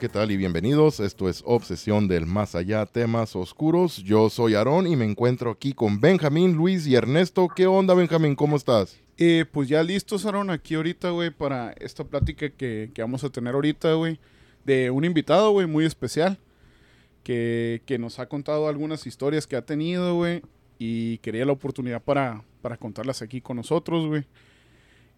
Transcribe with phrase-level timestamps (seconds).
[0.00, 0.32] ¿qué tal?
[0.32, 0.98] Y bienvenidos.
[0.98, 3.98] Esto es Obsesión del Más Allá, temas oscuros.
[3.98, 7.46] Yo soy Aarón y me encuentro aquí con Benjamín, Luis y Ernesto.
[7.54, 8.34] ¿Qué onda, Benjamín?
[8.34, 8.98] ¿Cómo estás?
[9.18, 13.30] Eh, pues ya listos, Aarón, aquí ahorita, güey, para esta plática que, que vamos a
[13.30, 14.18] tener ahorita, güey,
[14.64, 16.40] de un invitado, güey, muy especial,
[17.22, 20.42] que, que nos ha contado algunas historias que ha tenido, güey,
[20.76, 24.24] y quería la oportunidad para, para contarlas aquí con nosotros, güey.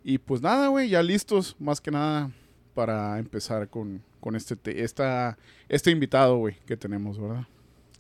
[0.05, 2.31] Y pues nada, güey, ya listos, más que nada,
[2.75, 5.39] para empezar con, con este, te- esta,
[5.69, 7.47] este invitado, güey, que tenemos, ¿verdad?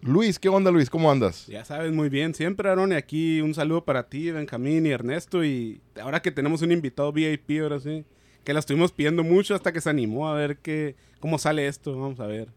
[0.03, 0.91] Luis, ¿qué onda, Luis?
[0.91, 1.47] ¿Cómo andas?
[1.47, 5.45] Ya sabes muy bien, siempre Aaron, y aquí un saludo para ti, Benjamín y Ernesto,
[5.45, 8.05] y ahora que tenemos un invitado VIP, ahora sí,
[8.43, 11.97] que la estuvimos pidiendo mucho hasta que se animó a ver qué, cómo sale esto,
[11.97, 12.49] vamos a ver.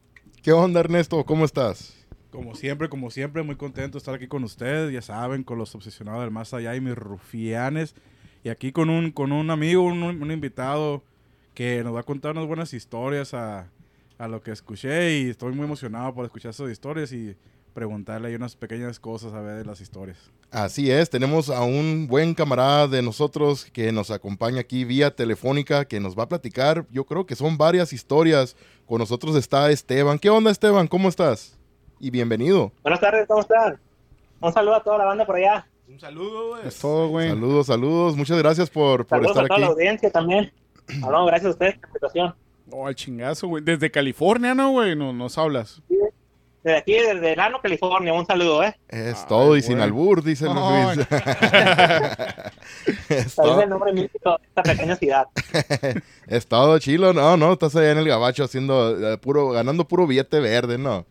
[0.41, 1.23] ¿Qué onda, Ernesto?
[1.23, 1.93] ¿Cómo estás?
[2.31, 5.75] Como siempre, como siempre, muy contento de estar aquí con ustedes, ya saben, con los
[5.75, 7.93] obsesionados del más allá y mis rufianes.
[8.43, 11.03] Y aquí con un, con un amigo, un, un invitado
[11.59, 13.67] que nos va a contar unas buenas historias a,
[14.17, 17.35] a lo que escuché y estoy muy emocionado por escuchar esas historias y
[17.73, 20.31] preguntarle ahí unas pequeñas cosas a ver de las historias.
[20.52, 25.83] Así es, tenemos a un buen camarada de nosotros que nos acompaña aquí vía telefónica,
[25.83, 28.55] que nos va a platicar, yo creo que son varias historias.
[28.86, 30.17] Con nosotros está Esteban.
[30.17, 30.87] ¿Qué onda, Esteban?
[30.87, 31.59] ¿Cómo estás?
[31.99, 32.71] Y bienvenido.
[32.83, 33.77] Buenas tardes, ¿cómo están?
[34.39, 35.67] Un saludo a toda la banda por allá.
[35.89, 36.65] Un saludo, güey.
[36.65, 37.27] Es todo, güey.
[37.27, 38.15] Saludos, saludos.
[38.15, 39.61] Muchas gracias por, por Saludos a estar toda aquí.
[39.61, 40.53] la audiencia también.
[41.04, 42.36] Hablamos, gracias a ustedes por la invitación.
[42.72, 43.64] Oh, al chingazo, güey.
[43.64, 44.95] Desde California, ¿no, güey?
[44.95, 45.82] No, nos hablas.
[46.64, 48.76] Desde aquí, desde Lano, California, un saludo, ¿eh?
[48.89, 50.98] Es Ay, todo y sin albur, dice Ay.
[50.98, 51.08] Luis.
[53.10, 55.27] es, todo, el nombre mítico de esta pequeña ciudad.
[56.27, 57.14] es todo chilo.
[57.14, 61.06] No, no, estás allá en el gabacho haciendo eh, puro, ganando puro billete verde, ¿no?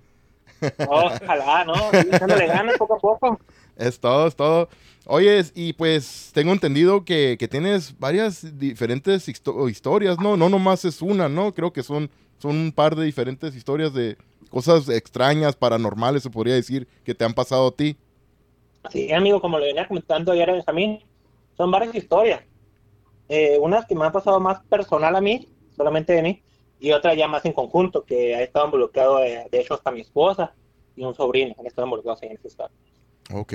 [0.87, 1.75] Ojalá, ¿no?
[1.93, 3.41] Echándole ganas poco a poco.
[3.79, 4.69] Es todo, es todo.
[5.07, 10.37] Oye, y pues tengo entendido que, que tienes varias diferentes histo- historias, ¿no?
[10.37, 11.55] No nomás es una, ¿no?
[11.55, 14.19] Creo que son, son un par de diferentes historias de
[14.51, 17.97] cosas extrañas, paranormales, se podría decir, que te han pasado a ti.
[18.91, 21.01] Sí, amigo, como le venía comentando ayer a Benjamín,
[21.57, 22.43] son varias historias.
[23.29, 26.45] Eh, unas que me han pasado más personal a mí, solamente de mí,
[26.81, 30.03] y otras ya más en conjunto, que ha estado involucrado, eh, de hecho, hasta mi
[30.03, 30.57] esposa
[30.97, 32.77] y un sobrino han estado involucrados en esta historia.
[33.33, 33.53] Ok,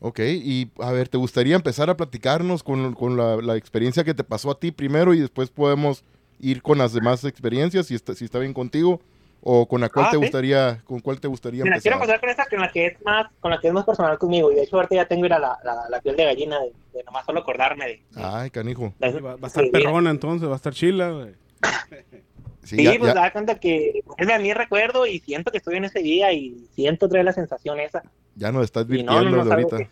[0.00, 0.18] ok.
[0.20, 4.24] Y a ver, ¿te gustaría empezar a platicarnos con, con la, la experiencia que te
[4.24, 6.04] pasó a ti primero y después podemos
[6.38, 9.00] ir con las demás experiencias, si está, si está bien contigo?
[9.40, 10.22] ¿O con la cual Ah, te sí.
[10.22, 12.16] gustaría, con cuál te gustaría Mira, quiero empezar?
[12.16, 14.50] empezar con esta, con la que es más, con la que es más personal conmigo,
[14.50, 15.58] y de hecho ahorita ya tengo la, la,
[15.88, 18.94] la piel de gallina de, de nomás solo acordarme de, Ay, canijo.
[18.98, 21.34] de- Va, va a estar Sí, perrona entonces, va a estar chila, güey.
[22.68, 25.58] Sí, Sí, ya- pues ya- da cuenta que vuelve a mí recuerdo y siento que
[25.58, 28.02] estoy en ese día y siento traer la sensación esa.
[28.34, 29.90] ya nos estás Y no, no, no, de es ahorita.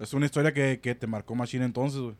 [0.00, 2.14] Es una historia que, que te marcó Machine entonces, güey.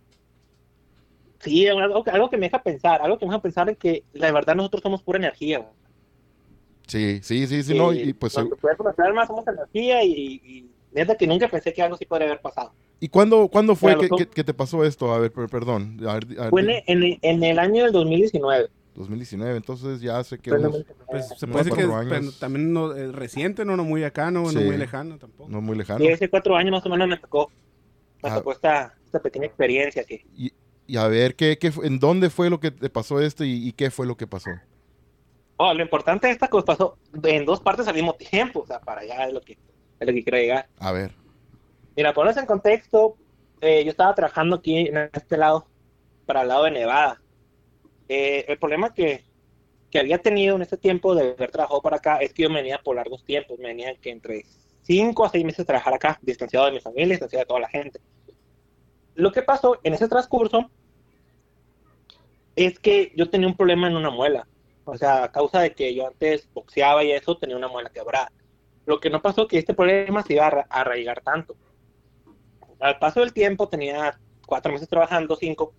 [1.40, 4.02] Sí, algo, que- algo que me deja pensar, algo que me deja pensar en que
[4.14, 5.58] la verdad nosotros somos pura energía.
[5.58, 5.70] güey.
[6.86, 8.34] Sí, sí, sí, sí, Que no, y pues...
[8.36, 12.04] nuestro cuerpo, nuestra alma somos energía y, y neta que nunca pensé que algo así
[12.06, 12.72] podría haber pasado.
[13.00, 15.12] ¿Y cuándo, cuándo fue que, que- que te pasó esto?
[15.12, 15.98] A ver, per- perdón.
[16.08, 18.68] A ver, a ver, Fue en, en, en el año del 2019.
[18.96, 21.06] 2019, entonces ya hace que Fue en el unos, 2019.
[21.28, 22.06] Pues se puede decir que es, años.
[22.08, 25.50] pero también no, es reciente, no, no muy acá, no, no muy lejano tampoco.
[25.50, 25.98] no muy lejano.
[26.00, 27.50] Sí, hace cuatro años más o menos me tocó,
[28.22, 28.34] me Ah.
[28.36, 30.52] tocó esta, esta pequeña experiencia que Y,
[30.86, 33.68] y a ver, ¿qué, qué, fue- ¿en dónde fue lo que te pasó esto y,
[33.68, 34.50] y qué fue lo que pasó?
[35.58, 38.78] Oh, lo importante de esta cosa pasó en dos partes al mismo tiempo, o sea,
[38.80, 40.68] para allá es lo que, es lo que quiero llegar.
[40.78, 41.12] A ver.
[41.96, 43.16] Mira, ponerse en contexto,
[43.62, 45.66] eh, yo estaba trabajando aquí en este lado,
[46.26, 47.22] para el lado de Nevada.
[48.08, 49.24] Eh, el problema que,
[49.90, 52.62] que había tenido en este tiempo de haber trabajado para acá es que yo me
[52.62, 54.44] venía por largos tiempos, me venía que entre
[54.82, 57.68] 5 a 6 meses de trabajar acá, distanciado de mi familia, distanciado de toda la
[57.68, 58.00] gente.
[59.14, 60.70] Lo que pasó en ese transcurso
[62.54, 64.46] es que yo tenía un problema en una muela.
[64.84, 68.30] O sea, a causa de que yo antes boxeaba y eso, tenía una muela quebrada.
[68.84, 71.56] Lo que no pasó que este problema se iba a a arraigar tanto.
[72.78, 75.74] Al paso del tiempo, tenía cuatro meses trabajando, cinco,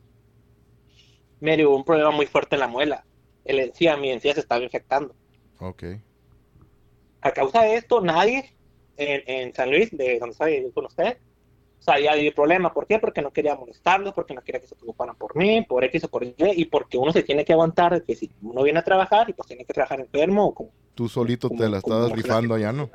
[1.39, 3.05] me dio un problema muy fuerte en la muela.
[3.45, 5.15] El encía, mi encía se estaba infectando.
[5.59, 5.83] Ok.
[7.21, 8.55] A causa de esto, nadie
[8.97, 11.17] en, en San Luis, de donde estoy con usted,
[11.79, 12.73] sabía del problema.
[12.73, 12.99] ¿Por qué?
[12.99, 16.09] Porque no quería molestarlos, porque no quería que se preocuparan por mí, por X o
[16.09, 18.83] por Y, y porque uno se tiene que aguantar de que si uno viene a
[18.83, 22.11] trabajar y pues tiene que trabajar enfermo o como Tú solito Como- te la estabas
[22.11, 22.89] rifando allá, ¿no?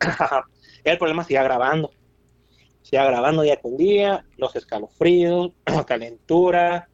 [0.84, 1.90] el problema sigue agravando.
[2.82, 5.52] Sigue agravando día con día, los escalofríos,
[5.86, 6.88] calentura,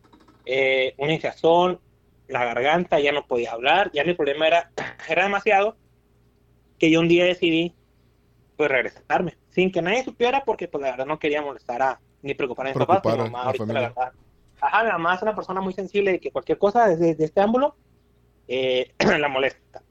[0.47, 1.81] eh, una hinchazón,
[2.29, 4.71] la garganta, ya no podía hablar, ya mi problema era,
[5.09, 5.77] era demasiado
[6.79, 7.75] que yo un día decidí
[8.57, 12.35] pues regresarme, sin que nadie supiera porque pues la verdad no quería molestar a, ni
[12.35, 13.89] preocupar a mis papás, mi mamá la ahorita la familia.
[13.89, 14.13] verdad.
[14.61, 17.41] Ajá, mi mamá es una persona muy sensible y que cualquier cosa desde, desde este
[17.41, 17.77] ángulo
[18.49, 19.83] eh, la molesta.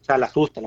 [0.00, 0.60] O sea, la asusta.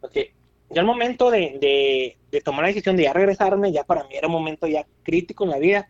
[0.00, 0.34] Porque
[0.70, 4.14] ya el momento de, de, de tomar la decisión de ya regresarme, ya para mí
[4.14, 5.88] era un momento ya crítico en la vida,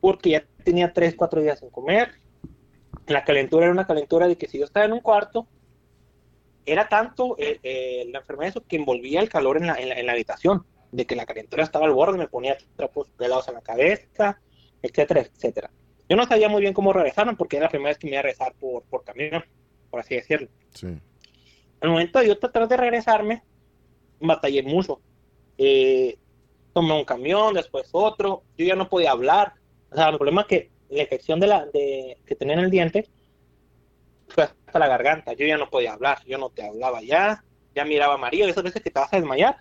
[0.00, 2.12] porque ya tenía tres, cuatro días sin comer.
[3.06, 5.46] La calentura era una calentura de que si yo estaba en un cuarto,
[6.66, 9.98] era tanto eh, eh, la enfermedad eso que envolvía el calor en la, en, la,
[9.98, 13.54] en la habitación, de que la calentura estaba al borde, me ponía trapos pelados en
[13.54, 14.40] la cabeza,
[14.82, 15.70] etcétera, etcétera.
[16.08, 18.20] Yo no sabía muy bien cómo regresarme porque era la primera vez que me iba
[18.20, 19.44] a regresar por, por camión,
[19.90, 20.48] por así decirlo.
[20.74, 20.86] Sí.
[21.80, 23.42] Al momento de yo tratar de regresarme,
[24.20, 25.00] batallé mucho.
[25.58, 26.16] Eh,
[26.72, 29.54] tomé un camión, después otro, yo ya no podía hablar.
[29.90, 32.70] O sea, el problema es que la infección de la, de, que tenía en el
[32.70, 33.08] diente
[34.28, 35.32] fue hasta la garganta.
[35.32, 37.44] Yo ya no podía hablar, yo no te hablaba ya,
[37.74, 38.46] ya miraba amarillo.
[38.46, 39.56] Esas veces que te vas a desmayar,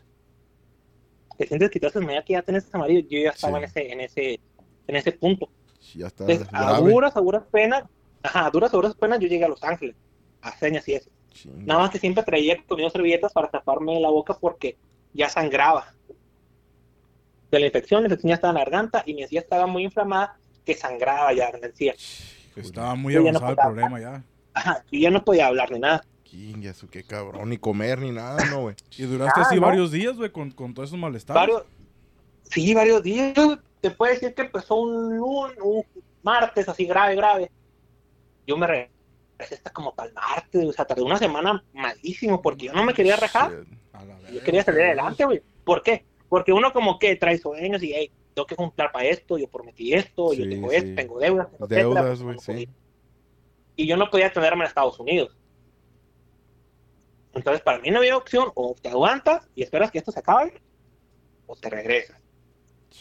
[1.37, 3.07] te sientes que te vas a desmayar, que ya tenés amarillo.
[3.09, 3.63] Yo ya estaba Sí.
[3.63, 4.39] en, ese, en, ese,
[4.87, 5.49] en ese punto.
[5.95, 7.83] Ya está Entonces, a duras, a duras penas,
[8.23, 9.95] ajá, a duras, a duras penas, yo llegué a Los Ángeles,
[10.41, 11.09] a señas y eso.
[11.31, 11.63] Chinga.
[11.65, 14.75] Nada más que siempre traía conmigo servilletas para taparme la boca porque
[15.13, 15.93] ya sangraba.
[17.51, 19.83] De la infección, la infección ya estaba en la garganta y mi encía estaba muy
[19.83, 21.93] inflamada que sangraba ya en la encía.
[22.55, 24.23] Estaba muy Yo ya no avanzado el problema ya.
[24.53, 26.03] Ajá, y ya no podía hablar ni nada.
[26.63, 27.49] Eso qué cabrón.
[27.49, 28.75] Ni comer ni nada, no, güey.
[28.97, 29.61] Y duraste Ah, así ¿no?
[29.61, 31.39] varios días, güey, con, con todos esos malestares.
[31.39, 31.63] Varios,
[32.43, 33.33] sí, varios días.
[33.79, 35.83] Te puedo decir que empezó un, lun- un
[36.21, 37.49] martes así grave, grave.
[38.45, 42.65] Yo me regresé hasta como para el martes, o sea, tardé una semana malísimo porque
[42.65, 43.51] yo no me quería rajar.
[44.31, 45.41] Yo quería salir adelante, güey.
[45.63, 46.05] ¿Por qué?
[46.29, 49.93] Porque uno como que trae sueños y, hey, tengo que juntar para esto, yo prometí
[49.93, 50.75] esto, yo Sí, tengo sí.
[50.75, 51.47] esto, tengo deudas.
[51.53, 52.69] etcétera, Deudas, pues, güey, sí.
[53.75, 55.37] Y yo no podía tenerme en Estados Unidos.
[57.33, 60.59] Entonces, para mí no había opción, o te aguantas y esperas que esto se acabe,
[61.45, 62.19] o te regresas.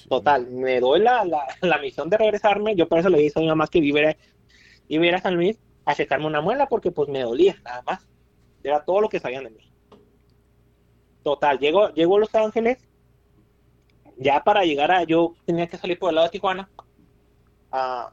[0.08, 2.76] Total, me doy la, la, la misión de regresarme.
[2.76, 4.17] Yo por eso le dije a mi mamá que viviera,
[4.88, 8.06] iba a San Luis a checarme una muela porque pues me dolía, nada más.
[8.62, 9.72] Era todo lo que sabían de mí.
[11.22, 12.85] Total, llego, llego a Los Ángeles.
[14.16, 16.68] Ya para llegar a, yo tenía que salir por el lado de Tijuana.
[17.70, 18.10] Ah,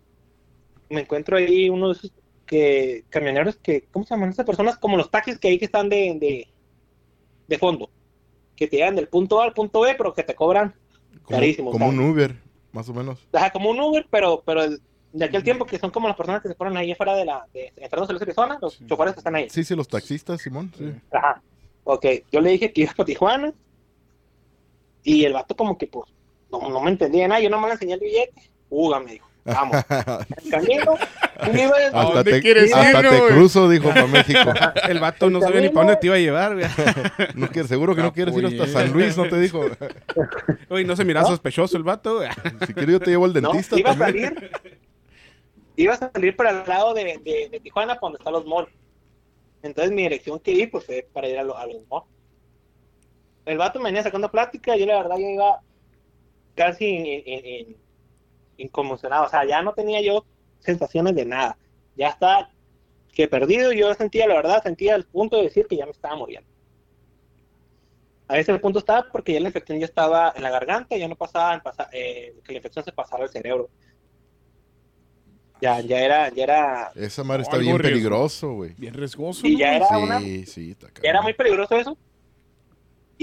[0.90, 2.12] me encuentro ahí unos
[2.46, 4.78] que camioneros que, ¿cómo se llaman esas personas?
[4.78, 6.48] Como los taxis que hay que están de, de,
[7.48, 7.90] de fondo.
[8.56, 10.76] Que te llevan del punto A al punto B, pero que te cobran
[11.24, 12.00] Como, Carísimo, como un.
[12.00, 12.36] Uber,
[12.72, 13.26] más o menos.
[13.32, 14.64] Ajá, como un Uber, pero, pero
[15.14, 17.48] de aquel tiempo que son como las personas que se ponen ahí afuera de la,
[17.54, 18.86] de, entrando a Arizona, los Sí.
[18.88, 19.50] choferes que están ahí.
[19.50, 20.72] Sí, sí, los taxistas, Simón.
[20.78, 20.92] Sí.
[21.12, 21.42] Ajá.
[21.86, 23.54] Ok, yo le dije que iba para Tijuana.
[25.04, 26.10] Y el vato como que pues
[26.52, 28.50] no, no me entendía nada, yo no me le enseñé el billete.
[28.70, 29.76] Uga, me dijo, vamos.
[30.44, 30.96] El camino,
[31.54, 34.40] y iba- hasta dónde te, quieres hasta te cruzo, dijo para México.
[34.90, 36.66] El vato no sabía ni para dónde te iba a llevar, güey.
[37.36, 38.68] No quiere- seguro que no quieres ir hasta.
[38.68, 39.66] San Luis, no te dijo.
[40.70, 41.28] Uy, no se mira ¿No?
[41.28, 42.30] sospechoso el vato, güey.
[42.66, 44.52] Si quieres yo te llevo al no, dentista iba a salir.
[45.76, 48.70] Iba a salir para el lado de, de, de Tijuana, para donde están los malls.
[49.64, 52.06] Entonces mi dirección que vi, pues fue para ir a, lo- a los malls.
[53.46, 55.62] El vato me venía sacando plática, yo la verdad yo iba
[56.56, 57.78] casi in- in- in-
[58.58, 59.26] inconmocionado.
[59.26, 60.26] O sea, ya no tenía yo
[60.60, 61.58] sensaciones de nada.
[61.96, 62.50] Ya estaba
[63.14, 66.16] que perdido, yo sentía, la verdad, sentía el punto de decir que ya me estaba
[66.16, 66.50] muriendo.
[68.28, 71.16] A ese punto estaba porque ya la infección ya estaba en la garganta, ya no
[71.16, 73.70] pasaba, en pasa- eh, que la infección se pasara al cerebro.
[75.62, 77.94] Ya, ya era, ya era, Esa madre está bien riesgo.
[77.96, 78.74] peligroso, güey.
[78.78, 79.46] Bien riesgoso.
[79.48, 79.60] y ¿no?
[79.60, 81.98] ya era una, Sí, sí, está ya era muy peligroso eso.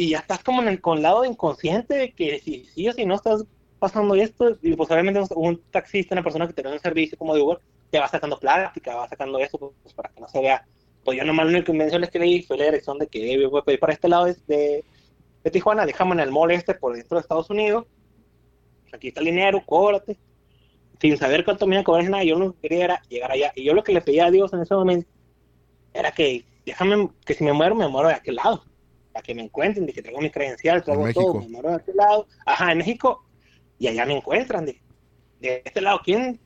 [0.00, 3.04] Y ya estás como en el con lado inconsciente de que si sí o si
[3.04, 3.44] no estás
[3.78, 7.34] pasando esto, y pues obviamente un taxista, una persona que te da un servicio como
[7.34, 7.58] de Uber,
[7.90, 10.66] te va sacando plática, va sacando eso pues, para que no se vea.
[11.04, 13.60] Pues yo nomás lo único que mencioné que leí fue la dirección de que voy
[13.60, 14.82] a pedir para este lado de,
[15.44, 17.84] de, Tijuana, déjame en el mall este por dentro de Estados Unidos,
[18.94, 20.16] aquí está el dinero, cóbrate.
[20.98, 23.52] Sin saber cuánto me iban a cobrar nada, yo lo que quería llegar allá.
[23.54, 25.10] Y yo lo que le pedía a Dios en ese momento
[25.92, 28.64] era que déjame, que si me muero, me muero de aquel lado.
[29.12, 31.44] Para que me encuentren, de que tengo mi credencial, traigo En todo, México.
[31.48, 32.26] me muero de aquel lado.
[32.46, 33.24] Ajá, en México.
[33.78, 34.64] Y allá me encuentran.
[34.66, 34.80] De,
[35.40, 36.38] de este lado, ¿quién,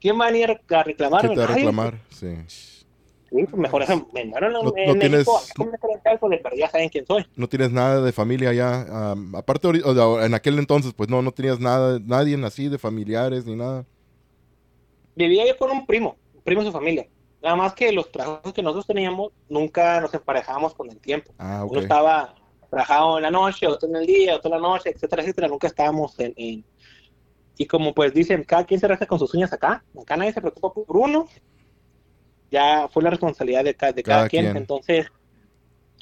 [0.00, 1.34] ¿quién va a venir a ¿Qué reclamarme?
[1.34, 2.00] te va a reclamar?
[2.10, 2.34] Sí.
[2.48, 6.30] Sí, pues mejor eso, me muero en, No- en no México, tienes- con credencial, pues
[6.30, 7.26] de perdida saben quién soy.
[7.36, 9.10] No tienes nada de familia allá.
[9.12, 13.56] am, aparte, en aquel entonces, pues no, no tenías nada, nadie así de familiares ni
[13.56, 13.84] nada.
[15.16, 17.06] Vivía yo con un primo, un primo de su familia.
[17.44, 21.34] Nada más que los trabajos que nosotros teníamos nunca nos emparejábamos con el tiempo.
[21.38, 22.34] Ah, Uno estaba
[22.70, 25.48] trabajado en la noche, otro en el día, otro en la noche, etcétera, etcétera.
[25.48, 26.66] Nunca estábamos en, en-
[27.58, 29.84] Y como pues dicen, cada quien se rasca con sus uñas acá.
[30.00, 31.28] Acá nadie se preocupa por uno.
[32.50, 34.44] Ya fue la responsabilidad de, ca- de cada, Cada quien.
[34.46, 34.56] quien.
[34.56, 35.08] Entonces,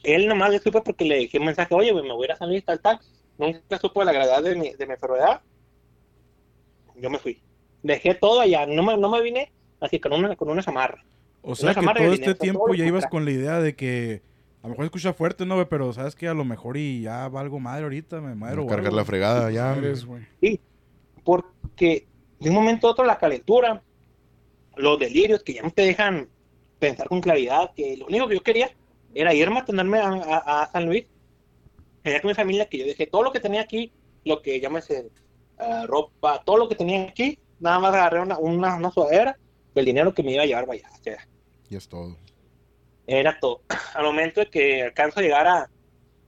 [0.04, 2.36] él nomás le supo porque le dejé un mensaje, oye, me voy a ir a
[2.36, 3.00] San Luis, tal, tal.
[3.38, 5.42] Nunca supo la gravedad de mi, de mi enfermedad.
[6.94, 7.42] Yo me fui.
[7.82, 8.66] Dejé todo allá.
[8.66, 11.02] No me, no me vine así con una, con una chamarra.
[11.42, 14.22] O sea que todo este tiempo ya ibas con la idea de que
[14.62, 15.56] a lo mejor escucha fuerte, ¿no?
[15.56, 15.66] güey?
[15.68, 18.62] Pero sabes que a lo mejor y ya valgo madre ahorita, me muero.
[18.64, 18.96] o cargar algo.
[18.98, 19.74] la fregada ya.
[19.76, 20.22] Eres, güey.
[21.24, 22.06] porque
[22.40, 23.82] de un momento a otro la calentura,
[24.76, 26.28] los delirios que ya no te dejan
[26.78, 28.70] pensar con claridad, que lo único que yo quería
[29.14, 31.06] era irme a tenerme a, a- a San Luis,
[32.04, 33.92] allá con mi familia, que yo dejé todo lo que tenía aquí,
[34.24, 35.10] lo que llámese
[35.58, 39.36] ah, ropa, todo lo que tenía aquí, nada más agarré una, una, una sudadera,
[39.74, 40.88] el dinero que me iba a llevar allá.
[40.98, 41.28] o sea,
[41.72, 42.18] Y es todo.
[43.06, 43.62] era todo.
[43.94, 45.70] Al momento de que alcanzo a llegar a,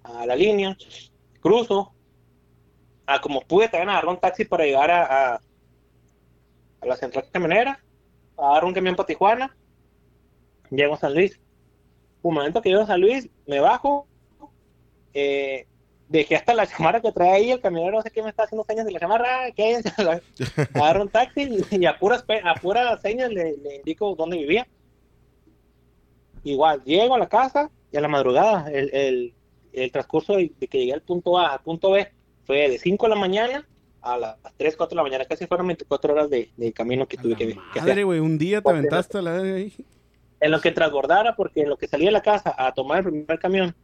[0.02, 0.74] a la línea,
[1.40, 1.92] cruzo,
[3.04, 5.40] a como pude también agarrar un taxi para llegar a, a,
[6.80, 7.78] a la central camionera,
[8.38, 9.54] agarro un camión para Tijuana,
[10.70, 11.38] llego a San Luis.
[12.22, 14.06] Un momento que llego a San Luis, me bajo,
[15.12, 15.66] eh,
[16.08, 18.64] dejé hasta la chamarra que trae ahí, el camionero no sé qué me está haciendo
[18.64, 19.76] señas de la chamarra, que
[20.72, 24.66] agarro un taxi y a puras, a puras señas le, le indico dónde vivía.
[26.44, 29.34] Igual, llego a la casa y a la madrugada, el, el,
[29.72, 32.06] el transcurso de, de que llegué al punto A al punto B
[32.44, 33.66] fue de 5 de la mañana
[34.02, 37.16] a las 3, 4 de la mañana, casi fueron 24 horas de, de camino que
[37.18, 37.80] A tuve que, que.
[37.80, 39.74] Madre, güey, un día te Porque- aventaste la de ahí.
[40.40, 43.04] En lo que transbordara, porque en lo que salí de la casa a tomar el
[43.04, 43.74] primer camión,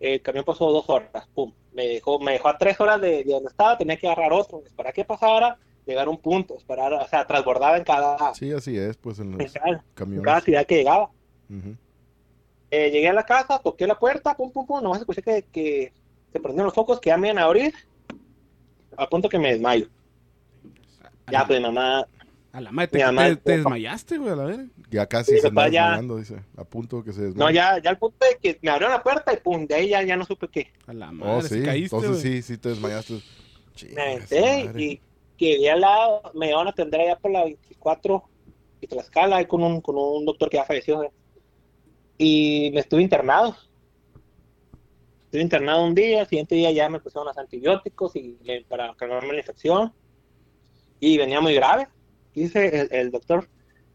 [0.00, 3.32] el camión pasó dos horas, pum, me dejó, me dejó a tres horas de, de
[3.32, 7.06] donde estaba, tenía que agarrar otro, esperar que pasara, llegar a un punto, esperar, o
[7.08, 10.24] sea, transbordaba en cada, Sí, así es, pues en en los cada, en camiones.
[10.24, 11.10] cada ciudad que llegaba.
[11.50, 11.76] Ujú.
[12.70, 15.92] Eh, llegué a la casa, toqué la puerta, pum, pum, pum, nomás escuché que, que
[16.32, 17.72] se prendieron los focos, que ya me iban a abrir,
[18.96, 19.86] a punto que me desmayo.
[21.00, 22.06] A Ya, la- pues mi mamá,
[22.52, 24.64] A la madre, te, mamá- te- te desmayaste, güey, a la verga.
[24.90, 26.42] Ya casi se papá ya- desmayando, dice.
[26.56, 27.44] A punto que se desmaya.
[27.44, 29.88] no, ya, ya al punto de que me abrieron la puerta y pum, de ahí
[29.90, 30.70] ya, ya no supe qué.
[30.86, 32.42] A la madre, Oh, sí caíste, Entonces güey.
[32.42, 33.20] sí, sí te desmayaste.
[33.94, 35.00] me aventé y
[35.36, 38.24] que de al lado me iban a atender allá por la 24
[38.80, 41.10] y Tlaxcala ahí con un, con un doctor que ya falleció ¿eh?
[42.18, 43.56] Y me estuve internado.
[45.24, 48.94] Estuve internado un día, el siguiente día ya me pusieron los antibióticos y le- para
[48.94, 49.92] calmarme la infección.
[51.00, 51.86] Y venía muy grave.
[52.34, 53.48] Dice el, doctor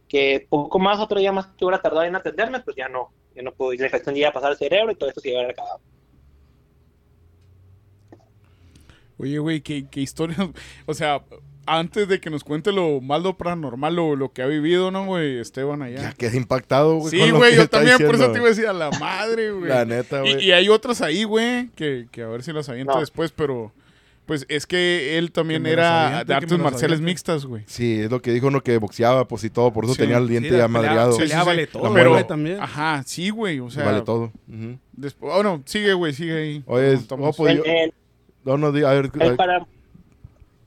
[0.08, 3.42] que poco más otro día más que hubiera tardado en atenderme pues ya no, ya
[3.42, 5.30] no puedo, y la infección ya iba a pasar al cerebro y todo esto se
[5.30, 5.82] iba a haber acabado.
[9.18, 10.38] Oye, güey, qué, qué historia.
[10.86, 11.24] O sea,
[11.66, 15.40] antes de que nos cuente lo malo paranormal, lo, lo que ha vivido, ¿no, güey?
[15.40, 16.02] Esteban allá.
[16.02, 17.12] Ya quedé impactado, güey.
[17.12, 19.70] Sí, güey, yo también, por eso te iba a decir a la madre, güey.
[19.70, 20.42] La neta, güey.
[20.44, 23.00] Y, y hay otras ahí, güey, que, que a ver si las avienta No.
[23.00, 23.72] después, pero
[24.26, 27.64] pues es que él también Que era de artes marciales mixtas, güey.
[27.68, 29.74] Sí, es lo que dijo uno que boxeaba, pues y todo.
[29.74, 30.00] Por eso Sí.
[30.00, 31.12] tenía el diente Sí, ya madreado.
[31.12, 31.46] sí, sí, pelea sí.
[31.46, 32.08] vale todo, muela.
[32.10, 32.60] güey, también.
[32.62, 34.32] Ajá, sí, güey, o sea, vale todo.
[34.94, 36.64] Después, bueno, sigue, güey, sigue ahí.
[36.68, 37.94] Oye, no, pues, El- yo- el-
[38.46, 39.06] no, no, di- a ver.
[39.14, 39.66] a el ver, para,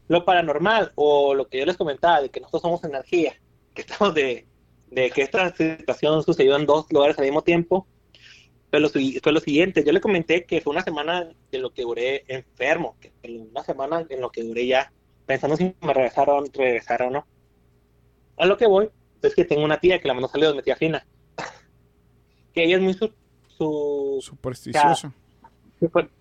[0.08, 3.34] lo paranormal o lo que yo les comentaba de que nosotros somos energía,
[3.75, 4.46] que estamos de,
[4.90, 7.86] de que esta situación sucedió en dos lugares al mismo tiempo,
[8.70, 9.84] fue lo, fue lo siguiente.
[9.84, 14.04] Yo le comenté que fue una semana en lo que duré enfermo, que una semana
[14.08, 14.92] en lo que duré ya
[15.25, 17.26] pensando si me regresaron, regresar o no.
[18.36, 18.88] A lo que voy
[19.22, 21.06] es que tengo una tía que la mandó saludos, mi tía Fina,
[22.54, 23.12] que ella es muy su,
[23.48, 25.10] su Supersticioso.
[25.10, 25.25] Pues,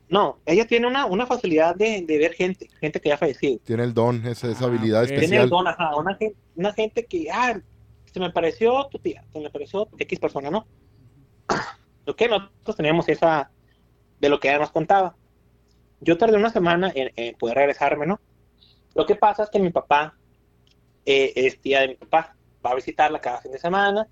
[0.10, 3.60] No, ella tiene una, una facilidad de, de ver gente, gente que ya ha fallecido.
[3.64, 5.08] Tiene el don, esa, esa Ah, habilidad ok.
[5.08, 5.50] Tiene el especial.
[5.50, 6.18] don, ajá, una,
[6.56, 7.60] una gente que, ah,
[8.12, 10.68] se me pareció tu tía, se me pareció X persona, ¿no?
[12.06, 13.50] Lo que nosotros teníamos esa,
[14.20, 15.16] de lo que ella nos contaba.
[16.02, 18.20] Yo tardé una semana en, en poder regresarme, ¿no?
[18.94, 20.16] Lo que pasa es que mi papá
[21.06, 24.08] eh, es tía de mi papá, va a visitarla cada fin de semana,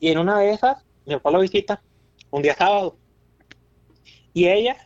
[0.00, 1.82] y en una de esas, mi papá la visita
[2.30, 2.96] un día sábado.
[4.36, 4.76] Y ella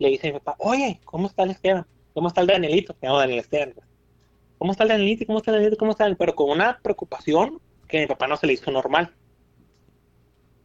[0.00, 1.86] le dice a mi papá, oye, ¿cómo está el Esteban?
[2.12, 2.96] ¿Cómo está el Danielito?
[3.00, 3.72] Me llamo Daniel Esteban.
[4.58, 5.24] ¿Cómo está el Danielito?
[5.26, 5.78] ¿Cómo está el Danielito?
[5.78, 6.16] ¿Cómo está el...
[6.16, 9.14] Pero con una preocupación que a mi papá no se le hizo normal.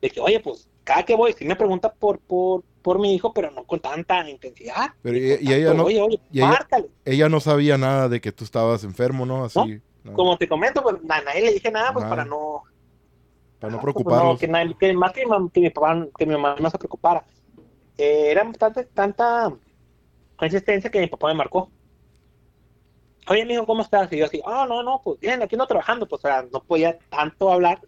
[0.01, 3.31] De que, oye, pues, cada que voy, sí me pregunta por, por, por mi hijo,
[3.31, 4.89] pero no con tanta intensidad.
[5.03, 6.41] Pero y, y ella no, Oye, oye, y
[7.05, 9.45] ella- no sabía nada de que tú estabas enfermo, ¿no?
[9.45, 9.79] Así.
[10.03, 12.63] no, Como te comento, pues, a nadie le dije nada, pues, para no...
[13.59, 14.39] para no Ah, pues, preocuparlos.
[14.39, 17.23] que, nadie- que más que, mi que mi papá, que mi mamá no se preocupara.
[17.97, 19.53] Eh, era tanta, tanta
[20.35, 21.71] consistencia que mi papá me marcó.
[23.29, 24.11] Oye, mijo, ¿cómo estás?
[24.11, 26.61] Y yo así, ah, no, no, pues bien, aquí no trabajando, pues, o sea, no
[26.61, 27.79] podía tanto hablar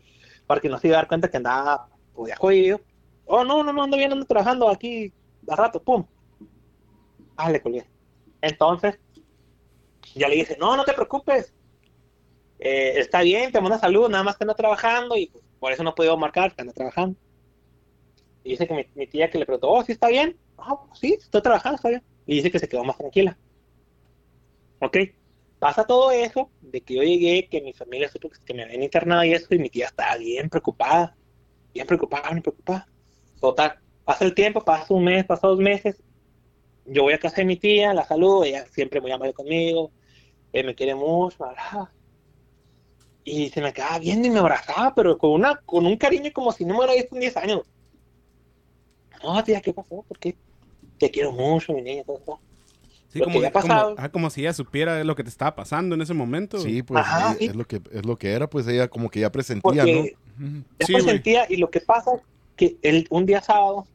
[0.48, 2.80] porque no se iba a dar cuenta que andaba, pues, ya jodido.
[3.26, 5.12] Oh, no, no, no, ando bien, ando trabajando aquí
[5.48, 6.06] a rato, pum.
[7.36, 7.86] Ah, le colgué.
[8.42, 9.00] Entonces,
[10.14, 11.54] ya le dije, no, no te preocupes.
[12.60, 15.84] Eh, está bien, te manda saludos, nada más que ando trabajando y pues, por eso
[15.84, 17.20] no puedo marcar, que ando trabajando.
[18.46, 20.38] Y dice que mi, tía que le preguntó, oh, ¿sí está bien?
[20.56, 22.04] Pues sí, estoy trabajando, está bien.
[22.28, 23.38] Y dice que se quedó más tranquila.
[24.80, 24.98] Ok.
[25.58, 29.24] pasa todo eso, de que yo llegué, que mi familia supo que me habían internado
[29.24, 31.18] y eso, y mi tía estaba bien preocupada,
[31.74, 32.88] bien preocupada, bien preocupada.
[33.42, 36.04] Total, pasa el tiempo, pasa un mes, pasa dos meses,
[36.86, 39.92] yo voy a casa de mi tía, la saludo, ella siempre muy amable conmigo,
[40.54, 41.92] eh, me quiere mucho, bla,
[43.24, 46.52] y se me quedaba viendo y me abrazaba, pero con una con un cariño como
[46.52, 47.62] si no me hubiera visto en 10 años.
[49.34, 50.04] No, tía, ¿qué pasó?
[50.08, 50.36] ¿Por qué?
[51.00, 52.40] Te quiero mucho, mi niña, todo, todo.
[53.10, 53.50] Sí, como, ya
[53.98, 56.60] ah, como si ella supiera lo que te estaba pasando en ese momento.
[56.60, 57.46] Sí, pues Ajá, eh, sí.
[57.46, 60.64] es lo que es lo que era, pues ella como que ya presentía, Porque ¿no?
[60.80, 61.04] ya Sí, güey.
[61.06, 62.12] sentía, y lo que pasa
[62.58, 63.88] que el, un día sábado,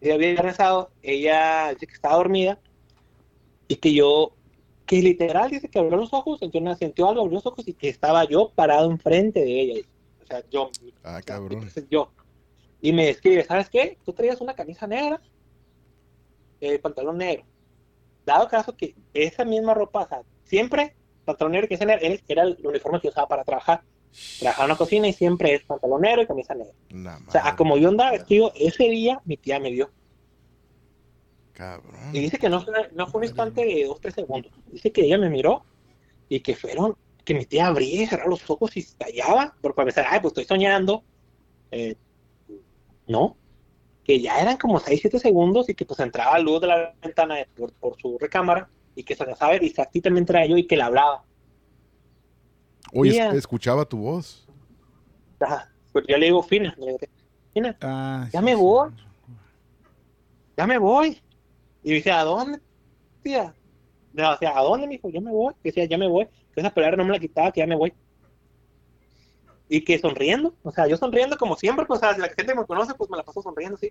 [0.00, 2.58] día viernes sábado, ella dice que estaba dormida
[3.68, 4.32] y que yo,
[4.86, 7.88] que literal dice que abrió los ojos, una, sintió algo, abrió los ojos y que
[7.88, 9.80] estaba yo parado enfrente de ella.
[10.24, 10.70] O sea, yo,
[11.04, 11.52] Ah, cabrón.
[11.60, 12.10] entonces yo.
[12.82, 13.96] Y me describe, ¿sabes qué?
[14.04, 15.20] Tú traías una camisa negra,
[16.60, 17.44] eh, pantalón negro.
[18.26, 22.42] Dado caso que esa misma ropa, o sea, siempre pantalón negro que ese era, era
[22.42, 23.82] el uniforme que usaba para trabajar.
[24.40, 26.74] Trabajaba en la cocina y siempre es pantalón negro y camisa negra.
[27.28, 29.90] O sea, como yo andaba vestido, ese día mi tía me vio.
[31.52, 31.94] Cabrón.
[32.12, 34.52] Y dice que no, fue- no fue un instante de dos, tres segundos.
[34.66, 35.64] Dice que ella me miró
[36.28, 39.76] y que fueron, que mi tía abría y cerraba los ojos y se callaba, porque
[39.76, 41.04] para pensar, ay, pues estoy soñando.
[41.70, 41.96] Eh,
[43.06, 43.36] no,
[44.04, 47.36] que ya eran como seis, siete segundos y que pues entraba luz de la ventana
[47.36, 50.76] de- por, por su recámara y que se alcanzaba ver exactamente era yo y que
[50.76, 51.24] le hablaba.
[52.92, 54.46] Oye, es- escuchaba tu voz.
[55.40, 55.70] Ajá.
[55.92, 56.98] Pues yo le digo, Fina, le digo,
[57.52, 58.56] Fina, Ah, Ya sí, me sí.
[58.60, 58.90] voy.
[60.56, 61.20] ya me voy.
[61.82, 62.60] Y dice, ¿a dónde,
[63.22, 63.54] tía?
[64.12, 65.08] No, o sea, ¿a dónde, mijo?
[65.10, 65.54] Ya me voy.
[65.62, 66.26] Y decía, ya me voy.
[66.54, 67.92] Que esa palabra no me la quitaba, que ya me voy.
[69.74, 72.92] Y que sonriendo, o sea, yo sonriendo como siempre, pues, si la gente me conoce,
[72.92, 73.90] pues me la paso sonriendo, sí.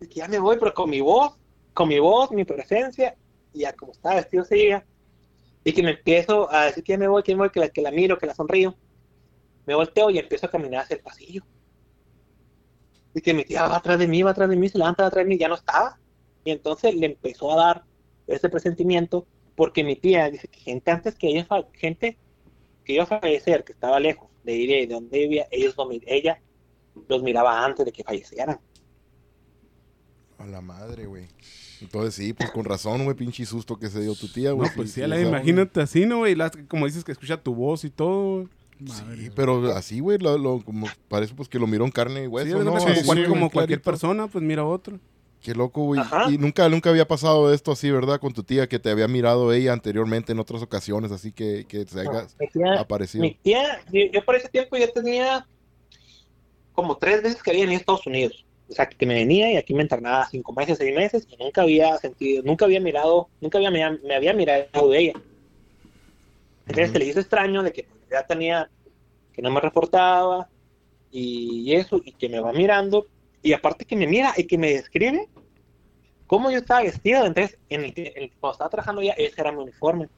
[0.00, 1.38] Y que ya me voy, pero con mi voz,
[1.74, 3.14] con mi voz, mi presencia,
[3.52, 4.84] y ya como estaba vestido ese día,
[5.62, 7.68] y que me empiezo a decir que ya me voy, que me voy, que la,
[7.68, 8.74] que la miro, que la sonrío.
[9.64, 11.44] Me volteo y empiezo a caminar hacia el pasillo.
[13.14, 15.24] Y que mi tía va atrás de mí, va atrás de mí, se levanta atrás
[15.24, 16.00] de mí, ya no estaba.
[16.44, 17.84] Y entonces le empezó a dar
[18.26, 22.18] ese presentimiento porque mi tía dice que gente antes que ella, gente
[22.84, 26.40] que iba a fallecer, que estaba lejos de ir de donde vivía, ellos lo ella
[27.08, 28.58] los miraba antes de que fallecieran.
[30.38, 31.28] A la madre, güey.
[31.80, 34.70] Entonces sí, pues con razón, güey, pinche susto que se dio tu tía, No, güey.
[34.74, 36.36] pues sí, la- imagínate así, ¿no, güey?
[36.68, 38.48] Como dices que escucha tu voz y todo.
[38.84, 42.26] Sí, pero así, güey, lo, lo- como parece pues que lo miró en carne y
[42.26, 42.72] hueso, Sí, ¿no?
[42.72, 44.98] como, sí, Así, cual- sí, como cualquier persona, pues mira otro.
[45.42, 46.00] Qué loco, güey.
[46.30, 48.20] Y nunca, nunca había pasado esto así, ¿verdad?
[48.20, 51.84] Con tu tía, que te había mirado ella anteriormente en otras ocasiones, así que, que
[51.84, 53.24] se haya tía, aparecido.
[53.24, 55.46] mi tía, yo, por ese tiempo ya tenía
[56.72, 58.46] como tres veces que había venido a Estados Unidos.
[58.68, 61.62] O sea, que me venía y aquí me internaba cinco meses, seis meses, y nunca
[61.62, 65.12] había sentido, nunca había mirado, nunca había, me, me había mirado de ella.
[66.66, 66.92] Entonces Ujú.
[66.92, 68.70] se le hizo extraño de que ya tenía,
[69.32, 70.48] que no me reportaba,
[71.10, 73.06] y eso, y que me va mirando,
[73.42, 75.28] y aparte que me mira y que me describe
[76.26, 77.24] cómo yo estaba vestido.
[77.26, 80.08] Entonces, en el, en- cuando estaba trabajando ya, ese era mi uniforme.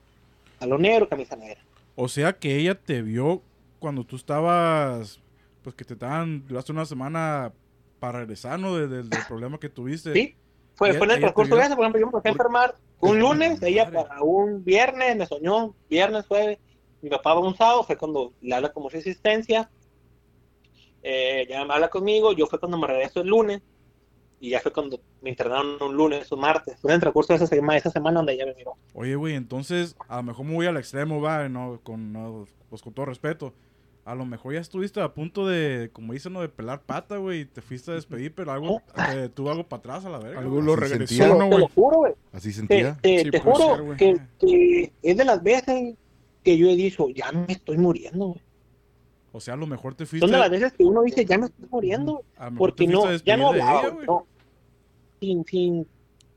[0.59, 1.61] Salón negro, camisa negra.
[1.97, 3.43] O sea que ella te vio
[3.79, 5.21] cuando tú estabas,
[5.63, 7.53] pues que te estaban, duraste una semana
[7.99, 8.77] para regresar, ¿no?
[8.77, 10.13] De- de- del problema que tuviste.
[10.13, 10.37] Sí,
[10.75, 12.75] fue, Ella- fue en el transcurso de eso, por ejemplo, yo me empecé a enfermar
[13.01, 16.59] un lunes, ella para un viernes, me soñó, viernes, jueves,
[17.03, 19.71] mi papá va un sábado, fue cuando le habla como resistencia,
[21.05, 23.63] eh, ya me habla conmigo, yo fue cuando me regreso el lunes,
[24.41, 27.37] y ya fue cuando me internaron un lunes, un martes, fue en el transcurso de
[27.37, 28.75] esa semana, esa semana donde ella me miró.
[28.93, 32.83] Oye, güey, entonces a lo mejor me voy al extremo, va, no, con, no, pues
[32.83, 33.55] con todo respeto.
[34.07, 36.43] A lo mejor ya estuviste a punto de, como dicen, ¿no?
[36.43, 39.79] de pelar pata, güey, y te fuiste a despedir, pero algo, te tuvo algo para
[39.81, 40.41] atrás a la verga.
[40.41, 40.67] Algo güey.
[40.67, 41.25] lo regresó, sentía.
[41.25, 41.71] Te lo, ¿no, te lo güey?
[41.75, 42.13] juro, güey.
[42.33, 42.99] Así sentía.
[43.01, 43.97] te- Sí, te puede juro ser, güey.
[43.97, 45.95] que, que es de las veces
[46.43, 48.41] que yo he dicho, ya me estoy muriendo, güey.
[49.37, 50.25] O sea, a lo mejor te fuiste...
[50.25, 52.23] Son de las veces que uno dice, ya me estoy muriendo,
[52.57, 54.27] porque no, ya no hablaba, ella, no.
[55.19, 55.87] Sin, sin,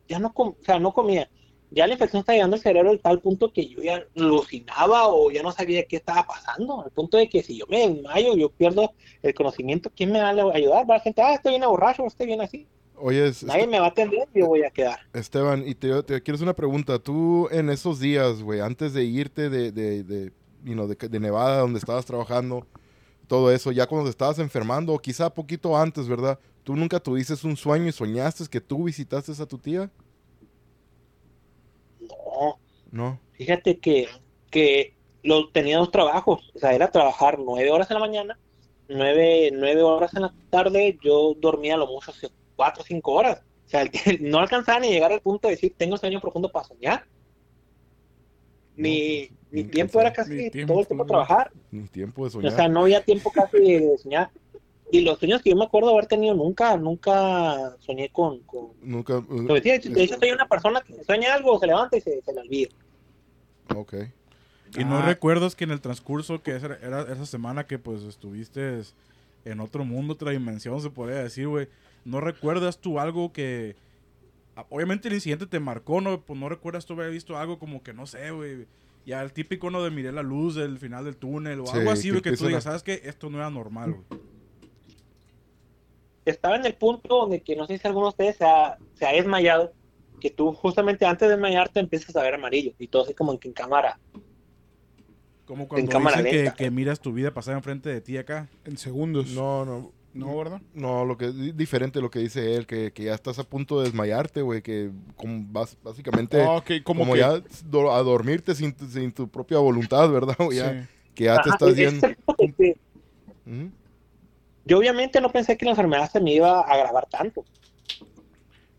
[0.09, 1.29] ya no, com- o sea, no comía.
[1.69, 5.29] Ya la infección está llegando al cerebro al tal punto que yo ya alucinaba o
[5.29, 8.49] ya no sabía qué estaba pasando, al punto de que si yo me desmayo, yo
[8.49, 10.89] pierdo el conocimiento, ¿quién me va a ayudar?
[10.89, 12.65] Va la gente, ah, estoy bien borracho, estoy bien así.
[12.95, 15.01] Oye, es- Nadie me va a atender y yo voy a quedar.
[15.13, 16.97] Esteban, y te, te quiero hacer una pregunta.
[16.97, 20.31] Tú en esos días, güey, antes de irte de, de, de,
[20.63, 22.65] you know, de, de Nevada, donde estabas trabajando,
[23.27, 26.39] todo eso, ya cuando te estabas enfermando, o quizá poquito antes, ¿verdad?
[26.63, 29.91] ¿Tú nunca tuviste un sueño y soñaste que tú visitaste a tu tía?
[31.99, 32.59] No,
[32.91, 33.19] No.
[33.33, 34.07] Fíjate que,
[34.49, 38.39] que lo, tenía dos trabajos, o sea, era trabajar nueve horas en la mañana,
[38.87, 42.11] nueve, nueve horas en la tarde, yo dormía a lo mucho
[42.55, 43.41] cuatro o cinco horas.
[43.65, 43.83] O sea,
[44.21, 47.05] no alcanzaba ni llegar al punto de decir, tengo sueño profundo para soñar.
[48.77, 51.07] Mi, mi Ni tiempo era casi Ni tiempo, todo el tiempo no.
[51.07, 51.51] trabajar.
[51.71, 52.53] Ni tiempo de O soñar.
[52.55, 54.29] sea, no había tiempo casi de soñar.
[54.89, 58.39] Y los sueños que yo me acuerdo haber tenido nunca, nunca soñé con...
[58.43, 58.69] con...
[58.81, 59.17] Nunca.
[59.17, 62.39] uh, de hecho, soy una persona que sueña algo, se levanta y se, se le
[62.39, 62.69] olvida.
[63.75, 63.93] ok.
[64.77, 65.05] Y no Ah.
[65.05, 68.81] recuerdas que en el transcurso que esa, era esa semana que pues estuviste
[69.45, 71.67] en otro mundo, otra dimensión, se podría decir, güey.
[72.05, 73.75] ¿No recuerdas tú algo que...
[74.57, 76.21] a- Obviamente el incidente te marcó, ¿no?
[76.21, 78.65] Pues no recuerdas tú haber visto algo como que, no sé, güey.
[79.05, 79.81] Ya el típico, ¿no?
[79.83, 82.31] De miré la luz del final del túnel o Sí, algo así, que güey, que
[82.35, 83.01] tú digas, ¿sabes qué?
[83.05, 84.21] Esto no era normal, güey.
[86.25, 89.05] Estaba en el punto donde que no sé si alguno de ustedes se ha, se
[89.05, 89.71] ha desmayado,
[90.19, 93.37] que tú justamente antes de desmayarte empiezas a ver amarillo y todo así como en,
[93.37, 93.97] que en cámara.
[95.45, 96.55] Como cuando cámara dicen que, lenta.
[96.55, 98.49] que miras tu vida pasar enfrente de ti acá.
[98.65, 99.27] En segundos.
[99.29, 99.93] No, no.
[100.19, 100.61] No, ¿verdad?
[100.73, 103.79] No, lo que es diferente lo que dice él, que, que ya estás a punto
[103.79, 107.19] de desmayarte, güey, que como vas, básicamente Ah, como, como, que...
[107.19, 110.35] ya do- a dormirte sin, tu- sin tu propia voluntad, ¿verdad?
[110.39, 110.87] O ya, sí.
[111.13, 111.75] que ya te estás
[113.45, 113.71] Ujú.
[114.65, 117.45] Yo obviamente no pensé que la enfermedad se me iba a agravar tanto.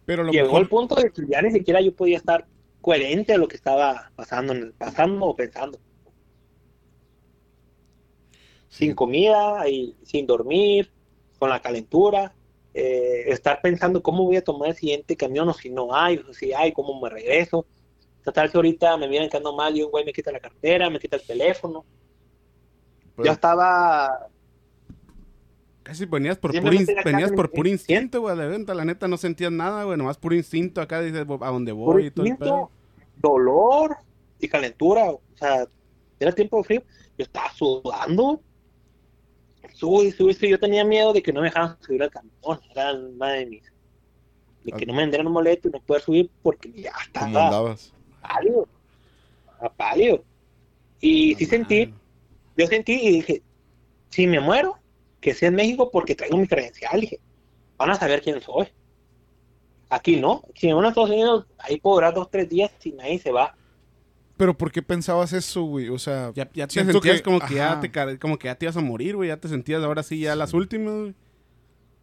[0.05, 0.63] Pero lo Llegó mejor...
[0.63, 2.47] el punto de que ya ni siquiera yo podía estar
[2.81, 5.81] coherente a lo que estaba pasando, en el- pasando o pensando.
[8.69, 10.93] Sin comida y sin dormir,
[11.39, 12.35] con la calentura,
[12.75, 16.33] eh, estar pensando cómo voy a tomar el siguiente camión o si no hay, o
[16.33, 17.67] si hay, cómo me regreso.
[18.25, 20.99] Total que ahorita me vienen quedando mal y un güey me quita la cartera, me
[20.99, 21.85] quita el teléfono.
[23.17, 24.29] Pero- ya estaba
[25.89, 26.71] Casi venías por, puro,
[27.03, 28.21] venías por puro instinto.
[28.21, 28.75] güey, de venta.
[28.75, 29.97] La neta no sentías nada, güey.
[29.97, 32.71] Nomás puro instinto acá dices a dónde por voy y todo instinto,
[33.17, 33.97] dolor
[34.39, 35.11] y calentura.
[35.11, 35.67] O sea,
[36.21, 36.83] era tiempo frío.
[37.17, 38.43] Yo estaba sudando.
[39.75, 40.51] Subí, subí, subí.
[40.51, 42.61] Yo tenía miedo de que no me dejaran subir al camión.
[42.71, 43.63] Era una de mis.
[44.65, 47.77] De que no me vendieran un boleto y no poder subir porque ya ¿Cómo estaba
[48.21, 48.69] pálido.
[49.53, 50.25] Estaba pálido.
[51.01, 51.95] Y sí sentí,
[52.57, 53.43] yo sentí y dije,
[54.11, 54.79] si me muero,
[55.21, 57.01] que sea en México porque traigo mi credencial.
[57.01, 57.21] Dije,
[57.77, 58.69] van a saber quién soy.
[59.89, 60.43] Aquí no.
[60.55, 63.57] Si me voy a Estados Unidos, ahí durar dos, tres días y nadie se va.
[64.39, 65.89] Pero ¿por qué pensabas eso, güey?
[65.91, 68.65] O sea, Ya, ya te sentías que- como que ya te como que ya te
[68.65, 69.29] ibas a morir, güey.
[69.29, 71.15] Ya te sentías ahora sí ya las últimas, güey.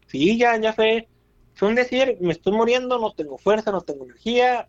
[0.08, 1.08] Sí, ya, ya fue.
[1.56, 4.68] Fue un decir, me estoy muriendo, no tengo fuerza, no tengo energía.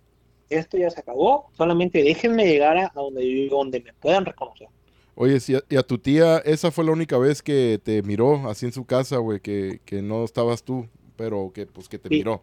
[0.49, 1.51] Esto ya se acabó.
[1.57, 4.69] Solamente déjenme llegar a, donde, yo- donde me puedan reconocer.
[5.17, 8.49] Oye, si a- y a tu tía, esa fue la única vez que te miró
[8.49, 12.09] así en su casa, güey, que, que no estabas tú, pero que pues que te
[12.11, 12.17] Sí.
[12.17, 12.43] miró,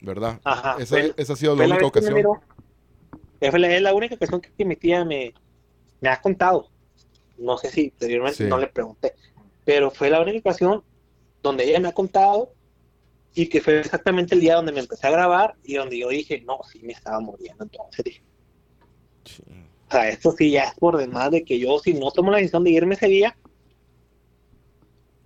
[0.00, 0.40] ¿verdad?
[0.44, 0.76] Ajá.
[0.78, 2.40] Esa, fue- esa ha sido la única vez que me ocasión.
[3.50, 5.34] Fue la, es la única ocasión que mi tía me,
[6.00, 6.68] me ha contado.
[7.38, 8.48] No sé si anteriormente Sí.
[8.50, 9.14] no le pregunté,
[9.64, 10.82] pero fue la única ocasión
[11.42, 12.52] donde ella me ha contado
[13.34, 16.40] y que fue exactamente el día donde me empecé a grabar y donde yo dije,
[16.42, 17.64] no, sí me estaba muriendo.
[17.64, 18.22] Entonces dije,
[19.88, 22.38] o sea, esto sí ya es por demás de que yo, si no tomo la
[22.38, 23.36] decisión de irme ese día,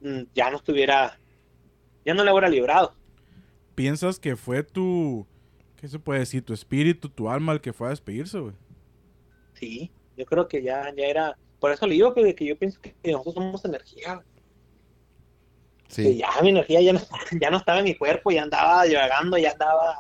[0.00, 1.18] mm, ya no estuviera,
[2.05, 2.94] ya no le hubiera librado.
[3.74, 5.26] ¿Piensas que fue tu...
[5.77, 6.45] ¿Qué se puede decir?
[6.45, 8.55] Tu espíritu, tu alma el que fue a despedirse, güey.
[9.55, 11.39] Sí, yo creo que ya, ya era.
[11.59, 14.25] Por eso le digo que, que yo pienso que nosotros somos energía.
[15.89, 17.01] Que Sí, ya mi energía ya no,
[17.41, 19.97] ya no estaba en mi cuerpo, ya andaba divagando, ya andaba.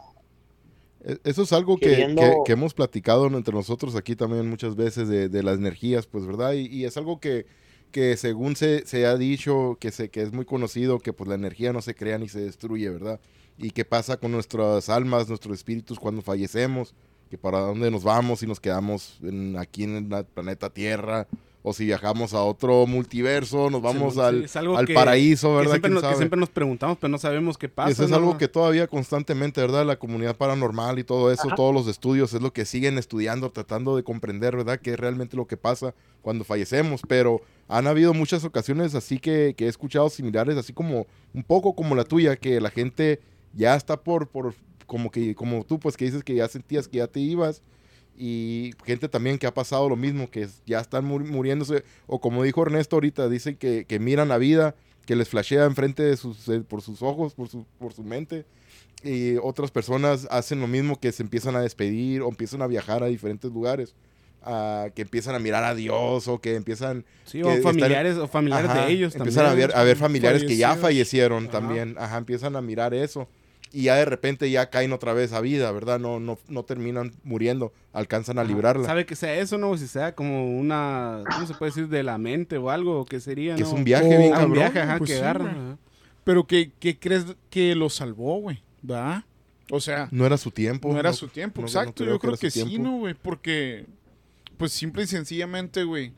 [1.04, 5.08] E- eso es algo que, que- que hemos platicado entre nosotros aquí también muchas veces
[5.08, 6.52] de, de las energías, pues, ¿verdad?
[6.54, 7.46] Y, y es algo que,
[7.90, 11.34] que según se, se ha dicho, que, se, que es muy conocido, que pues la
[11.36, 13.20] energía no se crea ni se destruye, ¿verdad?
[13.58, 16.94] Y qué pasa con nuestras almas, nuestros espíritus cuando fallecemos,
[17.30, 21.26] que para dónde nos vamos, si nos quedamos en- aquí en el planeta Tierra,
[21.68, 25.48] o si viajamos a otro multiverso, nos vamos Sí, al, es algo al que- paraíso,
[25.48, 25.70] Que ¿verdad?
[25.72, 27.90] siempre, ¿Quién nos, que siempre nos preguntamos, pero no sabemos qué pasa.
[27.90, 28.16] Eso es ¿no?
[28.16, 29.84] algo que todavía constantemente, ¿verdad?
[29.84, 31.56] La comunidad paranormal y todo eso, Ajá.
[31.56, 34.78] todos los estudios, es lo que siguen estudiando, tratando de comprender, ¿verdad?
[34.78, 35.92] Qué es realmente lo que pasa
[36.22, 37.00] cuando fallecemos.
[37.08, 41.74] Pero han habido muchas ocasiones así que, que he escuchado similares, así como un poco
[41.74, 43.18] como la tuya, que la gente
[43.56, 44.54] ya está por, por
[44.86, 47.62] como que, como tú, pues que dices que ya sentías que ya te ibas.
[48.18, 51.84] Y gente también que ha pasado lo mismo, que ya están muri- muriéndose.
[52.06, 56.02] O como dijo Ernesto ahorita, dicen que, que miran la vida, que les flashea enfrente
[56.02, 58.46] de sus, eh, por sus ojos, por su, por su mente.
[59.02, 63.02] Y otras personas hacen lo mismo, que se empiezan a despedir o empiezan a viajar
[63.02, 63.94] a diferentes lugares.
[64.94, 68.70] que empiezan a mirar a Dios o que empiezan Sí, que o familiares, o familiares
[68.70, 69.68] Ajá, de ellos empiezan a también.
[69.68, 71.52] ver, a ver familiares que ya fallecieron Ajá.
[71.52, 71.96] también.
[71.98, 73.28] Ajá, empiezan a mirar eso.
[73.72, 75.98] Y ya de repente ya caen otra vez a vida, ¿verdad?
[75.98, 78.86] No, no, no terminan muriendo, alcanzan a librarla.
[78.86, 79.76] Sabe que sea eso, ¿no?
[79.76, 81.88] Si sea como una, ¿cómo se puede decir?
[81.88, 83.54] De la mente o algo, ¿qué sería?
[83.56, 83.66] Que no?
[83.68, 85.76] es un viaje Oh, bien un viaje, ajá, Pues que sí, ajá.
[86.24, 88.62] Pero ¿qué, qué crees que lo salvó, güey?
[88.88, 89.24] ¿Va?
[89.70, 90.92] O sea, No era su tiempo.
[90.92, 91.60] no era su tiempo.
[91.60, 92.88] no- no Exacto, creo yo creo que sí, tiempo.
[92.88, 93.14] ¿no, güey?
[93.14, 93.84] Porque
[94.56, 96.12] pues simple y sencillamente, güey,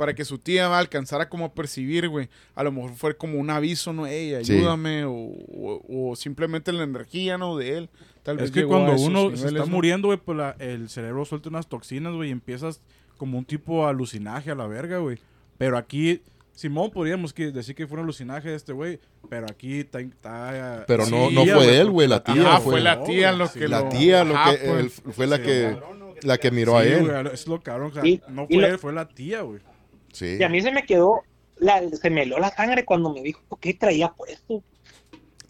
[0.00, 2.30] para que su tía alcanzara como a percibir, güey.
[2.54, 4.06] A lo mejor fue como un aviso, ¿no?
[4.06, 4.54] Ey, Sí.
[4.54, 7.54] ayúdame, o, o- o simplemente la energía, ¿no?
[7.58, 7.90] De él.
[8.22, 9.66] Tal vez Es que cuando uno se está ¿no?
[9.66, 12.80] muriendo, güey, pues la- el cerebro suelta unas toxinas, güey, y empiezas
[13.18, 15.18] como un tipo alucinaje a la verga, güey.
[15.58, 16.22] Pero aquí,
[16.54, 20.00] Simón, podríamos que decir que fue un alucinaje de este güey, pero aquí está...
[20.00, 23.52] está- Pero no- no fue él, güey, la tía Ah, fue- fue la tía lo
[23.52, 24.80] que La lo- tía lo que, pues.
[24.80, 25.76] él- fue la que,
[26.22, 27.10] la que miró a él.
[27.34, 29.60] es lo cabrón, o sea, Y- no fue él, fue la tía, güey.
[30.12, 30.36] Sí.
[30.38, 31.22] Y a mí se me quedó,
[31.58, 34.62] la, se me heló la sangre cuando me dijo qué traía puesto.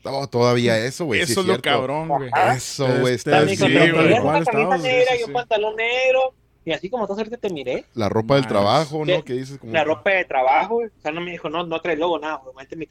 [0.04, 1.24] Oh, todavía eso, güey.
[1.26, 1.68] sí Eso es lo cierto.
[1.70, 2.30] cabrón, güey.
[2.56, 3.84] Eso, güey, Este, está sí, bien.
[3.84, 6.34] "Te güey, una camisa negra sí, y sí, un pantalón negro.
[6.64, 8.52] Y así como tú ahorita te miré, La ropa del Nice.
[8.52, 9.24] trabajo, ¿no?
[9.24, 9.72] Que dices como...
[9.72, 10.88] la ropa de trabajo, güey.
[10.88, 12.86] o sea, no me dijo, no, no trae logo, nada, obviamente mi,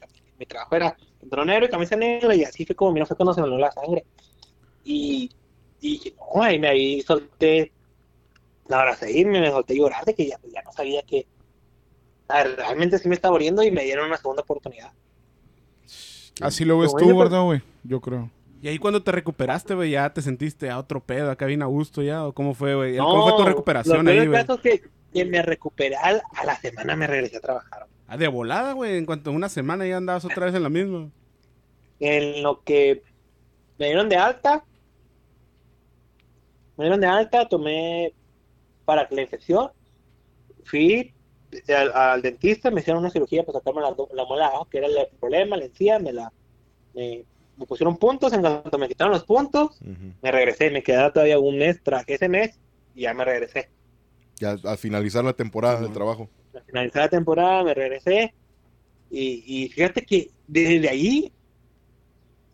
[0.46, 3.40] trabajo era pantalón negro y camisa negra y así fue como, mira, fue cuando se
[3.40, 4.04] me heló la sangre.
[4.84, 5.30] Y,
[5.80, 7.72] y dije, no, ahí me ahí solté,
[8.68, 11.26] la y me, me solté llorar de que ya, ya no sabía que,
[12.56, 14.92] realmente sí me estaba muriendo y me dieron una segunda oportunidad.
[16.40, 17.62] Así lo ves tú, ella, pues- ¿verdad, güey?
[17.84, 18.30] Yo creo.
[18.62, 21.66] Y ahí cuando te recuperaste, güey, ya te sentiste a otro pedo, acá bien a
[21.66, 22.96] gusto ya, o cómo fue, güey.
[22.96, 24.32] No, ¿Cómo fue tu recuperación ahí, güey?
[24.40, 27.86] caso es que, que me recuperé al- a la semana me regresé a trabajar.
[28.06, 30.68] Ah, de volada, güey, en cuanto a una semana ya andabas otra vez en la
[30.68, 31.10] misma.
[32.00, 33.02] en lo que
[33.78, 34.64] me dieron de alta,
[36.76, 38.14] me dieron de alta, tomé
[38.84, 39.70] para la infección,
[40.64, 41.12] fui
[41.68, 45.08] al, al dentista, me hicieron una cirugía para sacarme la, la muela que era el
[45.18, 46.32] problema, la encía, me la
[46.94, 47.24] me,
[47.56, 49.78] me pusieron puntos, en cuanto me quitaron los puntos,
[50.22, 52.58] me regresé, me quedaba todavía un mes, traje ese mes
[52.94, 53.68] y ya me regresé.
[54.36, 56.30] Ya al finalizar la temporada del trabajo.
[56.54, 58.34] Al finalizar la temporada me regresé
[59.10, 61.32] y, y fíjate que desde ahí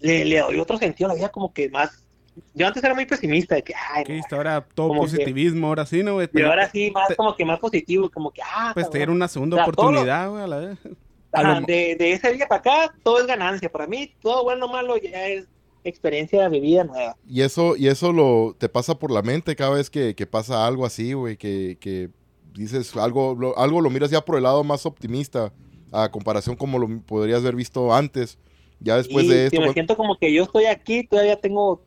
[0.00, 2.05] le, le doy otro sentido a la vida como que más...
[2.54, 4.20] Yo antes era muy pesimista de que, ay.
[4.30, 6.28] Ahora todo Como que- positivismo, ahora sí, ¿no, güey?
[6.32, 9.16] y ahora sí más te- como que más positivo, como que, ah, Pues te dieron
[9.16, 10.78] una segunda O sea, oportunidad, güey, a la vez.
[11.32, 14.66] Ajá, lo- de, de ese día para acá todo es ganancia, para mí todo bueno
[14.66, 15.46] o malo ya es
[15.84, 17.16] experiencia vivida nueva.
[17.28, 20.66] Y eso, y eso lo te pasa por la mente cada vez que, que pasa
[20.66, 22.10] algo así, güey, que, que
[22.54, 25.52] dices algo, lo, algo lo miras ya por el lado más optimista
[25.92, 28.38] a comparación como lo podrías haber visto antes.
[28.80, 31.40] Ya después y de si esto, me cuando- siento como que yo estoy aquí, todavía
[31.40, 31.82] tengo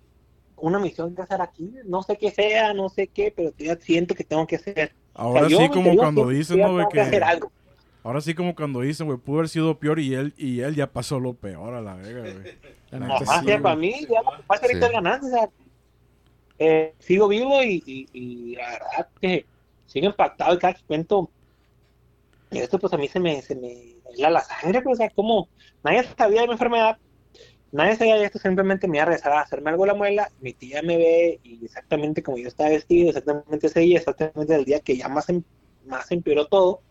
[0.61, 4.15] una misión que hacer aquí, no sé qué sea, no sé qué, pero todavía siento
[4.15, 4.93] que tengo que hacer.
[5.13, 7.25] Ahora yo sí me como cuando dicen, ya ¿no, tengo que hacer Que...
[7.25, 7.51] algo.
[8.03, 10.91] Ahora sí como cuando dicen, güey, pudo haber sido peor y él, y él ya
[10.91, 12.59] pasó lo peor a la verga, güey.
[12.91, 14.93] La neta, Ajá, sí, sí, para mí, ya lo que pasa ahorita Sí.
[14.93, 15.27] ganancia.
[15.27, 15.49] o sea,
[16.59, 19.45] eh, sigo vivo y, y, y la verdad que
[19.85, 21.31] sigo impactado y cada que cuento
[22.51, 25.49] esto, pues a mí se me, se me hela la sangre, pues, o sea, como
[25.83, 26.97] nadie sabía de mi enfermedad,
[27.71, 30.53] nadie sabía de esto, simplemente me iba a regresar a hacerme algo la muela, mi
[30.53, 34.79] tía me ve y exactamente como yo estaba vestido, exactamente ese día, exactamente el día
[34.79, 35.43] que ya más, em-
[35.85, 36.81] más empeoró todo,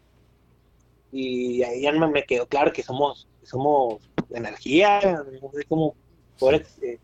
[1.10, 5.94] y ahí ya me, me quedó claro que somos, somos energía, no sé cómo
[6.38, 6.98] poder eh,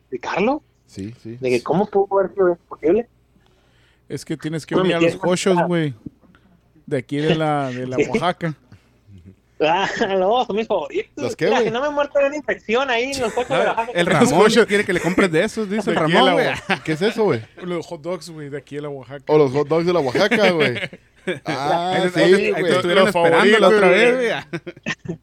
[0.00, 1.36] explicarlo, sí, sí.
[1.40, 3.08] de que cómo pudo haber sido posible.
[4.08, 5.94] Es que tienes que No, venir a los cochos, güey.
[6.86, 8.08] De aquí de la, de la Sí.
[8.08, 8.56] Oaxaca.
[9.62, 11.10] Ah, no, son mis favoritos.
[11.16, 11.68] ¿Los qué, Mira, güey?
[11.68, 13.92] si no me muerto de una infección ahí en los coches de Oaxaca.
[13.94, 16.46] El Ramón quiere que le compres de esos, dice el Ramón, güey.
[16.46, 17.42] la- ¿Qué es eso, güey?
[17.62, 19.24] Los hot dogs, güey, de aquí de la Oaxaca.
[19.28, 20.78] O los hot dogs de la Oaxaca, güey.
[21.44, 22.72] Ah, Ahí sí, ahí te- ahí te güey.
[22.72, 24.28] estuvieron Los esperando la otra vez, güey.
[25.04, 25.18] güey.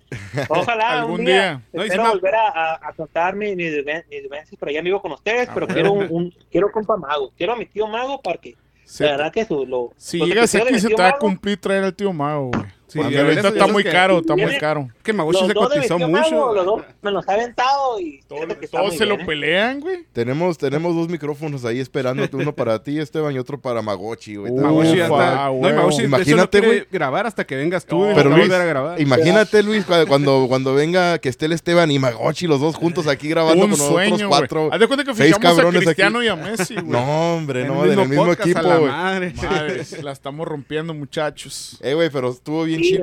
[0.50, 1.62] Ojalá Algún algún día.
[1.74, 1.84] día.
[1.84, 5.12] Espero sí volver a, a, a contar mi- mis mis vivencias por allá vivo con
[5.14, 5.74] ustedes, Ah, pero bueno.
[5.74, 7.32] quiero un, un- quiero compa mago.
[7.36, 10.80] Quiero a mi tío mago porque Se- la verdad que su, lo, si llegas aquí
[10.80, 12.66] se te va a cumplir traer al tío Mago, güey.
[12.88, 14.88] Sí, de ahorita esos- está muy que- caro, está muy caro.
[15.04, 16.54] Que Maguchi los se cotizó mucho.
[16.54, 19.26] Los dos me los ha aventado y Todos, fíjate que todos se lo bien, ¿eh?
[19.26, 20.06] pelean, güey.
[20.14, 24.52] Tenemos, tenemos dos micrófonos ahí esperándote, uno para ti, Esteban, y otro para Magochi, güey.
[24.52, 25.46] Uh, Ufa, está.
[25.50, 26.84] No, no Imagínate, güey.
[26.92, 28.00] grabar hasta que vengas tú.
[28.06, 29.02] No, Pero que a Luis, volver a grabar.
[29.02, 33.08] imagínate, Luis, cu- cuando, cuando venga que esté el Esteban y Magochi, los dos juntos
[33.08, 34.62] aquí grabando Un con nosotros sueño, cuatro.
[34.62, 34.74] güey.
[34.74, 35.78] Haz de cuenta que fijamos a aquí.
[35.78, 36.88] Cristiano y a Messi, güey.
[36.88, 38.86] No, hombre, no, en el mismo equipo, güey.
[38.92, 39.34] madre.
[40.04, 41.78] La estamos rompiendo, muchachos.
[41.82, 43.00] Eh, güey, pero estuvo bien Sí.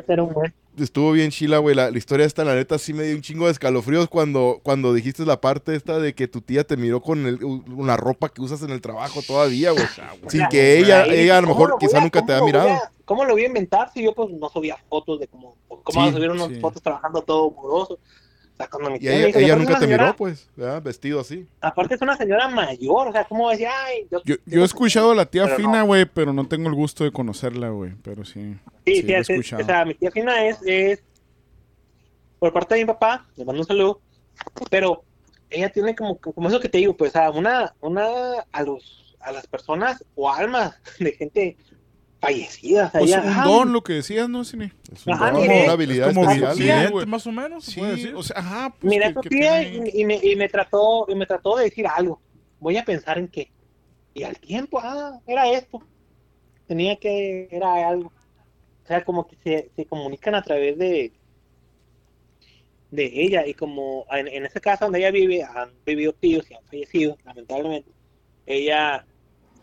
[0.76, 1.76] Estuvo bien chila, güey.
[1.76, 4.92] La, la historia esta, la neta, sí me dio un chingo de escalofríos cuando, cuando
[4.92, 8.42] dijiste la parte esta de que tu tía te miró con el- una ropa que
[8.42, 9.84] usas en el trabajo todavía, güey.
[10.28, 12.68] Sin que ella, ella a lo ¿cómo mejor lo quizá a- nunca te ha mirado.
[12.70, 16.06] a- ¿Cómo lo voy a inventar si yo pues no subía fotos de cómo, cómo
[16.08, 16.54] Sí, subir unas sí.
[16.60, 17.98] fotos trabajando todo muroso?
[18.54, 20.16] O sea, cuando mi Y tía me ella, dijo, ella aparte nunca te señora- miró,
[20.16, 20.82] pues, ¿verdad?
[20.82, 21.46] vestido así.
[21.60, 23.70] Aparte es una señora mayor, o sea, ¿cómo decía?
[23.84, 25.86] Ay, yo, Yo, yo he escuchado a la tía Pero Fina, no.
[25.86, 27.94] güey, pero no tengo el gusto de conocerla, güey.
[28.04, 28.56] Pero sí.
[28.86, 29.62] Sí, sí, es- escuchado.
[29.62, 31.02] o sea, mi tía Fina es, es
[32.38, 34.00] por parte de mi papá, le mando un saludo,
[34.70, 35.02] pero
[35.50, 38.04] ella tiene como, como eso que te digo, pues a una, una,
[38.52, 41.56] a los, a las personas o almas de gente
[42.24, 42.86] fallecida.
[42.86, 44.72] O sea, Pues ella, un ay, don, lo que decías, ¿no, Cine?
[44.92, 46.56] Es un Ajá, don, mire, una habilidad como especial.
[46.58, 47.06] vidente, güey.
[47.06, 48.14] más o menos, Sí, puede decir.
[48.14, 48.74] o sea, ajá.
[48.80, 52.20] Pues Miré que- y, y me, y me trató y me trató de decir algo.
[52.60, 53.50] Voy a pensar en qué.
[54.14, 55.82] Y al tiempo, ah, era esto.
[56.66, 58.12] Tenía que, era algo.
[58.84, 61.12] O sea, como que se, se comunican a través de
[62.90, 66.54] de ella y como en, en ese caso donde ella vive han vivido tíos y
[66.54, 67.90] han fallecido lamentablemente
[68.46, 69.04] ella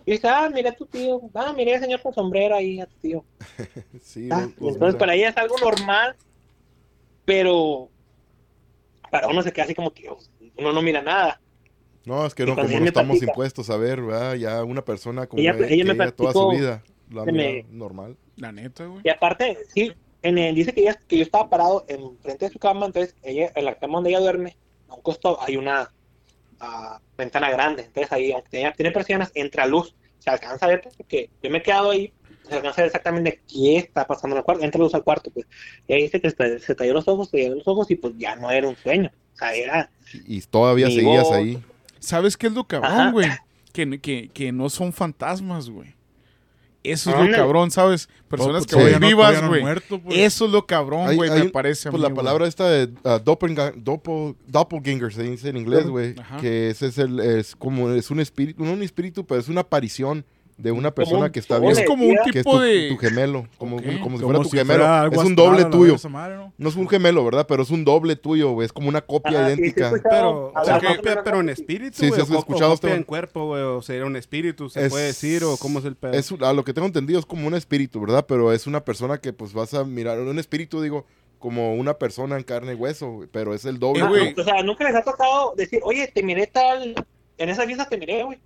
[0.05, 2.95] dice ah mira a tu tío ah mira el señor con sombrero ahí a tu
[2.97, 3.25] tío
[4.01, 4.97] Sí, Ah, y los entonces mira.
[4.97, 6.15] para ella es algo normal,
[7.25, 7.89] pero
[9.09, 10.17] para uno se queda así como que oh,
[10.57, 11.41] uno no mira nada.
[12.05, 14.33] No, es que Y no, como no estamos platica- impuestos a ver, ¿verdad?
[14.35, 17.65] Ya una persona como Ella- ella me ella toda su platicó- vida la mira me-
[17.69, 18.17] normal.
[18.37, 19.01] La neta, güey.
[19.03, 19.91] Y aparte, sí,
[20.23, 23.15] en el, dice que, ella, que yo estaba parado en frente de su cama, entonces
[23.21, 25.91] ella, en la cama donde ella duerme, a un costado hay una
[26.61, 30.81] ah, ventana grande, entonces ahí, aunque tenga- tiene persianas, entra luz, se alcanza a ver
[30.97, 32.13] porque yo me he quedado ahí,
[32.47, 35.31] se alcanza a ver exactamente qué está pasando en el cuarto, entra luz al cuarto,
[35.31, 35.45] pues,
[35.87, 38.13] y ahí dice que se, se talló los ojos, se talló los ojos y pues
[38.17, 41.33] ya no era un sueño, o sea, era, Y, y todavía seguías voz.
[41.33, 41.63] ahí.
[41.99, 43.29] ¿Sabes qué es lo cabrón, güey?
[43.73, 45.95] Que, que, que no son fantasmas, güey.
[46.83, 48.09] Eso es lo cabrón, ¿sabes?
[48.27, 49.61] Personas que pues, no- vivas, no güey.
[49.61, 50.17] muerto, pues.
[50.17, 53.19] Eso es lo cabrón, güey, me parece a Pues mí, la palabra esta de uh,
[53.23, 56.15] doppelga- doppel- doppelganger se dice en inglés, güey.
[56.39, 59.61] Que ese es el, es como, es un espíritu, no un espíritu, pero es una
[59.61, 60.25] aparición
[60.61, 61.71] de una persona un que está bien.
[61.71, 62.89] Es como un que que es tipo tu, de...
[62.89, 63.83] tu gemelo, como, Ok.
[64.01, 64.79] como si Como fuera tu si gemelo.
[64.83, 65.95] fuera Es un doble tuyo.
[66.09, 66.53] madre, ¿no?
[66.57, 67.45] No es un gemelo, ¿verdad?
[67.47, 68.65] Pero es un doble tuyo, güey.
[68.65, 69.91] Es como una copia sí idéntica.
[70.09, 73.61] Pero, o menos pero en espíritu, Sí, sí, has escuchado o copia en cuerpo, güey,
[73.63, 76.13] o sería un espíritu, se Es- puede decir, o cómo es el pedo.
[76.13, 78.25] Es, a lo que tengo entendido es como un espíritu, ¿verdad?
[78.27, 81.05] Pero es una persona que pues vas a mirar, un espíritu digo,
[81.39, 84.01] como una persona en carne y hueso, pero es el doble.
[84.01, 84.35] Eh, Ah, güey.
[84.39, 86.93] O sea, nunca les ha tocado decir, oye, te miré tal,
[87.37, 88.37] en esa fiesta te miré, güey.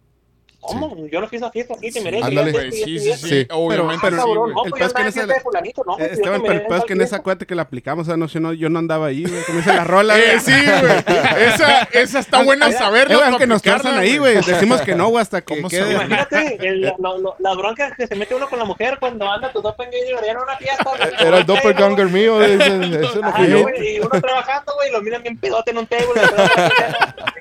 [0.67, 1.07] ¿Cómo?
[1.07, 2.21] Yo no fui a esa fiesta, sí, te miré.
[2.23, 2.51] Ándale.
[2.51, 3.39] que esto, sí, y sí, esto, sí, Sí.
[3.41, 3.55] esto.
[3.57, 6.41] Obviamente, sí, cabrón, no, El peor yo es que en esa- no, Eh, yo Esteban,
[6.41, 8.69] pero el peor es que en esa cuate que le aplicamos esa noche, no, yo
[8.69, 10.39] no andaba ahí, güey, como dice la rola, Eh, güey.
[10.39, 10.95] sí, güey.
[11.45, 13.13] Esa, esa está buena Mira, saberla.
[13.13, 15.93] eh, para aunque nos transan ahí, güey, decimos que no, güey, hasta que ¿Cómo quede.
[15.93, 19.51] Imagínate, el- lo- lo- las broncas que se mete uno con la mujer cuando anda
[19.51, 20.83] tu doppelganger en una fiesta.
[20.83, 21.27] güey.
[21.27, 23.61] Era el doppelganger mío, no Ajá, fui yo.
[23.63, 26.05] güey, y uno trabajando, güey, lo miran bien pedote en un table.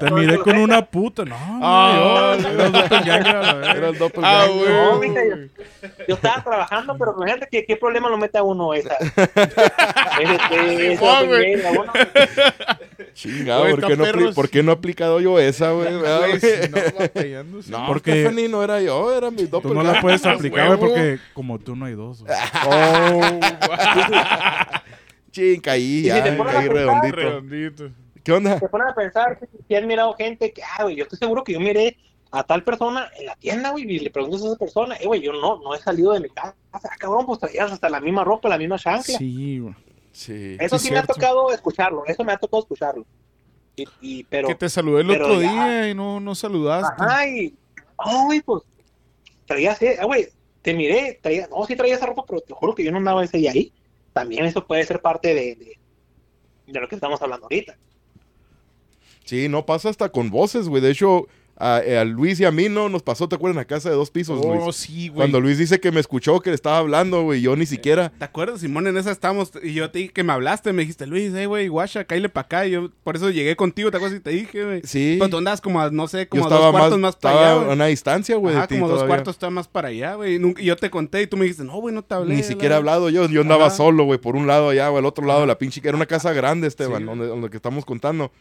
[0.01, 1.25] Te miré con una puta.
[1.25, 3.14] No, Ah, no, yo.
[3.21, 4.47] Era el Ah.
[4.49, 5.37] No, mija, yo,
[6.09, 8.97] yo estaba trabajando, pero imagínate que qué problema lo mete a uno esa.
[13.15, 15.93] Chingado, ¿por qué, no, por qué no he aplicado yo esa, güey?
[15.93, 16.01] no.
[17.69, 21.19] No, Porque- Stephanie no era yo, era mi Tú no la puedes aplicar, güey, porque
[21.33, 22.23] como tú no hay dos.
[22.23, 22.35] güey.
[22.67, 23.21] Oh,
[25.31, 27.17] Ching, caí, si te caí redondito.
[27.17, 27.89] redondito.
[28.23, 28.59] ¿Qué onda?
[28.59, 31.43] Se ponen a pensar si- si han mirado gente que, ah, güey, yo estoy seguro
[31.45, 31.97] que yo miré
[32.37, 35.21] a tal persona en la tienda, güey, y le preguntas a esa persona, eh, güey,
[35.21, 38.25] yo no, no he salido de mi casa, Ah, cabrón, pues traías hasta la misma
[38.25, 39.17] ropa, la misma chancla.
[39.19, 39.75] Sí, güey.
[40.13, 40.57] Sí.
[40.59, 43.05] Eso sí, sí, me ha tocado escucharlo, eso me ha tocado escucharlo.
[43.77, 47.03] Y, y- pero, Que te saludé el otro ya- día y no, no saludaste.
[47.03, 47.55] ajá, y,
[47.97, 48.63] oh, güey, pues,
[49.47, 50.29] traías, eh, ah, güey,
[50.63, 53.23] te miré, traía, no, sí traía esa ropa, pero te juro que yo no andaba
[53.25, 53.73] ese día ahí.
[54.13, 55.79] También eso puede ser parte de, de,
[56.67, 57.77] de lo que estamos hablando ahorita.
[59.25, 60.83] Sí, no pasa hasta con voces, güey.
[60.83, 61.27] De hecho,
[61.57, 63.55] a, a Luis y a mí no nos pasó, ¿te acuerdas?
[63.55, 64.77] En la casa de dos pisos, Oh, Luis.
[64.77, 65.17] sí, güey.
[65.19, 68.11] Cuando Luis dice que me escuchó, que le estaba hablando, güey, yo ni siquiera.
[68.19, 68.87] ¿Te acuerdas, Simón?
[68.87, 71.69] En esa estamos y yo te dije que me hablaste, me dijiste, Luis, hey, güey,
[71.69, 72.67] guacha, cállale para acá.
[72.67, 74.19] Y yo por eso llegué contigo, ¿te acuerdas?
[74.19, 74.81] Y te dije, güey.
[74.85, 75.17] Sí.
[75.19, 77.53] Pero tú andabas como a, no sé, Yo como a dos cuartos más, para estaba
[77.61, 80.37] allá, a una distancia, güey, de Ajá, ti como dos cuartos más para allá, güey.
[80.37, 82.35] Y, yo te conté y tú me dijiste, no, güey, no te hablé.
[82.35, 82.95] Ni siquiera he verdad".
[82.97, 83.29] hablado yo.
[83.29, 83.77] Yo andaba Ajá.
[83.77, 85.81] solo, güey, por un lado allá o al otro lado de la pinche.
[85.81, 87.07] que Era una casa grande, Esteban, Sí.
[87.07, 88.33] donde, donde que estamos contando.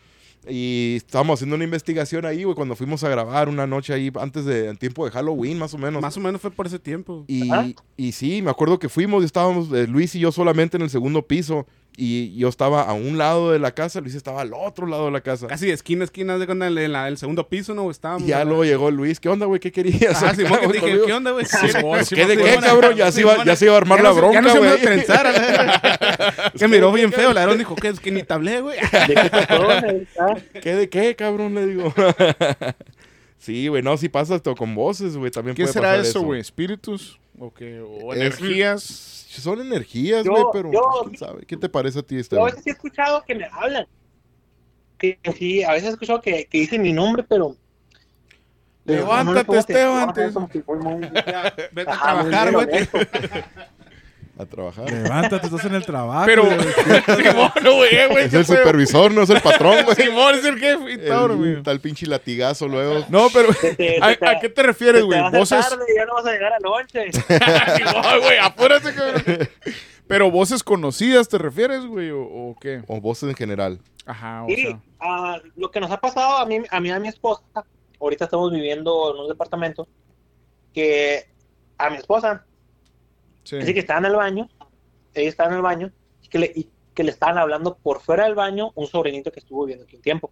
[0.48, 4.46] Y estábamos haciendo una investigación ahí, güey, cuando fuimos a grabar una noche ahí antes
[4.46, 6.02] de, en tiempo de Halloween, más o menos.
[6.02, 7.26] Más o menos fue por ese tiempo.
[7.28, 10.90] Y, sí, me acuerdo que fuimos y estábamos eh, Luis y yo solamente en el
[10.90, 11.66] segundo piso.
[11.96, 15.12] Y yo estaba a un lado de la casa, Luis estaba al otro lado de
[15.12, 15.46] la casa.
[15.46, 17.92] Casi de esquina a esquina, de en la- el segundo piso, ¿no?
[17.92, 18.24] Estábamos.
[18.24, 19.60] Y ya luego llegó Luis, ¿qué onda, güey?
[19.60, 20.24] ¿Qué querías?
[20.24, 21.02] Ah, que Acá, dije.
[21.06, 21.46] ¿qué onda, güey?
[22.10, 22.96] ¿Qué de qué, cabrón?
[22.96, 24.60] Ya se iba, ya se iba a armar Ya la bronca, Ya no se a
[24.60, 24.72] güey.
[25.08, 27.32] la- que miró bien feo.
[27.32, 27.90] La verdad dijo, ¿qué?
[27.90, 28.80] Es que ni te hablé, güey.
[29.08, 30.08] ¿De
[30.62, 31.54] qué de qué, cabrón?
[31.54, 31.94] Le digo.
[33.38, 36.22] sí, güey, no, si pasa esto con voces, güey, también ¿Qué puede será pasar eso,
[36.22, 36.40] güey?
[36.42, 37.20] ¿Espíritus?
[37.40, 38.84] ¿O energías?
[38.84, 41.46] Son energías, güey, pero yo- pues, quién sabe.
[41.46, 43.88] ¿Qué te parece a ti, Yo a veces sí he escuchado que me hablan.
[44.98, 47.58] Que sí, a veces he escuchado que, que dicen mi nombre, pero.
[48.86, 50.14] Levántate, Esteban,
[51.72, 52.68] Vete a trabajar, güey.
[54.38, 54.92] A trabajar.
[54.92, 56.26] Levántate, estás en el trabajo.
[56.26, 56.44] Pero.
[57.18, 58.26] Simón, no, güey, güey.
[58.26, 59.96] Es el supervisor, no es el patrón, güey.
[59.96, 61.52] Simón es el jefe y todo, güey.
[61.54, 63.06] El tal pinche latigazo luego.
[63.10, 63.50] No, pero,
[64.02, 65.22] ¿a, a qué te refieres, güey?
[65.32, 65.70] Voces.
[65.70, 67.12] tarde ya no vas a llegar a noche.
[67.78, 69.50] Simón, güey, apúrate, cabrón.
[70.08, 72.10] Pero voces conocidas, ¿te refieres, güey?
[72.10, 72.82] ¿O, o qué?
[72.88, 73.80] O voces en general.
[74.06, 74.80] Ajá, o Y sea.
[75.00, 77.44] ah, lo que nos ha pasado a mí, a mí y a mi esposa,
[78.02, 79.88] ahorita estamos viviendo en un departamento,
[80.74, 81.26] que
[81.78, 82.46] a mi esposa,
[83.44, 83.58] Sí.
[83.58, 84.50] dice que estaba en el baño,
[85.14, 85.92] ella estaba en el baño,
[86.22, 89.40] y que, le, y que le estaban hablando por fuera del baño un sobrinito que
[89.40, 90.32] estuvo viviendo aquí un tiempo.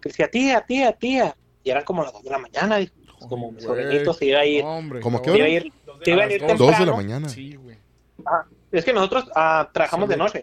[0.00, 1.36] Que decía, tía, tía, tía.
[1.62, 2.94] Y eran como las 2 de la mañana, dijo.
[3.18, 4.64] Pues como mi sobrinito se iba a ir.
[4.64, 5.00] Hombre.
[5.00, 5.44] ¿Cómo qué hora?
[5.44, 5.72] a ir,
[6.02, 6.96] se iba a ir Dos de Dos de la temprano.
[6.96, 7.28] mañana.
[7.28, 7.78] Sí, güey.
[8.26, 10.42] Ah, es que nosotros ah, trabajamos de noche.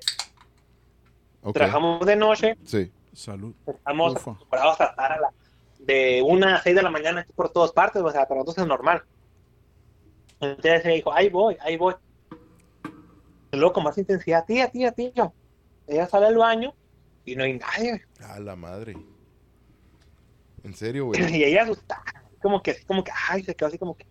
[1.54, 2.92] Trabajamos de noche, Sí.
[3.14, 3.54] Salud.
[3.68, 5.34] estamos acostumbrados a estar a la,
[5.80, 8.64] de una a 6 de la mañana aquí por todas partes, o sea, para nosotros
[8.64, 9.04] es normal.
[10.42, 11.94] Entonces ella dijo, ahí voy, ahí voy.
[13.52, 15.32] Luego con más intensidad, tía, tía, tía.
[15.88, 16.74] Ella sale al baño
[17.26, 18.02] y no hay nadie.
[18.22, 18.96] A la madre.
[20.64, 21.22] En serio, güey.
[21.38, 22.04] Y ella asustada,
[22.42, 24.06] como que así, como que, ay, se quedó así como que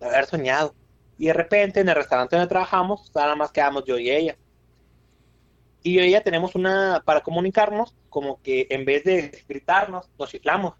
[0.00, 0.74] de haber soñado.
[1.18, 4.36] Y de repente en el restaurante donde trabajamos, nada más quedamos yo y ella.
[5.82, 10.30] Y yo y ella tenemos una, para comunicarnos, como que en vez de gritarnos, nos
[10.30, 10.74] chiflamos.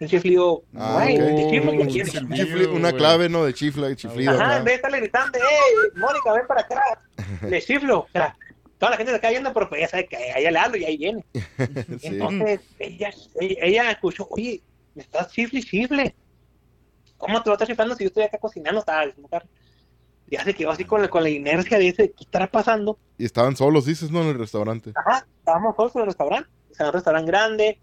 [0.00, 1.26] Un chiflido, Ah, ay, ok.
[1.36, 2.20] te chiflo, Oh, te chiflo.
[2.20, 2.26] sí.
[2.26, 2.98] Chifli- una güey.
[3.00, 3.44] clave, ¿no?
[3.44, 4.32] De chifla, chiflido.
[4.32, 6.80] Ajá, en vez de estarle gritando, hey, Mónica, ven para acá,
[7.48, 7.98] le chiflo.
[8.00, 8.34] O sea,
[8.78, 10.76] toda la gente se está yendo, pero pues ella sabe que a ella le hablo
[10.78, 11.24] y ahí viene.
[12.00, 12.06] Sí.
[12.06, 14.62] Entonces, ella, ella, escuchó, oye,
[14.94, 16.14] me estás chifle, y chifle.
[17.18, 18.80] ¿Cómo te vas a estar chiflando si yo estoy acá cocinando?
[18.80, 19.50] Estaba diciendo Carlos.
[20.28, 22.98] Ya se quedó así con la, con la inercia de ese, ¿qué estará pasando?
[23.18, 24.22] Y estaban solos, dices, ¿no?
[24.22, 24.92] En el restaurante.
[24.94, 26.48] Ajá, estábamos solos en el restaurante.
[26.70, 27.80] O sea, un restaurante grande,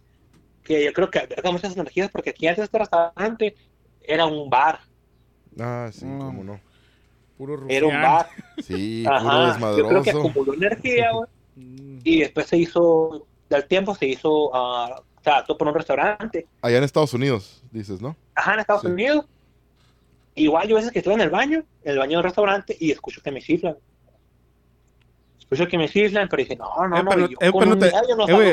[0.68, 3.56] que yo creo que alberga muchas energías, porque aquí antes este restaurante
[4.02, 4.80] era un bar.
[5.60, 6.20] Ah, sí, Mm.
[6.20, 6.60] cómo no.
[7.38, 8.02] Puro Era un rufián.
[8.02, 8.30] bar.
[8.64, 10.20] Sí, puro Ajá, yo creo que desmadroso.
[10.30, 11.30] acumuló energía, güey.
[11.56, 12.00] Mm.
[12.04, 16.48] Y después se hizo, del tiempo se hizo, ah, o sea, todo por un restaurante.
[16.62, 18.16] Allá en Estados Unidos, dices, ¿no?
[18.36, 18.88] Ajá, en Estados Sí.
[18.88, 19.26] Unidos.
[20.36, 22.92] Igual yo a veces que estoy en el baño, en el baño del restaurante, y
[22.92, 23.76] escucho que me chiflan.
[25.50, 27.28] Escucho que me chiflan, pero dije, no, no, Eh, no.
[27.30, 27.92] yo eh, con no te- eh,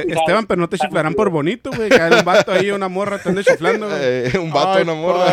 [0.05, 0.21] tirado.
[0.21, 1.89] Esteban, pero no te chiflarán por bonito, güey.
[1.89, 4.01] Que hay un vato ahí, una morra, te anda chiflando, güey.
[4.35, 5.33] Eh, un vato, Ay, una morra.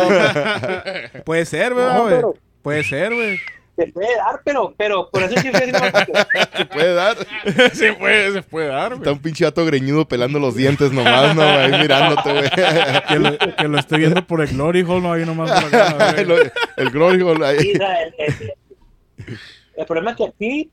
[1.24, 2.14] Puede ser, No, güey.
[2.16, 3.38] pero Puede ser, güey.
[3.76, 6.12] se puede dar, pero, pero por eso nomás, porque-
[6.56, 7.16] Se puede dar.
[7.72, 9.12] se puede, se puede dar, Está güey.
[9.14, 11.42] un pinche gato greñudo pelando los dientes nomás, ¿no?
[11.42, 12.50] Ahí mirándote, güey.
[12.50, 16.10] Que lo, que lo estoy viendo por el Glory Hall, no ahí nomás por acá.
[16.76, 17.58] el Glory Hole ahí.
[17.60, 19.38] Sí, o sea, el, el-
[19.76, 20.70] el problema es que aquí,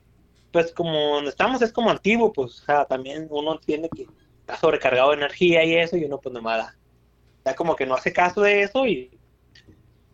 [0.52, 4.06] pues como donde estamos es como antiguo, pues, o sea, también uno tiene que
[4.40, 6.76] está sobrecargado de energía y eso, y uno pues nomás da,
[7.44, 9.10] da como que no hace caso de eso, y,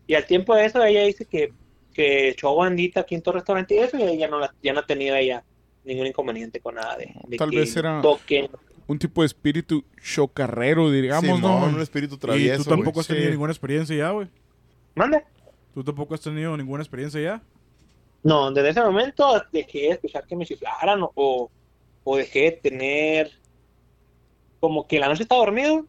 [0.05, 1.51] y al tiempo de eso ella dice que,
[1.93, 4.81] que echó bandita aquí en todo restaurante y eso, y ella no, la- ya no
[4.81, 5.43] ha tenido ella
[5.83, 8.49] ningún inconveniente con nada de, de Tal que vez era- toquen.
[8.89, 11.65] Un tipo de espíritu chocarrero, digamos, Simón, ¿no?
[11.75, 13.31] un espíritu Y travieso, tú tampoco has tenido Sí.
[13.31, 14.27] ninguna experiencia ya, güey.
[14.95, 15.23] ¿Mande?
[15.73, 17.41] Tú tampoco has tenido ninguna experiencia ya.
[18.27, 21.49] No, desde ese momento dejé de escuchar que me chiflaran o,
[22.03, 23.31] o dejé de tener
[24.59, 25.85] como que la noche estaba dormido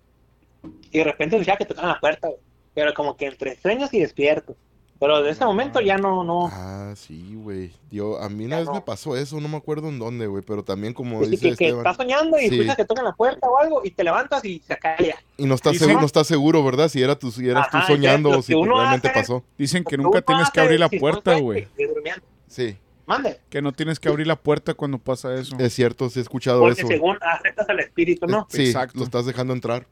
[0.93, 2.29] y de repente escuchaba que tocaban la puerta,
[2.75, 4.55] pero como que entre sueños y despierto.
[5.01, 6.49] Pero desde ese momento ya no, no.
[6.53, 7.71] Ah, sí, güey.
[7.91, 8.75] Yo, a mí una Ya vez no.
[8.75, 11.57] me pasó eso, no me acuerdo en dónde, güey, pero también como Así dice que,
[11.57, 11.79] que Esteban.
[11.87, 12.55] estás soñando y Sí.
[12.57, 15.17] escuchas que tocan la puerta o algo y te levantas y se calla.
[15.37, 16.89] Y no estás seguro, no estás seguro, ¿verdad?
[16.89, 19.45] Si era tu, si eras Ajá, tú soñando o si realmente hace- pasó.
[19.57, 21.69] Dicen que nunca tienes que abrir la puerta, güey.
[22.49, 22.77] Sí,
[23.07, 23.39] Mande.
[23.49, 25.57] Que no tienes que abrir la puerta cuando pasa eso.
[25.59, 26.89] es cierto, sí he escuchado Porque eso.
[26.89, 28.47] según aceptas al espíritu, ¿no?
[28.51, 28.99] Sí, Exacto.
[28.99, 29.87] lo estás dejando entrar.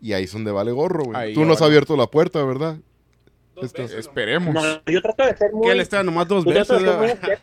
[0.00, 1.32] Y ahí es donde vale gorro, güey.
[1.32, 2.76] Tú no has abierto la puerta, ¿verdad?
[3.62, 4.54] Esto- Esperemos.
[4.54, 5.66] No, yo trato de ser muy.
[5.66, 7.38] Que él está nomás dos yo trato veces.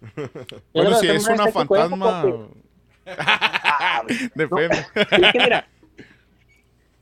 [0.72, 2.68] Bueno, si es una fantasma, porque-
[4.34, 4.76] depende.
[4.94, 5.68] Es que mira,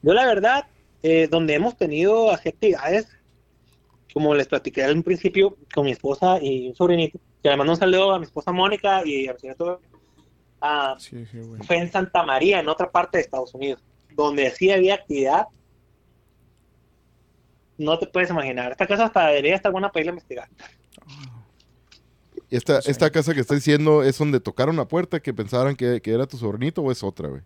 [0.03, 0.66] yo la verdad,
[1.03, 3.09] eh, donde hemos tenido actividades,
[4.14, 8.12] como les platiqué al principio, con mi esposa y un sobrinito, que además un saludo
[8.12, 9.80] a mi esposa Mónica y a mi señor
[10.62, 11.62] ah, Sí, sí, güey.
[11.64, 13.82] fue en Santa María, en otra parte de Estados Unidos,
[14.14, 15.47] donde sí había actividad.
[17.79, 18.72] No te puedes imaginar.
[18.72, 20.49] Esta casa hasta debería estar buena para ir a investigar.
[22.51, 26.12] Esta, esta casa que estás diciendo es donde tocaron la puerta que pensaran que, que
[26.12, 27.43] era tu sobrinito o es otra, güey.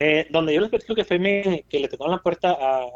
[0.00, 2.86] Eh, donde yo les platico que fue mi- que le tocaron la puerta a,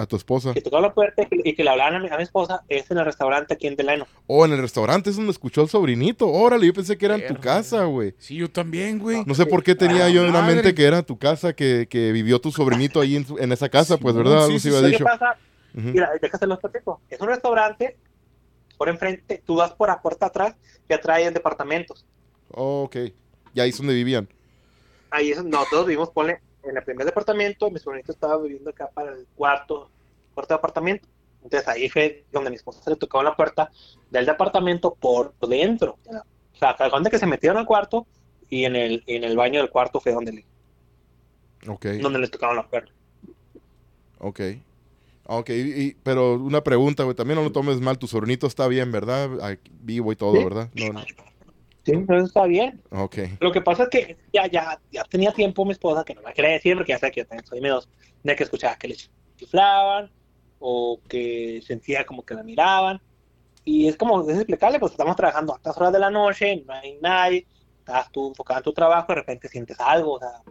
[0.00, 0.54] A tu esposa.
[0.54, 2.96] que tocaron la puerta y que, le hablaban a mi, a mi esposa, es en
[2.96, 4.06] el restaurante aquí en Delano.
[4.26, 6.26] Oh, en el restaurante es donde escuchó el sobrinito.
[6.26, 8.14] Órale, yo pensé que era en tu casa, güey.
[8.16, 9.22] Sí, yo también, güey.
[9.26, 11.86] No sé por qué tenía Ah, yo en la mente que era tu casa, que,
[11.86, 14.38] que vivió tu sobrinito ahí en, su- en esa casa, Sí, pues, no, ¿verdad?
[14.38, 15.36] sí, Algo sí, se había ¿Qué pasa?
[15.74, 15.88] Ujú.
[15.88, 17.02] Mira, déjate los platico.
[17.10, 17.98] Es un restaurante
[18.78, 20.56] por enfrente, tú vas por la puerta atrás,
[20.88, 22.06] ya traen departamentos.
[22.52, 22.96] Oh, ok.
[23.52, 24.26] Y ahí es donde vivían.
[25.10, 29.12] Ahí es, nosotros vivimos, ponle, en el primer departamento, mi sobrinito estaba viviendo acá para
[29.12, 29.90] el cuarto,
[30.34, 31.06] cuarto departamento.
[31.42, 33.70] Entonces ahí fue donde mi esposa le tocaba la puerta
[34.10, 35.98] del departamento por dentro.
[36.06, 38.06] O sea, cuando que se metieron al cuarto
[38.50, 40.44] y en el, en el baño del cuarto fue donde le,
[42.02, 42.92] donde le tocaron la puerta.
[44.18, 44.40] Ok.
[45.32, 47.14] Ok, y- pero una pregunta, güey.
[47.14, 47.98] También no lo tomes mal.
[47.98, 49.42] Tu sobrinito está bien, ¿verdad?
[49.44, 50.42] Aquí, vivo y todo.
[50.44, 50.68] ¿verdad?
[50.74, 51.00] No, no.
[51.84, 52.82] Sí, eso está bien.
[52.90, 53.18] Ok.
[53.40, 56.34] Lo que pasa es que ya, ya, ya tenía tiempo mi esposa, que no me
[56.34, 57.60] quería decir, porque ya sé que yo también soy
[58.22, 58.96] de que escuchaba que le
[59.36, 60.10] chiflaban
[60.58, 63.00] o que sentía como que la miraban.
[63.64, 66.72] Y es como, es explicable, pues estamos trabajando a altas horas de la noche, no
[66.74, 67.46] hay nadie,
[67.78, 70.42] estás tú enfocado en tu trabajo, de repente sientes algo, o sea,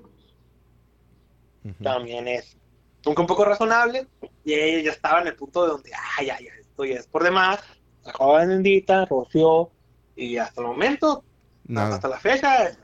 [1.83, 2.57] también es
[3.05, 4.07] un poco razonable.
[4.43, 7.23] Y ella ya estaba en el punto de donde, ay, ya, esto ya es por
[7.23, 7.59] demás.
[8.03, 9.71] La joven bendita, roció,
[10.25, 11.23] y hasta el momento,
[11.65, 11.95] Nada.
[11.95, 12.77] hasta la fecha,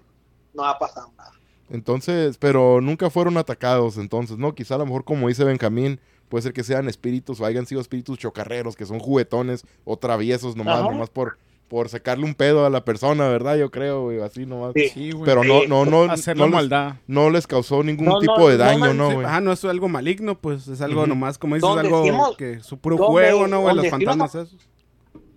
[0.54, 1.32] no ha pasado nada.
[1.70, 4.54] Entonces, pero nunca fueron atacados, entonces, ¿no?
[4.54, 7.82] Quizá a lo mejor, como dice Benjamín, puede ser que sean espíritus o hayan sido
[7.82, 10.92] espíritus chocarreros, que son juguetones o traviesos nomás, Ajá.
[10.92, 13.58] nomás por, por sacarle un pedo a la persona, ¿verdad?
[13.58, 14.74] Yo creo, güey, así nomás.
[14.76, 14.90] Sí.
[14.90, 15.26] Sí, güey.
[15.26, 16.96] Pero no, no, no, Hacer no les, maldad.
[17.08, 19.26] no les causó ningún No, no, tipo de daño, ¿no, güey?
[19.26, 21.10] ajá, no es algo maligno, pues es algo Ujú.
[21.10, 23.76] nomás, como dices, algo decimos- que su puro juego, ¿no, güey?
[23.76, 24.56] Los fantasmas esos.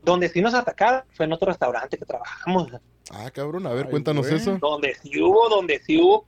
[0.08, 2.68] Donde sí nos atacaron fue en otro restaurante que trabajamos.
[3.10, 4.40] Ah, cabrón, a ver, Ay, cuéntanos güey.
[4.40, 4.58] eso.
[4.58, 6.26] Donde sí hubo, donde sí hubo.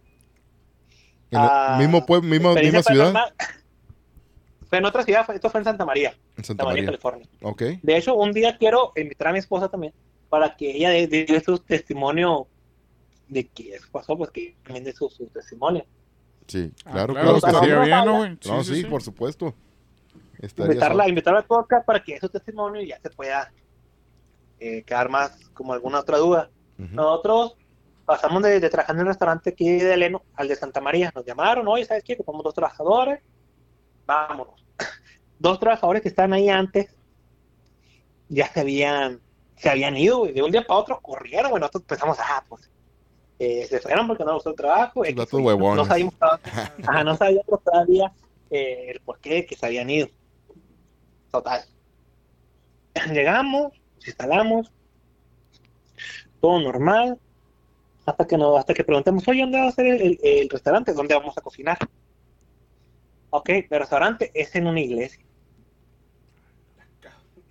[1.30, 3.14] En el Ah, mismo pueblo, misma, ciudad.
[4.68, 6.86] Fue en otra ciudad, esto fue en Santa María, en Santa Santa María, María.
[6.98, 7.28] California.
[7.42, 7.62] Ok.
[7.82, 9.92] De hecho, un día quiero invitar a mi esposa también
[10.28, 12.46] para que ella dé, dé su testimonio
[13.28, 15.84] de qué eso pasó, pues que también dé su, su testimonio.
[16.46, 17.46] Sí, Ah, claro, claro, claro, que sí.
[17.56, 18.38] estaría bien, ¿no, güey?
[18.46, 19.54] No, sí, por supuesto.
[20.38, 23.52] Estaría Invitarla, invitarla al podcast para que dé su testimonio y ya se pueda
[24.60, 26.50] eh, quedar más como alguna otra duda.
[26.78, 26.94] Ujú.
[26.94, 27.56] Nosotros
[28.04, 31.12] pasamos de, de trabajar en el restaurante aquí de Eleno al de Santa María.
[31.14, 32.16] Nos llamaron, oye, ¿sabes qué?
[32.16, 33.20] Que somos dos trabajadores.
[34.06, 34.64] Vámonos.
[35.38, 36.94] dos trabajadores que estaban ahí antes
[38.28, 39.20] ya se habían,
[39.56, 40.32] se habían ido, güey.
[40.32, 41.60] De un día para otro corrieron, güey.
[41.60, 42.70] Nosotros pensamos, ah, pues
[43.38, 45.00] eh, se fueron porque no gustó el trabajo.
[45.00, 45.14] Güey.
[45.14, 45.76] huevones.
[45.76, 48.12] No sabíamos, todavía- ajá, no sabíamos todavía
[48.50, 50.08] eh, el por qué que se habían ido.
[51.30, 51.64] Total.
[53.12, 53.72] Llegamos,
[54.06, 54.72] instalamos,
[56.40, 57.18] todo normal,
[58.06, 60.92] hasta que no, hasta que preguntamos, oye, ¿dónde va a ser el, el- el restaurante?
[60.94, 61.78] ¿Dónde vamos a cocinar?
[63.30, 65.24] Ok, el restaurante es en una iglesia.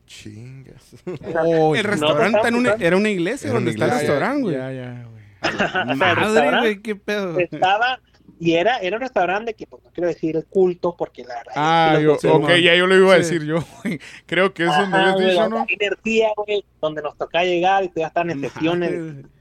[0.06, 0.96] Chingas.
[1.36, 4.42] Oh, El restaurante en una- pensamos- era una iglesia Era donde una está el restaurante,
[4.42, 5.96] güey.
[5.96, 7.38] Madre, güey, qué pedo.
[7.40, 8.00] estaba,
[8.40, 11.54] y era, era un restaurante que, pues, no quiero decir el culto, porque la verdad
[11.56, 12.62] Ah, es que yo, Sí, ok, man.
[12.62, 13.24] ya yo lo iba a Sí.
[13.24, 14.00] decir yo, güey.
[14.26, 15.66] Creo que es donde güey, dicho, ¿no?
[15.70, 18.92] energía, güey, donde nos toca llegar y todavía están en sesiones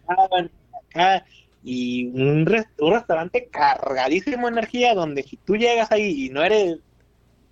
[0.01, 0.51] estaban
[0.91, 1.25] acá,
[1.63, 2.47] y un,
[2.79, 6.79] un restaurante cargadísimo de energía donde si tú llegas ahí y no eres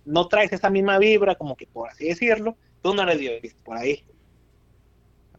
[0.05, 3.33] no traes esa misma vibra como que por así decirlo tú no eres Dios
[3.63, 4.03] por ahí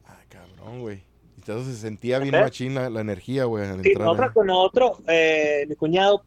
[0.05, 1.08] Ah, cabrón, güey.
[1.49, 2.45] Se sentía bien Ajá.
[2.45, 4.35] machina la energía, güey, sí, nosotros ahí.
[4.35, 6.23] con otro eh, mi cuñado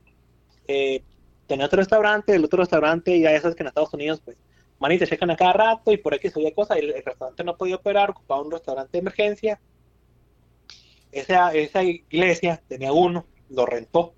[0.67, 1.03] eh,
[1.45, 4.37] tenía otro restaurante el otro restaurante ya sabes que en Estados Unidos pues
[4.79, 7.03] man, y te checan a cada rato y por aquí se oye cosas el, el
[7.03, 9.61] restaurante no podía operar ocupaba un restaurante de emergencia
[11.11, 14.15] esa, esa iglesia tenía uno lo rentó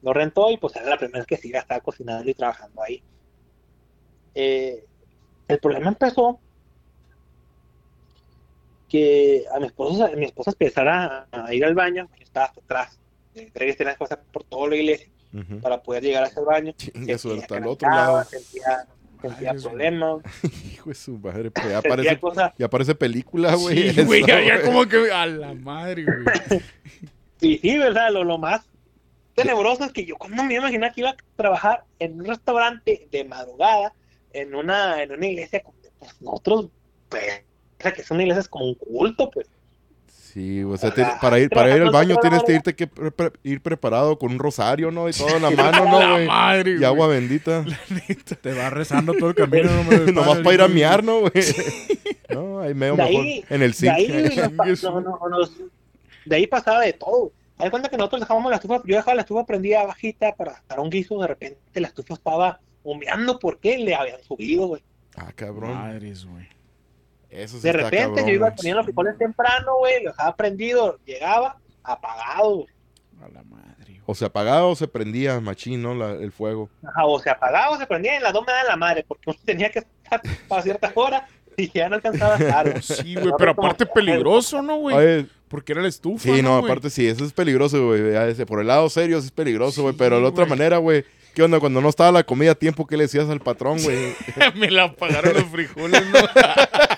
[0.00, 2.82] lo rentó y pues era la primera vez que sí ya estaba cocinando y trabajando
[2.82, 3.02] ahí
[4.34, 4.84] Eh,
[5.48, 6.40] el problema empezó
[8.88, 12.60] que a mi esposa, mi esposa empezara a, a ir al baño, yo estaba hasta
[12.60, 13.00] atrás,
[13.34, 15.08] eh, que tener cosas por toda la iglesia
[15.60, 16.72] para poder llegar hacia el baño.
[16.76, 18.24] Chinga, su- hasta el otro lado.
[18.24, 18.86] Sentía,
[19.20, 20.22] sentía Ay, problemas,
[20.72, 22.52] Hijo de su madre, pues ya sentía parece, cosas.
[22.58, 23.76] ya película, güey.
[23.76, 24.66] Sí, eso, güey, ya, ya güey.
[24.66, 26.60] como que a la madre, güey.
[27.40, 28.10] Y sí, ¿verdad?
[28.12, 28.66] Lo, lo más
[29.34, 33.24] tenebroso es que yo cuando me imaginé que iba a trabajar en un restaurante de
[33.24, 33.92] madrugada,
[34.32, 35.62] en una, en una iglesia,
[35.98, 36.68] pues nosotros,
[37.10, 37.42] pues, sea,
[37.78, 39.46] que es una iglesia es como un culto, pues.
[40.08, 42.86] Sí, o sea, Ah, te- para ir para ir al baño tienes que irte que
[42.86, 45.08] pre- pre- ir preparado con un rosario, ¿no?
[45.08, 46.26] Y todo en la mano, ¿no, la güey?
[46.26, 47.64] madre, Y agua bendita.
[48.42, 49.70] Te va rezando todo el camino.
[49.70, 51.32] nomás, Nomás para ir a miar, ¿no, güey?
[52.28, 54.82] No, ahí medio De mejor ahí- en el De zinc.
[54.82, 55.18] no, no,
[56.26, 57.32] de ahí pasaba de todo.
[57.58, 60.80] Hay cuenta que nosotros dejábamos la estufa, yo dejaba la estufa prendida bajita para dar
[60.80, 64.82] un guiso, de repente la estufa estaba humeando porque le habían subido, güey.
[65.16, 65.72] Ah, cabrón.
[65.72, 66.46] Madres, güey.
[67.36, 70.34] Eso sí De está repente cabrón, yo iba poniendo los frijoles temprano, güey, lo dejaba
[70.36, 72.66] prendido, llegaba apagado.
[73.22, 74.00] A la madre.
[74.06, 75.94] O se apagaba o se prendía machín, ¿no?
[75.94, 76.68] La- el fuego.
[76.86, 79.04] Ajá, o se apagaba o se prendía y en las dos me dan la madre,
[79.06, 80.20] porque uno tenía que estar
[80.50, 81.22] a ciertas horas
[81.58, 82.82] Y ya no alcanzaba a estar.
[82.82, 85.26] Sí, güey, pero aparte peligroso, ¿no, güey?
[85.48, 88.34] Porque era la estufa, sí, no, aparte sí, eso es peligroso, güey.
[88.46, 89.94] Por el lado serio, sí es peligroso, güey.
[89.96, 91.04] pero de la otra manera, güey.
[91.34, 91.60] ¿Qué onda?
[91.60, 94.14] Cuando no estaba la comida a tiempo, ¿qué le decías al patrón, güey?
[94.54, 96.18] Me la apagaron los frijoles, ¿no?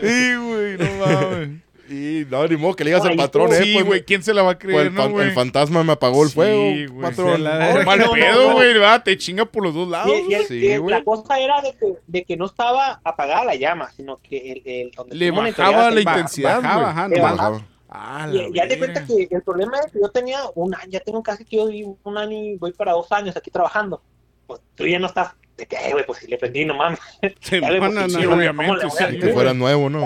[0.00, 1.48] sí, güey, no mames.
[1.90, 3.62] Y no, ni modo que le digas al patrón, eh.
[3.62, 5.28] sí, pues, güey, ¿quién se la va a creer, el, no, fan- güey?
[5.28, 7.42] el fantasma me apagó el Sí, fuego, güey, patrón.
[7.42, 8.54] la- No, mal No, no, pedo, no.
[8.56, 9.02] güey, ¿verdad?
[9.02, 10.12] Te chinga por los dos lados.
[10.28, 10.94] Y, y el- Sí, y el- güey.
[10.94, 14.62] la cosa era de que, de que no estaba apagada la llama, sino que el,
[14.66, 17.62] el- donde Le bajaba la intensidad, bajaba, Le no, bajaba.
[17.88, 21.00] Ah, Y ya te cuenta que el problema es que yo tenía un año, ya
[21.00, 24.02] tengo casi que yo vivo un año y voy para dos años aquí trabajando.
[24.46, 27.00] Pues tú ya no estás, de que, "Eh, güey, pues si le prendí, no mames.
[27.40, 29.20] Sí, no, no, no, ¿cómo obviamente, le voy a sí, hacer?
[29.20, 30.00] Que fuera nuevo, ¿no?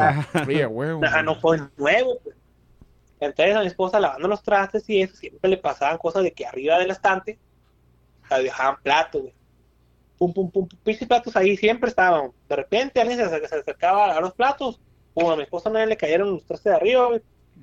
[0.46, 1.00] Sí, a huevo.
[1.00, 2.18] Nah, no fue nuevo.
[2.24, 2.34] Pues.
[3.20, 6.44] Entonces a mi esposa lavando los trastes y eso, siempre le pasaban cosas de que
[6.44, 7.38] arriba del estante
[8.24, 9.34] o sea, dejaban platos, güey.
[10.18, 12.32] Pum, pum, pum, pum, pinches platos ahí siempre estaban.
[12.48, 14.80] De repente alguien se, se acercaba a los platos,
[15.14, 17.20] pum, a mi esposa no le cayeron los trastes de arriba, güey,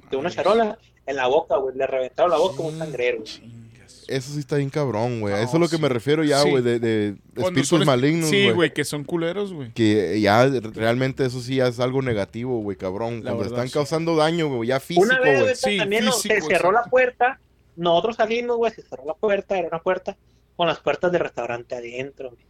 [0.09, 3.68] de una charola, en la boca, güey, le reventaron la boca como un sangrero, güey.
[4.10, 5.34] Eso sí está bien cabrón, güey.
[5.34, 5.82] A No, eso es lo que sí.
[5.82, 6.49] me refiero ya, Sí.
[6.49, 9.72] güey, de, de espíritus malignos, Sí, güey, que son culeros, güey.
[9.74, 13.18] Que ya realmente eso sí ya es algo negativo, güey, cabrón.
[13.24, 13.74] La Cuando verdad, están sí.
[13.74, 15.41] causando daño, güey, ya físico, Una vez güey.
[15.43, 16.76] güey, Sí, también se cerró sí.
[16.76, 17.39] la puerta,
[17.76, 20.18] nosotros salimos, güey, se cerró la puerta, era una puerta
[20.55, 22.43] con las puertas del restaurante adentro, güey.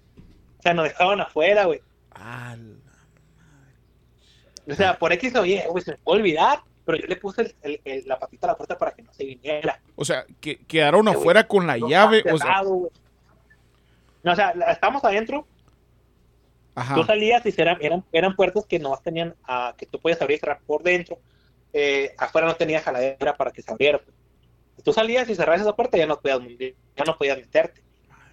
[0.57, 1.81] O sea, nos dejaban afuera, güey.
[2.11, 2.55] Ah,
[4.69, 7.41] O sea, por X o Y, güey, se me puede olvidar, pero yo le puse
[7.43, 9.79] el- el- el- la patita a la puerta para que no se viniera.
[9.95, 12.23] O sea, que quedaron afuera con la No llave.
[12.31, 12.63] O sea.
[12.63, 15.45] No, o sea, estábamos adentro,
[16.73, 16.95] ajá.
[16.95, 20.37] tú salías y eran, eran, eran puertas que nomás tenían, ah, que tú podías abrir
[20.37, 21.19] y cerrar por dentro.
[21.73, 24.01] Eh, afuera no tenía jaladera para que se abriera.
[24.83, 26.39] tú salías y cerrabas esa puerta, ya no podías,
[26.95, 27.83] ya no podías meterte.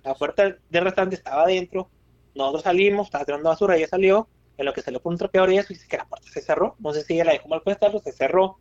[0.02, 1.90] La puerta del restaurante estaba adentro,
[2.34, 4.28] nosotros salimos, estaba tirando basura, ella salió,
[4.58, 6.40] en lo que salió por un trapeador y eso, y dice que la puerta se
[6.40, 6.76] cerró.
[6.78, 8.58] No sé si ella la dejó mal puesta, pero se cerró.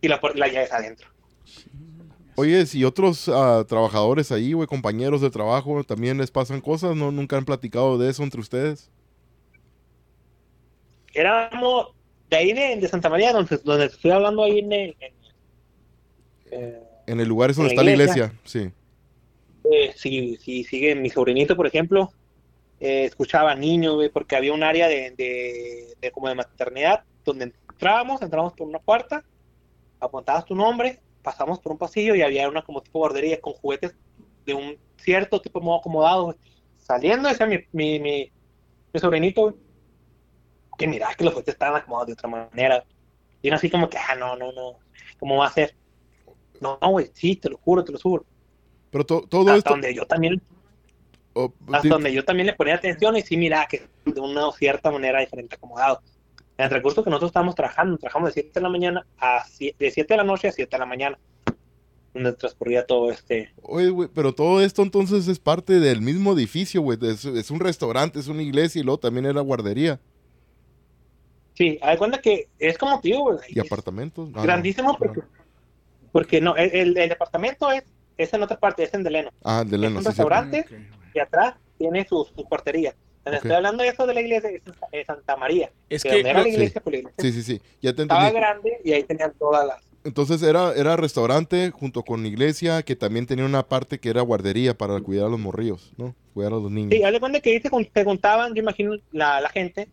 [0.00, 1.08] Y la, la llave está adentro.
[2.36, 7.10] Oye, si otros ah, trabajadores ahí, güey, compañeros de trabajo, también les pasan cosas, ¿no?
[7.10, 8.90] ¿Nunca han platicado de eso entre ustedes?
[11.14, 11.88] Éramos
[12.30, 15.14] de ahí de, de Santa María, donde, donde estoy hablando ahí en, el- en-
[16.50, 18.32] eh, En el lugar es donde está la la iglesia.
[18.44, 18.70] sí.
[19.70, 22.12] eh, si, si sigue mi sobrinito, por ejemplo,
[22.80, 27.52] eh, escuchaba niños, güey, porque había un área de, de, de como de maternidad donde
[27.70, 29.24] entrábamos, entramos por una puerta,
[30.00, 33.94] apuntabas tu nombre, pasamos por un pasillo y había una como tipo guardería con juguetes
[34.46, 36.36] de un cierto tipo de modo acomodado, güey.
[36.78, 38.32] Saliendo decía mi, mi, mi,
[38.92, 39.54] mi sobrinito, güey,
[40.78, 42.84] que mira que los juguetes estaban acomodados de otra manera.
[43.42, 44.78] Y así como que, ah, no, no, no,
[45.18, 45.74] ¿cómo va a ser?
[46.60, 48.24] No, no, güey, sí, te lo juro, te lo juro.
[48.90, 49.70] Pero to- todo Hasta esto...
[49.70, 50.40] donde yo también
[51.44, 54.50] oh, hasta di- donde yo también le ponía atención y sí mira que de una
[54.52, 56.00] cierta manera diferente acomodado.
[56.56, 59.76] En el recurso que nosotros estábamos trabajando, trabajamos de 7 de la mañana a 7,
[59.84, 61.18] de 7 de la noche a 7 de la mañana,
[62.12, 63.52] donde transcurría todo este...
[63.62, 66.98] Oye, güey, pero todo esto entonces es parte del mismo edificio, güey.
[67.02, 70.00] Es, es un restaurante, es una iglesia y luego también era guardería
[71.54, 74.28] Sí, hay cuenta que es como tío, güey, y apartamentos.
[74.32, 74.42] Ah, no.
[74.42, 75.20] grandísimo porque,
[76.12, 77.82] porque no, el, el- el departamento es,
[78.16, 79.30] es en otra parte, es en Deleno.
[79.42, 80.64] Ah, de Es Leno, un sí, restaurante
[81.14, 82.94] y atrás tiene su, su cuartería.
[83.24, 83.44] Donde Ok.
[83.44, 85.70] estoy hablando de eso de la iglesia es, es Santa María.
[85.88, 86.50] Es que que era la sí.
[86.50, 87.62] iglesia, pues la iglesia Sí, sí, sí.
[87.82, 89.82] Ya te estaba grande y ahí tenían todas las...
[90.04, 94.76] Entonces era, era restaurante junto con iglesia que también tenía una parte que era guardería
[94.78, 96.14] para cuidar a los morrillos, ¿no?
[96.32, 96.92] Cuidar a los niños.
[96.92, 99.88] Sí, haz de cuenta que ahí se, juntaban, yo imagino, la, la gente,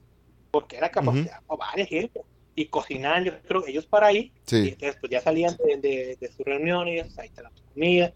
[0.51, 2.21] porque era capacidad para varias gente,
[2.55, 6.17] y cocinaban, yo creo ellos para ahí, y Sí, entonces pues ya salían de, de,
[6.21, 8.13] de sus reuniones, ahí te la comida,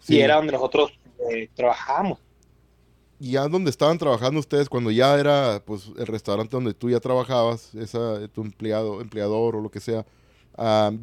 [0.00, 0.16] sí.
[0.16, 0.92] y era donde nosotros
[1.30, 2.18] eh, trabajábamos.
[3.18, 7.00] Y ya donde estaban trabajando ustedes, cuando ya era pues el restaurante donde tú ya
[7.00, 10.06] trabajabas, esa, tu empleado, empleador o lo que sea,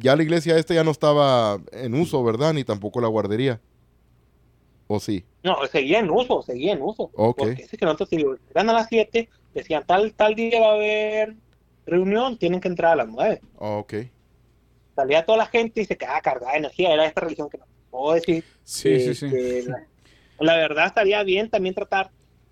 [0.00, 2.52] ya la iglesia esta ya no estaba en uso, ¿verdad?
[2.52, 3.60] Ni tampoco la guardería.
[4.88, 5.24] ¿O sí?
[5.44, 7.10] No, seguía en uso, seguía en uso.
[7.14, 7.38] Ok.
[7.38, 11.36] Porque que nosotros, si eran a las 7, decían tal, tal día va a haber
[11.86, 13.40] reunión, tienen que entrar a las 9.
[13.60, 13.94] Ah, ok.
[14.96, 17.64] Salía toda la gente y se quedaba cargada de energía, era esta religión que no
[17.90, 18.44] puedo decir.
[18.64, 19.30] Sí, Eh, sí, sí.
[19.30, 19.86] que la,
[20.40, 22.10] la verdad estaría bien también tratar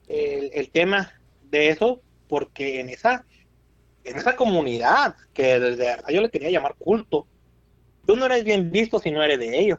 [0.09, 1.13] el, el tema
[1.43, 3.25] de eso, porque en esa,
[4.05, 7.27] en esa comunidad, que de verdad yo le quería llamar culto,
[8.07, 9.79] tú no eres bien visto si no eres de ellos.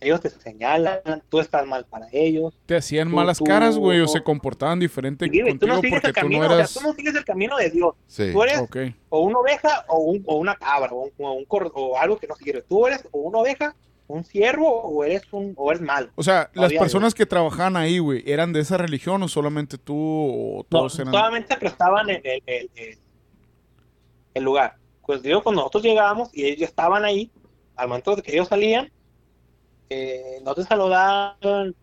[0.00, 1.00] Ellos te señalan,
[1.30, 2.52] tú estás mal para ellos.
[2.66, 5.92] Te hacían tú- malas tú- caras, güey, o se comportaban diferente tú contigo no sigues
[5.92, 6.74] porque el tú camino, no o sea, eras...
[6.74, 7.94] tú no sigues el camino de Dios.
[8.06, 8.30] Sí.
[8.32, 8.76] Tú eres Ok.
[9.08, 12.18] o una oveja o, un, o una cabra o, un, o, un cor- o algo
[12.18, 12.62] que no sirve.
[12.62, 13.74] Tú eres o una oveja
[14.06, 16.10] un siervo o eres un o eres malo.
[16.14, 19.94] O sea, las personas que trabajaban ahí, güey, ¿eran de esa religión o solamente tú
[19.96, 21.12] o No, todos eran?
[21.12, 22.98] solamente prestaban el, el, el- el-
[24.34, 24.76] el lugar.
[25.06, 27.30] Pues digo, cuando nosotros llegábamos y ellos estaban ahí,
[27.76, 28.90] al momento de que ellos salían,
[29.90, 31.36] eh, no te saludaban,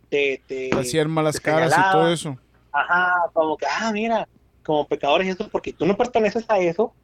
[0.09, 2.38] te, te, hacían malas te caras y todo eso.
[2.72, 4.28] Ajá, como que, ah, mira,
[4.63, 6.95] como pecadores eso, porque tú no perteneces a eso,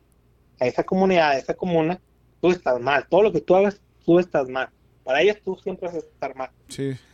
[0.59, 1.99] a esa comunidad, a esa comuna,
[2.41, 3.05] tú estás mal.
[3.09, 4.69] Todo lo que tú hagas, tú estás mal.
[5.07, 6.51] Para ellos tú siempre vas a estar mal.
[6.67, 6.95] Sí.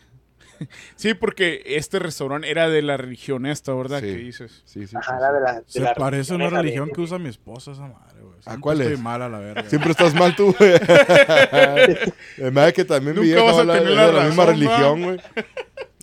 [0.96, 4.00] Sí, porque este restaurante era de la religión esta, ¿verdad?
[4.00, 4.06] Sí.
[4.06, 4.62] Que dices.
[4.66, 5.34] Sí, sí, Ajá, sí, la sí.
[5.34, 7.82] de la, de Se la parece a una de- religión que usa mi esposa esa
[7.82, 8.36] madre, güey.
[8.42, 9.00] Siempre cuál estoy es?
[9.02, 9.70] mal a la verga.
[9.70, 10.72] Siempre estás mal tú, güey.
[12.38, 14.12] Me da que también mi Nunca vieja vas va a a la, tener de la
[14.12, 15.20] la misma razón, religión, güey.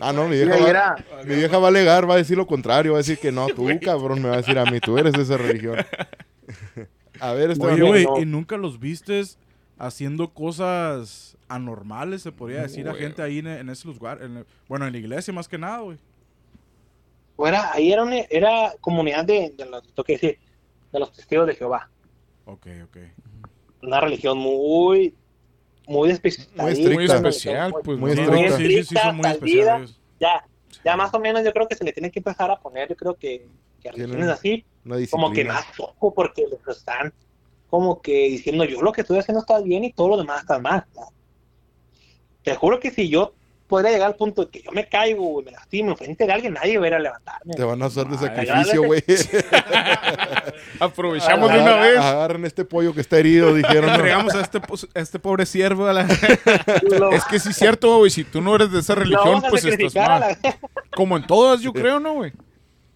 [0.00, 2.36] Ah, no, mi vieja, Sí, va, era- mi vieja va a alegar, va a decir
[2.36, 4.80] lo contrario, va a decir que no, tú, cabrón, me va a decir a mí,
[4.80, 5.76] tú eres de esa religión.
[7.20, 8.18] A ver, este Oye, güey, no.
[8.18, 9.38] ¿y nunca los vistes
[9.78, 13.02] haciendo cosas anormales, se podría decir, a güey.
[13.02, 14.22] gente ahí en, en ese lugar?
[14.22, 15.98] en el- bueno, en la iglesia más que nada, güey.
[17.46, 20.38] era, ahí era, una, era comunidad de, de los, que decir,
[20.92, 21.90] de los testigos de Jehová.
[22.44, 22.96] Ok, ok.
[23.82, 25.14] Una religión muy,
[25.86, 26.48] muy especial.
[26.54, 26.94] Muy estricta.
[27.20, 27.98] Muy especial, pues.
[27.98, 28.16] Muy ¿no?
[28.16, 28.56] Sí, estricta.
[28.56, 29.98] sí, sí, sí, son muy especiales.
[30.20, 30.44] Ya,
[30.84, 32.96] ya más o menos yo creo que se le tiene que empezar a poner, yo
[32.96, 33.46] creo que,
[33.82, 37.12] que religiones así, Una como que más poco, porque les están
[37.70, 40.58] como que diciendo yo lo que estoy haciendo está bien y todo lo demás está
[40.58, 40.84] mal.
[42.50, 43.32] Te juro que si yo
[43.68, 46.54] pudiera llegar al punto de que yo me caigo y me lastimo enfrente de alguien,
[46.54, 47.54] nadie va a ir a levantarme.
[47.54, 49.04] Te van a hacer de Ay, sacrificio, güey.
[50.80, 51.98] Aprovechamos de una vez.
[51.98, 53.88] Agarren este pollo que está herido, dijeron.
[53.90, 56.02] Entregamos a este, a este pobre siervo a la...
[57.12, 58.10] Es que sí es cierto, güey.
[58.10, 60.20] Si tú no eres de esa religión, pues estás mal.
[60.20, 60.58] la-
[60.96, 62.32] Como en todas, yo creo, ¿no, güey?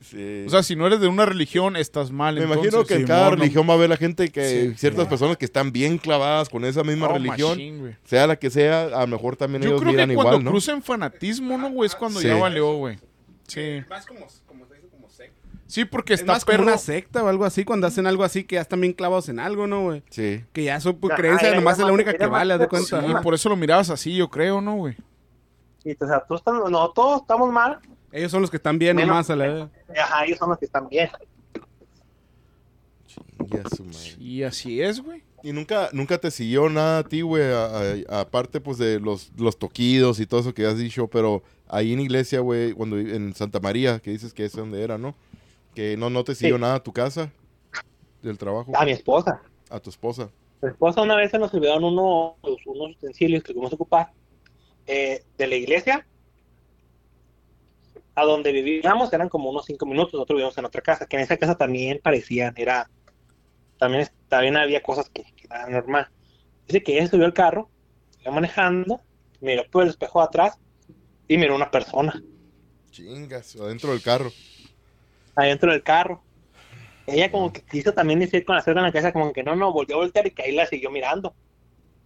[0.05, 0.45] Sí.
[0.47, 2.35] O sea, si no eres de una religión, estás mal.
[2.35, 2.65] Me entonces.
[2.73, 5.45] imagino que en cada religión va a haber la gente que Sí, ciertas personas que
[5.47, 9.37] están bien clavadas con esa misma Oh, religión, sea la que sea, a lo mejor
[9.37, 10.51] también Yo ellos creo miran que cuando igual, ¿no?
[10.51, 11.87] crucen fanatismo, ¿no, güey?
[11.87, 12.27] Es cuando Sí.
[12.29, 12.99] ya valió, güey.
[13.47, 13.81] Sí.
[13.89, 15.41] Más como, como se dice, como secta.
[15.67, 18.45] Sí, porque Es está más como una secta o algo así, cuando hacen algo así
[18.45, 20.03] que ya están bien clavados en algo, ¿no, güey?
[20.11, 20.45] Sí.
[20.53, 23.21] Que ya su Ajá, creencia era nomás es la única que vale, haz de cuenta.
[23.23, 24.97] Por eso lo mirabas así, yo creo, ¿no, güey?
[25.85, 27.79] Y, o sea, tú estás- no, todos estamos mal,
[28.17, 29.65] Ellos son los que están bien Menos- nomás a la vez.
[30.01, 31.11] ajá, ellos son los que están bien.
[34.19, 35.23] Y así es, güey.
[35.43, 37.67] Y nunca, nunca te siguió nada a ti, güey, a-
[38.09, 41.93] a- aparte pues de los, los toquidos y todo eso que has dicho, pero ahí
[41.93, 45.15] en iglesia, güey, cuando en Santa María, que dices que es donde era, ¿no?
[45.75, 46.61] Que no, no te siguió Sí.
[46.63, 47.31] nada a tu casa,
[48.23, 49.43] del trabajo, A mi esposa.
[49.69, 50.31] a tu esposa.
[50.63, 52.35] Mi esposa una vez se nos olvidaron unos,
[52.65, 54.13] unos utensilios que tuvimos que ocupar
[54.87, 56.07] eh, de la iglesia
[58.15, 61.23] a donde vivíamos eran como unos cinco minutos, nosotros vivíamos en otra casa, que en
[61.23, 62.89] esa casa también parecían, era,
[63.79, 66.09] también, también había cosas que, que eran normal.
[66.67, 67.71] Dice que ella subió al carro,
[68.21, 69.01] iba manejando,
[69.41, 70.59] miró por el espejo de atrás
[71.29, 72.23] y miró una persona
[72.95, 74.31] Chingas, adentro del carro.
[75.35, 76.23] adentro del carro.
[77.09, 79.57] Ella como que quiso también decir con la cerca en la cabeza, como que no,
[79.57, 81.35] no, volvió a voltear y que ahí la siguió mirando.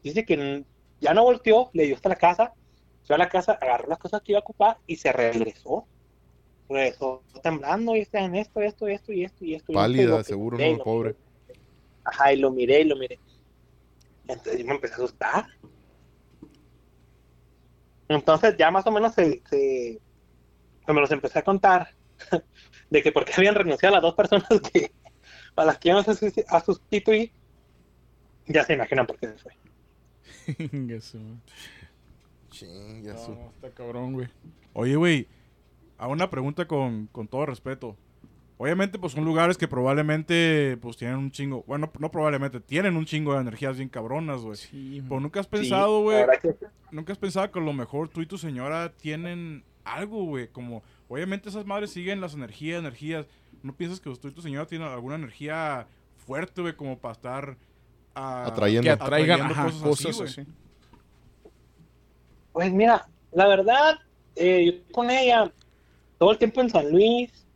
[0.03, 0.65] Dice que
[0.99, 2.55] ya no volteó, le dio hasta la casa,
[3.05, 5.87] fue a la casa, agarró las cosas que iba a ocupar y se regresó.
[6.69, 9.73] Regresó temblando y está en esto, esto, esto y esto y esto.
[9.73, 10.85] y esto, y Pálida, seguro, miré, ¿no?
[10.85, 11.15] Pobre.
[11.47, 11.61] miré.
[12.05, 13.19] Ajá, y lo miré y lo miré.
[14.27, 15.47] Entonces yo me empecé a asustar.
[18.09, 20.01] Entonces ya más o menos se, se
[20.93, 21.95] me los empecé a contar
[22.91, 24.91] de que porque habían renunciado las dos personas que
[25.57, 27.33] a las que íbamos a susti- a sustituir,
[28.47, 29.53] ya se imaginan por qué se fue.
[30.73, 31.01] Güey.
[32.51, 33.29] Chingas.
[33.29, 34.29] No, está cabrón, güey.
[34.73, 35.29] Oye, güey,
[35.99, 37.97] a una pregunta con, con todo respeto.
[38.57, 43.05] Obviamente, pues son lugares que probablemente, pues tienen un chingo, bueno, no probablemente, tienen un
[43.05, 44.57] chingo de energías bien cabronas, güey.
[44.57, 46.57] Sí, Pero nunca has pensado, güey, que-
[46.91, 50.83] nunca has pensado que a lo mejor tú y tu señora tienen algo, güey, como,
[51.09, 53.27] obviamente esas madres siguen las energías, energías.
[53.63, 55.87] ¿No piensas que tú y tu señora tienen alguna energía
[56.27, 57.57] fuerte, güey, como para estar
[58.15, 58.83] ah, Atrayendo.
[58.83, 60.29] Que atraigan atrayendo ajá, cosas, cosas así, güey?
[60.31, 60.47] así.
[62.53, 63.99] Pues mira, la verdad,
[64.37, 65.53] eh, yo con ella,
[66.19, 67.47] todo el tiempo en San Luis,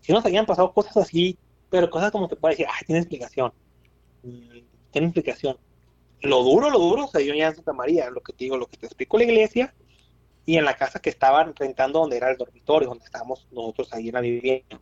[0.00, 1.38] si nos habían pasado cosas así,
[1.70, 3.52] pero cosas como que puede decir, ay, tiene explicación.
[4.22, 4.58] Mm,
[4.90, 5.56] Tiene explicación.
[6.20, 8.66] Lo duro, lo duro, se dio ya en Santa María, lo que te digo, lo
[8.66, 9.74] que te explico la iglesia,
[10.44, 14.08] y en la casa que estaban rentando donde era el dormitorio, donde estábamos nosotros ahí
[14.08, 14.80] en la vivienda.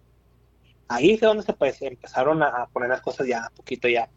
[0.89, 4.11] Ahí fue donde se pues, empezaron a a poner las cosas ya un poquito ya,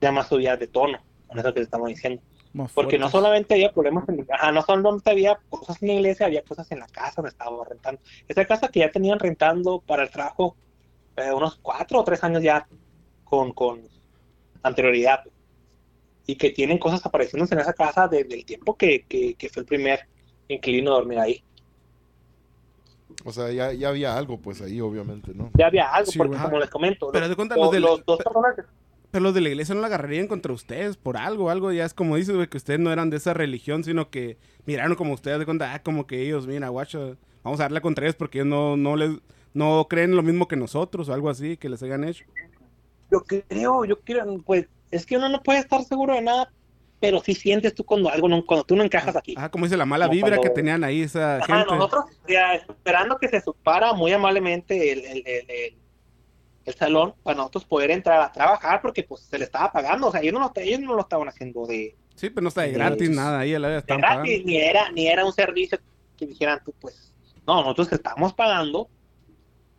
[0.00, 2.22] ya más subidas de tono, con eso que te estamos diciendo.
[2.54, 6.26] Más Porque no solamente había problemas en ajá, no solamente había cosas en la iglesia,
[6.26, 8.00] había cosas en la casa donde estábamos rentando.
[8.28, 10.56] Esa casa que ya tenían rentando para el trabajo
[11.16, 12.66] eh, unos cuatro o tres años ya
[13.24, 13.82] con, con
[14.62, 15.24] anterioridad.
[16.26, 19.60] y que tienen cosas apareciéndose en esa casa desde el tiempo que, que, que fue
[19.62, 20.00] el primer
[20.48, 21.42] inquilino a dormir ahí.
[23.24, 25.50] O sea, ya, ya había algo, pues ahí, obviamente, ¿no?
[25.56, 27.80] Ya había algo, Sí, porque como les comento, Pero los, de cuenta, los- los de,
[27.80, 28.56] los dos personas
[29.14, 31.70] pero los de la iglesia no la agarrarían contra ustedes por algo, algo.
[31.70, 34.96] Ya es como dices, güey, que ustedes no eran de esa religión, sino que miraron
[34.96, 38.16] como ustedes de cuenta, ah, como que ellos, mira, guacho, vamos a darle contra ellos
[38.16, 39.12] porque ellos no, no les,
[39.52, 42.24] no creen lo mismo que nosotros o algo así que les hayan hecho.
[43.08, 46.52] yo creo, yo creo, pues es que uno no puede estar seguro de nada,
[46.98, 49.36] pero sí sientes tú cuando algo no, cuando tú no encajas aquí.
[49.38, 51.76] Ah, como dice la mala Como vibra que tenían ahí esa Ajá, gente.
[51.76, 55.83] nosotros ya, esperando que se supara muy amablemente el, el, el, el-
[56.64, 60.12] el salón para nosotros poder entrar a trabajar porque pues se le estaba pagando, o
[60.12, 62.72] sea, ellos no, lo- ellos no lo estaban haciendo de, Sí, pero no está de
[62.72, 64.22] gratis pues, nada ahí, a la gratis, pagando.
[64.24, 65.78] ni era, ni era un servicio
[66.16, 67.12] que dijeran tú, pues,
[67.46, 68.88] no, nosotros que estamos pagando,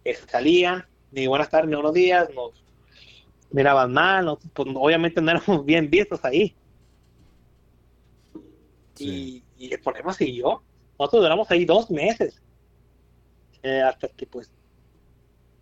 [0.04, 2.52] eh, salían, ni buenas tardes, ni buenos días, nos
[3.52, 6.56] miraban mal, nosotros, pues obviamente no éramos bien vistos ahí.
[8.96, 9.44] Sí.
[9.58, 10.62] Y, y el problema siguió.
[11.00, 12.42] Nosotros duramos ahí dos meses.
[13.64, 14.52] Eh, hasta que pues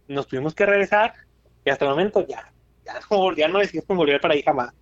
[0.08, 1.14] nos tuvimos que regresar
[1.66, 2.52] y hasta el momento ya,
[2.86, 4.74] ya no, ya no decidimos volver para ahí jamás.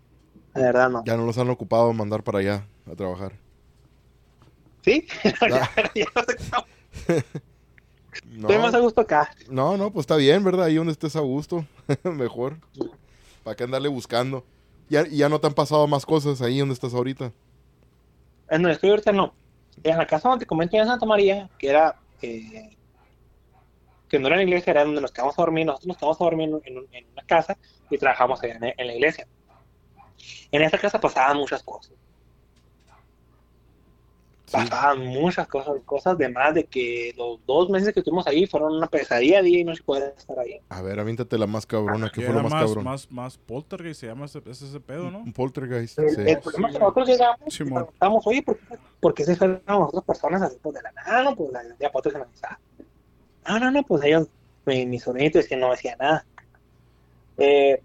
[0.53, 1.03] La verdad no.
[1.05, 3.33] Ya no los han ocupado mandar para allá a trabajar.
[4.83, 5.07] ¿Sí?
[5.23, 5.69] Ya.
[5.95, 6.65] Ya no cómo.
[8.25, 9.31] No, Estoy más a gusto acá.
[9.49, 10.65] no, no, pues está bien, ¿verdad?
[10.65, 11.65] Ahí donde estés a gusto,
[12.03, 12.57] mejor.
[13.41, 14.43] ¿Para qué andarle buscando?
[14.89, 17.31] Ya, y ya no te han pasado más cosas ahí donde estás ahorita.
[18.49, 19.33] En donde estoy ahorita no.
[19.81, 22.75] En la casa donde te comento en Santa María, que era eh,
[24.11, 25.65] que no era en la iglesia, era donde nos quedamos a dormir.
[25.65, 27.57] Nosotros nos quedamos a dormir en, un- en una casa
[27.89, 29.25] y trabajamos allá en, en la iglesia.
[30.51, 31.93] En esa casa pasaban muchas cosas.
[34.45, 34.57] Sí.
[34.57, 38.75] Pasaban muchas cosas, cosas de más de que los dos meses que estuvimos ahí fueron
[38.75, 40.59] una pesadilla día y noche poder estar ahí.
[40.67, 42.09] A ver, avíntate la más cabrona.
[42.13, 42.83] ¿Qué Que fue lo más, más, cabrón?
[42.83, 45.19] más, más poltergeist, se llama ese, ese, ese pedo, ¿no?
[45.19, 45.97] Un poltergeist.
[45.99, 46.21] El, sí.
[46.27, 49.61] el problema es que nosotros llegamos y preguntamos, oye, ¿por qué, por qué se fueron
[49.65, 51.23] otras personas así pues, de la nada?
[51.23, 52.59] No, pues la de apoyo generalizada.
[53.47, 54.27] No, no, no, pues ellos,
[54.65, 56.25] mi, mi sobrinito decía, no decía nada.
[57.37, 57.81] Eh,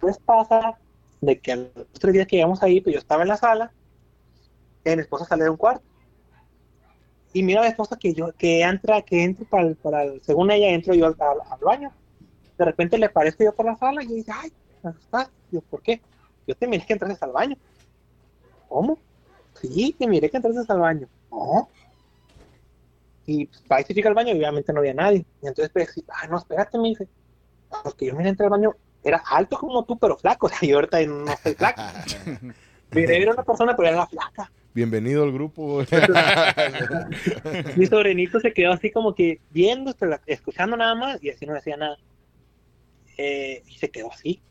[0.00, 0.78] pues pasa
[1.20, 3.72] de que los tres días que llegamos ahí, pues yo estaba en la sala,
[4.84, 5.84] y mi esposa sale de un cuarto.
[7.32, 10.50] Y mira a mi esposa que yo, que entra, que entro para el, para según
[10.50, 11.16] ella entro yo al,
[11.62, 11.92] baño.
[12.58, 14.52] De repente le aparezco yo por la sala y ella dice, ay,
[15.50, 16.00] yo, ¿por qué?
[16.46, 17.56] Yo te miré que entraste al baño.
[18.68, 18.98] ¿Cómo?
[19.60, 21.08] Sí, te miré que entraste al baño.
[21.30, 21.68] No.
[23.26, 25.24] Y se fija al baño y obviamente no había nadie.
[25.42, 27.08] Y entonces, pues, ah, no, espérate, me dice.
[27.84, 30.46] Porque yo miré entrar al baño, era alto como tú, pero flaco.
[30.46, 31.82] O sea, yo ahorita no soy flaco.
[32.92, 34.52] Miré era una persona, pero era flaca.
[34.74, 35.82] Bienvenido al grupo.
[37.76, 39.94] Mi sobrinito se quedó así como que viendo,
[40.26, 41.96] escuchando nada más y así no decía nada.
[43.16, 44.42] Eh, y se quedó así.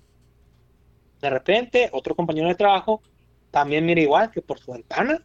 [1.21, 3.01] De repente, otro compañero de trabajo
[3.51, 5.23] también mira igual que por su ventana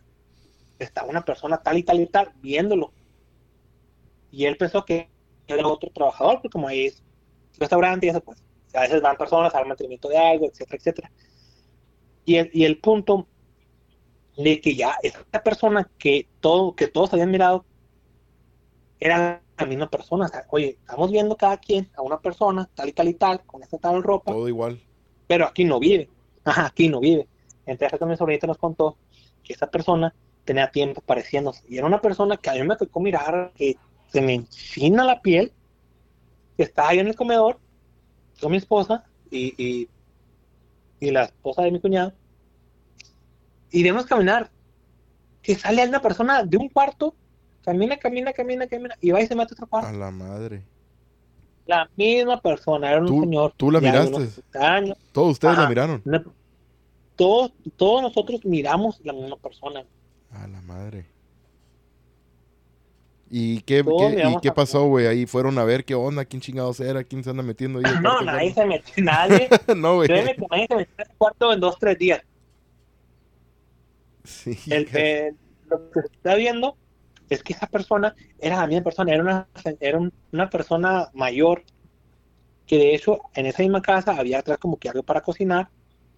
[0.78, 2.92] estaba una persona tal y tal y tal viéndolo.
[4.36, 5.08] Y él pensó que
[5.46, 7.02] era otro trabajador, porque como ahí es
[7.58, 11.12] restaurante y eso, pues a veces van personas al mantenimiento de algo, etcétera, etcétera.
[12.26, 13.26] Y el, y el punto
[14.36, 17.64] de que ya esta persona que todo que todos habían mirado
[19.00, 20.26] era la misma persona.
[20.26, 23.42] O sea, oye, estamos viendo cada quien a una persona tal y tal y tal,
[23.46, 24.82] con esta tal ropa, Todo igual.
[25.26, 26.10] pero aquí no vive.
[26.44, 27.26] Ajá, aquí no vive.
[27.64, 28.98] Entonces, mi sobrinito nos contó
[29.42, 30.14] que esa persona
[30.44, 31.64] tenía tiempo pareciéndose.
[31.68, 33.76] Y era una persona que a mí me tocó mirar, que
[34.08, 35.52] se me enchina la piel,
[36.58, 37.58] estaba ahí en el comedor
[38.40, 39.88] con mi esposa y, y,
[41.00, 42.12] y la esposa de mi cuñado.
[43.70, 44.50] Y debemos caminar.
[45.42, 47.14] Que sale una persona de un cuarto,
[47.62, 49.88] camina, camina, camina, camina, y va y se mete a otro cuarto.
[49.88, 50.64] A la madre.
[51.66, 53.52] La misma persona, era un ¿Tú- señor.
[53.56, 54.08] tú la miraste?
[54.16, 54.98] unos 60 años.
[55.12, 56.02] Todos ustedes la miraron.
[56.04, 56.24] Una-
[57.16, 59.84] todos, todos nosotros miramos la misma persona.
[60.32, 61.06] A la madre.
[63.28, 65.06] ¿Y qué, qué- y pasó, güey?
[65.06, 67.84] Ahí fueron a ver qué onda, quién chingados era, quién se anda metiendo ahí.
[68.02, 69.48] No, nadie se metió, nadie.
[69.76, 70.08] no, güey.
[70.08, 72.22] Créeme que nadie se metió en el cuarto en dos, tres días.
[74.24, 74.58] Sí.
[74.70, 75.32] El, eh,
[75.68, 76.76] lo que se está viendo
[77.28, 79.48] es que esa persona era la misma persona, era una,
[79.80, 81.62] era un- una persona mayor
[82.66, 85.68] que de hecho en esa misma casa había atrás como que algo para cocinar.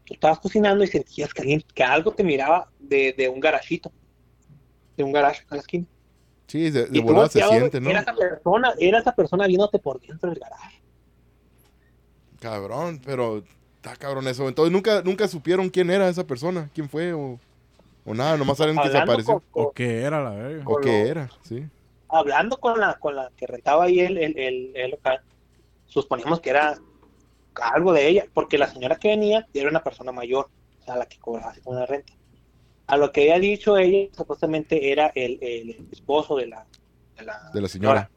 [0.04, 3.92] Tú estabas cocinando y sentías que, alguien- que algo te miraba de, de un garajito,
[4.96, 5.86] de un garaje a la esquina.
[6.48, 7.90] Sí, de, de volada se siente, ¿no?
[7.90, 10.82] Era esa persona, era esa persona viéndote por dentro del garaje.
[12.40, 13.42] Cabrón, pero
[13.76, 14.48] está cabrón eso.
[14.48, 17.38] Entonces nunca, nunca supieron quién era esa persona, quién fue o,
[18.04, 19.34] o nada, nomás saben que se apareció.
[19.34, 20.64] con- con- ¿O qué era la verga?
[20.66, 21.66] O qué era, sí.
[22.08, 25.20] hablando con la con la que rentaba ahí el, el, el- el local,
[25.86, 26.78] suponíamos que era
[27.74, 30.48] algo de ella, porque la señora que venía era una persona mayor,
[30.86, 32.12] o a la que cobraba una renta.
[32.88, 36.66] A lo que había dicho ella, supuestamente era el, el esposo de la,
[37.16, 38.10] de la, De la señora.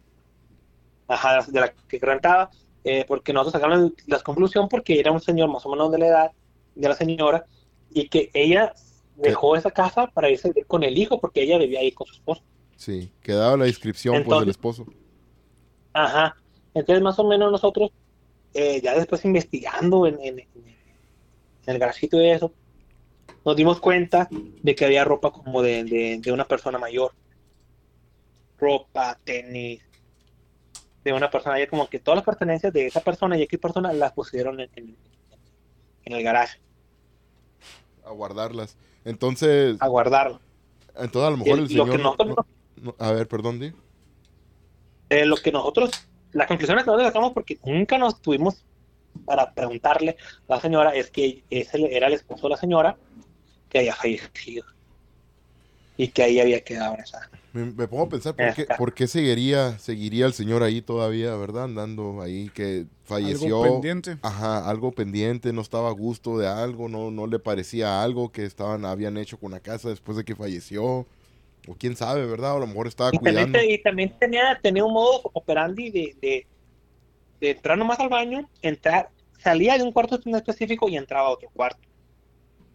[1.08, 2.50] Ajá, de la que rentaba,
[2.84, 6.08] eh, porque nosotros sacamos la conclusión porque era un señor más o menos de la
[6.08, 6.32] edad
[6.74, 7.46] de la señora
[7.90, 8.74] y que ella
[9.18, 12.42] dejó esa casa para irse con el hijo porque ella vivía ahí con su esposo.
[12.78, 14.86] Sí, quedaba la descripción pues del esposo.
[15.94, 16.36] Ajá.
[16.74, 17.92] Entonces, más o menos nosotros,
[18.54, 20.72] eh, ya después investigando en, en- en-
[21.68, 22.52] el garajito y eso,
[23.46, 27.12] nos dimos cuenta de que había ropa como de, de- de una persona mayor.
[28.58, 29.82] Ropa, tenis,
[31.04, 33.92] de una persona mayor, como que todas las pertenencias de esa persona y X persona
[33.94, 34.98] las pusieron en, en-
[36.06, 36.60] en el garaje
[38.06, 38.78] A guardarlas.
[39.04, 40.40] Entonces, a guardarlo.
[40.96, 41.98] entonces a lo Y mejor el- el lo señor...
[41.98, 42.46] que nosotros, no-
[42.84, 43.74] no- a ver, perdón, di.
[45.10, 45.90] eh, lo que nosotros,
[46.32, 48.64] la conclusión que nosotros sacamos, porque nunca nos tuvimos
[49.26, 50.18] para preguntarle
[50.48, 52.98] a la señora, es que ese era el esposo de la señora
[53.72, 54.66] que había fallecido
[55.98, 57.30] y que ahí había quedado en esa.
[57.54, 58.78] Me, me pongo a pensar, ¿por qué, Ajá.
[58.78, 61.66] por qué seguiría, seguiría el señor ahí todavía, verdad?
[61.66, 63.58] Andando ahí, que falleció.
[63.58, 64.18] Algo pendiente.
[64.22, 68.46] Ajá, algo pendiente, no estaba a gusto de algo, no, no le parecía algo que
[68.46, 71.08] estaban, habían hecho con la casa después de que falleció.
[71.68, 72.54] O quién sabe, ¿verdad?
[72.56, 73.52] O a lo mejor estaba Y también, cuidando.
[73.52, 76.48] te- y también tenía, tenía un modo operandi de, de,
[77.42, 81.50] de entrar nomás al baño, entrar, salía de un cuarto específico y entraba a otro
[81.54, 81.88] cuarto.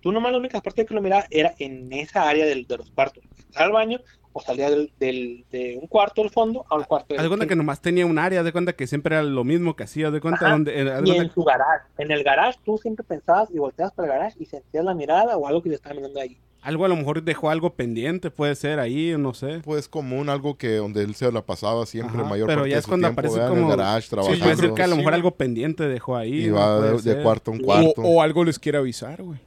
[0.06, 2.88] Tú nomás la única parte que lo mirabas era en esa área del- de los
[2.92, 3.24] cuartos.
[3.44, 3.98] Entrar al baño
[4.32, 7.28] o salía del, del- de un cuarto del fondo a un cuarto Haz del de
[7.28, 9.82] cuenta que nomás tenía un área, haz de cuenta que siempre era lo mismo que
[9.82, 10.52] hacía, haz de cuenta Ajá.
[10.52, 10.80] donde...
[10.80, 11.84] eh, haz de Y cuenta en su garage.
[11.98, 15.36] En el garage tú siempre pensabas y volteabas para el garage y sentías la mirada
[15.36, 16.38] o algo que te estaba mirando ahí.
[16.62, 19.60] Algo a lo mejor dejó algo pendiente, puede ser ahí, no sé.
[19.64, 22.76] Pues común, algo que donde él se la pasaba siempre, Ajá, mayor pero parte ya
[22.76, 23.52] de es su cuando tiempo, aparece ¿verdad?
[23.52, 24.44] en como- el garage Sí, trabajando.
[24.44, 25.18] Puede ser que a lo Sí, mejor güey.
[25.20, 26.44] algo pendiente dejó ahí.
[26.44, 28.02] y va de, de cuarto en O- cuarto.
[28.02, 29.38] O, o algo les quiere avisar, güey.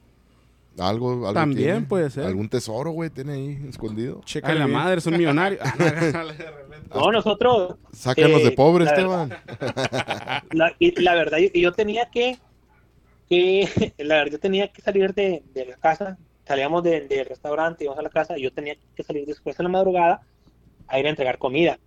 [0.77, 1.81] Algo, algo También tiene.
[1.87, 2.25] puede ser.
[2.25, 4.19] Algún tesoro, güey, tiene ahí escondido.
[4.21, 5.59] A Chécale la madre, es un millonario.
[6.93, 9.29] No, nosotros, Sácanos Eh, de pobre, la Esteban.
[10.51, 12.37] la, y la verdad, yo, yo tenía que,
[13.29, 17.83] que, la verdad, yo tenía que salir de, de la casa, salíamos de- del restaurante,
[17.83, 20.21] íbamos a la casa, y yo tenía que salir después de la madrugada
[20.87, 21.77] a ir a entregar comida.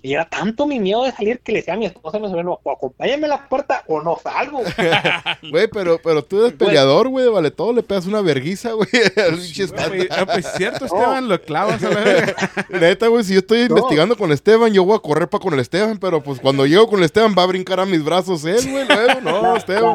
[0.00, 2.58] Y era tanto mi miedo de salir que le decía a mi esposa, mi sobrino,
[2.62, 4.60] o acompáñame a la puerta o no salgo.
[5.50, 8.88] Güey, pero, pero tú eres peleador, güey, vale todo, le pegas una verguiza, güey.
[8.90, 10.08] pinche Güey, estándar.
[10.10, 12.34] ah, pues cierto, Esteban, lo clavas a la.
[12.80, 13.76] Neta, güey, si yo estoy No.
[13.76, 16.88] investigando con Esteban, yo voy a correr para con el Esteban, pero pues cuando llego
[16.88, 19.94] con el Esteban va a brincar a mis brazos él, güey, luego, no, Esteban.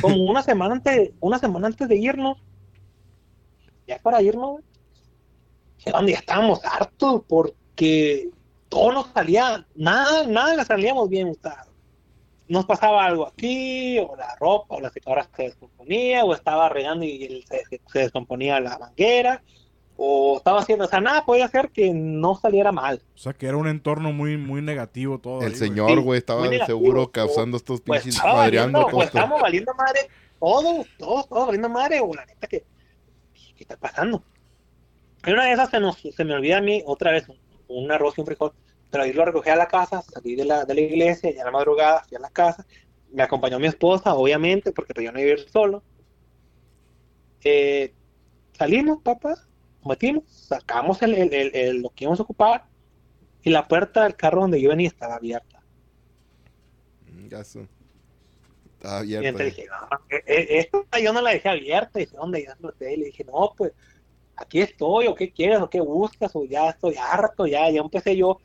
[0.00, 2.38] Como una semana antes, una semana antes de irnos,
[3.86, 4.64] ya para irnos, güey,
[5.84, 7.22] ya donde ya estábamos hartos
[7.78, 8.28] porque
[8.68, 11.32] todo nos salía, nada, nada le salíamos bien,
[12.48, 17.04] nos pasaba algo aquí, o la ropa, o la secadora se descomponía, o estaba regando
[17.04, 19.42] y el- se, se descomponía la manguera,
[19.96, 23.00] o estaba haciendo, o sea, nada podía hacer que no saliera mal.
[23.14, 25.40] O sea, que era un entorno muy, muy negativo todo.
[25.40, 25.58] ahí, El güey.
[25.60, 28.96] señor, Sí, güey, estaba negativo, seguro o- causando estos Pues pinches, estaba madreando valiendo, todo
[28.96, 29.18] pues esto.
[29.18, 30.00] estábamos valiendo madre,
[30.40, 32.64] todo, todo, todo valiendo madre, o la neta que,
[33.56, 34.24] ¿qué está pasando?
[35.24, 37.26] En una de esas se, nos, se me olvida a mí otra vez
[37.68, 38.52] un, arroz y un frijol,
[38.90, 41.46] pero ahí lo recogí a la casa, salí de la, de la iglesia, ya a
[41.46, 42.66] la madrugada, fui a la casa,
[43.08, 45.84] me acompañó mi esposa, obviamente, porque pues yo no iba a ir solo.
[47.44, 47.94] Eh,
[48.52, 49.34] salimos, papá,
[49.84, 52.68] metimos, sacamos el, el- el- el- lo que íbamos a ocupar,
[53.42, 55.64] y la puerta del carro donde yo venía estaba abierta.
[57.06, 57.68] Mm, gaso.
[58.64, 59.26] Estaba Y abierto.
[59.26, 61.98] entonces dije, no, eh, eh, esta yo no la dejé abierta.
[62.00, 62.46] Y dice, ¿dónde?
[62.80, 63.72] Y le dije, no, pues
[64.40, 68.16] aquí estoy, o qué quieres, o qué buscas, o ya estoy harto, ya, ya empecé
[68.16, 68.38] yo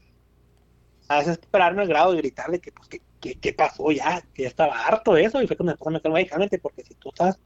[1.07, 4.47] a desesperarme al grado de gritarle que, pues, que, que- qué pasó ya, que ya
[4.47, 5.41] estaba harto de eso.
[5.41, 7.37] Y fue cuando me esposa me calmó, "Ay, cálmate, porque si tú estás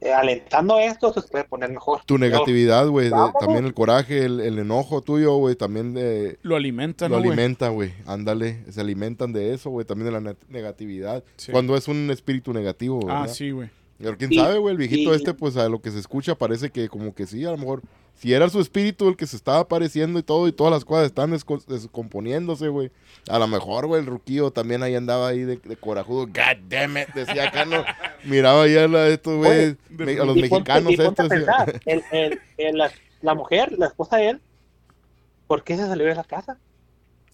[0.00, 2.02] eh, alentando esto, se puede poner mejor.
[2.04, 3.10] Tu negatividad, güey,
[3.40, 7.32] también el coraje, el, el enojo tuyo, güey, también de, Lo alimentan, lo ¿no, güey?
[7.32, 7.94] alimenta, güey.
[8.04, 11.24] Ándale, se alimentan de eso, güey, también de la ne- negatividad.
[11.36, 11.52] Sí.
[11.52, 13.34] Cuando es un espíritu negativo, Ah, ¿verdad?
[13.34, 13.70] sí, güey.
[13.98, 16.70] Pero quién sabe, güey, el viejito y- este, pues a lo que se escucha parece
[16.70, 17.80] que como que sí, a lo mejor,
[18.14, 21.06] si era su espíritu el que se estaba apareciendo y todo, y todas las cosas
[21.06, 22.90] están desco- descomponiéndose, güey.
[23.28, 26.96] A lo mejor, güey, el ruquillo también ahí andaba ahí de, de corajudo, god damn
[26.98, 27.84] it, decía acá, no,
[28.24, 29.76] miraba ya a estos, güey,
[30.20, 31.28] a los Y ponte- mexicanos y ponte a estos.
[31.28, 32.90] pensar, el- el- el- la,
[33.22, 34.40] la mujer, la esposa de él,
[35.46, 36.58] ¿por qué se salió de la casa?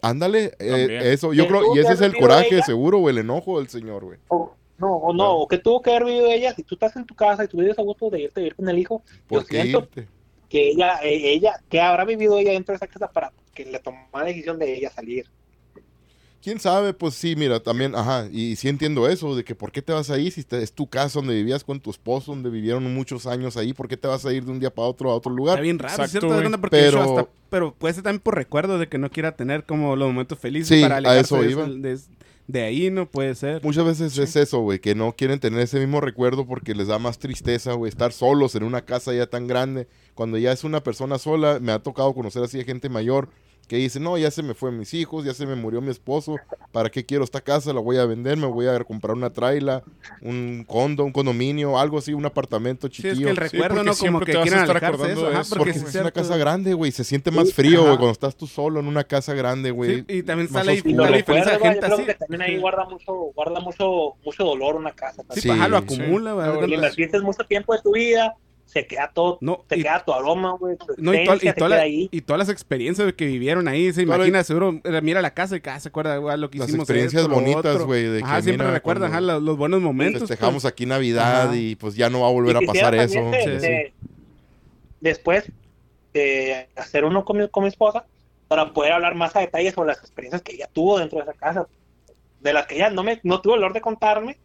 [0.03, 3.59] Ándale, eh, eso, yo Que creo, y ese es el coraje, seguro, güey, el enojo
[3.59, 4.19] del señor, güey.
[4.29, 5.33] O, no, o no, Claro.
[5.35, 7.59] o que tuvo que haber vivido ella, si tú estás en tu casa y tú
[7.59, 10.09] vives a gusto de irte a vivir con el hijo, yo ¿Por qué siento irte?
[10.49, 13.79] que ella, eh, ella, que habrá vivido ella dentro de esa casa para que le
[13.79, 15.27] tomara la decisión de ella salir.
[16.43, 19.83] quién sabe, pues sí, mira, también, ajá, y sí entiendo eso, de que por qué
[19.83, 22.49] te vas a ir si te- es tu casa donde vivías con tu esposo, donde
[22.49, 25.11] vivieron muchos años ahí, ¿por qué te vas a ir de un día para otro
[25.11, 25.57] a otro lugar?
[25.57, 26.29] Está bien raro, Exacto,
[26.71, 30.09] Pero- hasta- pero puede ser también por recuerdo de que no quiera tener como los
[30.09, 31.67] momentos felices Sí, para a alejarse eso de, iba.
[31.67, 31.99] de,
[32.53, 33.07] de ahí, ¿no?
[33.11, 33.63] Puede ser.
[33.63, 36.99] Muchas veces es eso, güey, que no quieren tener ese mismo recuerdo porque les da
[36.99, 39.89] más tristeza, güey, estar solos en una casa ya tan grande.
[40.15, 43.29] Cuando ya es una persona sola, me ha tocado conocer así a gente mayor
[43.71, 46.41] que dice, no, ya se me fue mis hijos, ya se me murió mi esposo,
[46.73, 47.73] ¿para qué quiero esta casa?
[47.73, 49.85] La voy a vender, me voy a comprar una traila,
[50.23, 53.13] un condo, un condominio, algo así, un apartamento Sí, chiquillo.
[53.13, 53.97] es que el Sí, recuerdo, porque ¿no?
[53.97, 55.23] Como que te vas a quieren estar acordando eso.
[55.29, 55.55] de Ajá, eso.
[55.55, 58.11] porque Porque sí es es una casa grande, güey, se siente más frío, güey, cuando
[58.11, 59.99] estás tú solo en una casa grande, güey.
[60.01, 62.05] Sí, y también sale ahí, sale diferencia de gente yo creo así.
[62.07, 65.23] que también ahí guarda mucho, guarda mucho, mucho dolor una casa.
[65.31, 65.85] Sí, Sí, paja, lo sí.
[65.85, 66.65] acumula, güey.
[66.67, 66.71] Sí.
[66.73, 68.35] Y invertiste mucho tiempo de tu vida,
[68.71, 71.53] se queda todo, No, se y- queda tu aroma, güey, tu No, y, to- y
[71.55, 75.21] toda la- y todas las experiencias que vivieron ahí, se la- imagina, seguro, eh, mira
[75.21, 76.85] la casa y cada se acuerda güey, lo que Las hicimos.
[76.85, 79.57] experiencias esto, lo bonitas, güey, de Ajá, que siempre mira, recuerda cuando ajá, los, los
[79.57, 80.21] buenos momentos.
[80.21, 80.73] Festejamos pues.
[80.73, 81.57] aquí Navidad Ajá.
[81.57, 83.21] y pues ya no va a volver Y a pasar eso.
[83.31, 83.93] de- Sí, de-
[85.01, 85.51] Después
[86.13, 88.05] de hacer uno con mi, con mi esposa,
[88.49, 91.33] para poder hablar más a detalle sobre las experiencias que ella tuvo dentro de esa
[91.35, 91.67] casa,
[92.41, 94.37] de las que ella no, me, no tuvo el honor de contarme,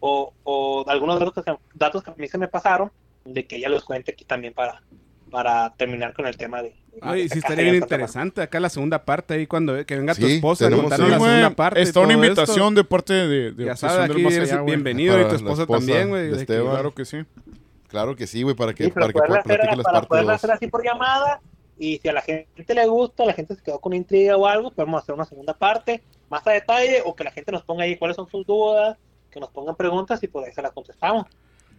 [0.00, 2.90] o, o de algunos datos que, datos que a mí se me pasaron,
[3.24, 4.82] de que ella los cuente aquí también para,
[5.30, 6.74] para terminar con el tema de...
[7.02, 10.26] Ay, de sí, estaría bien interesante acá la segunda parte ahí cuando que venga tu
[10.26, 11.80] esposa a tenemos- contarnos sí, la güey, segunda parte.
[11.80, 12.74] y Está una invitación esto.
[12.74, 15.62] de parte de, de Ya sabes, aquí Más eres bienvenido y Para tu la esposa,
[15.62, 16.46] esposa también, güey.
[16.46, 17.18] Claro que sí.
[17.88, 20.50] Claro que sí, güey, para que, Sí, para que hacer, las para partes poderla hacer
[20.52, 21.40] así por llamada
[21.78, 24.70] y si a la gente le gusta, la gente se quedó con intriga o algo,
[24.70, 27.96] podemos hacer una segunda parte más a detalle o que la gente nos ponga ahí
[27.96, 28.96] cuáles son sus dudas,
[29.30, 31.26] que nos pongan preguntas y por ahí se las contestamos.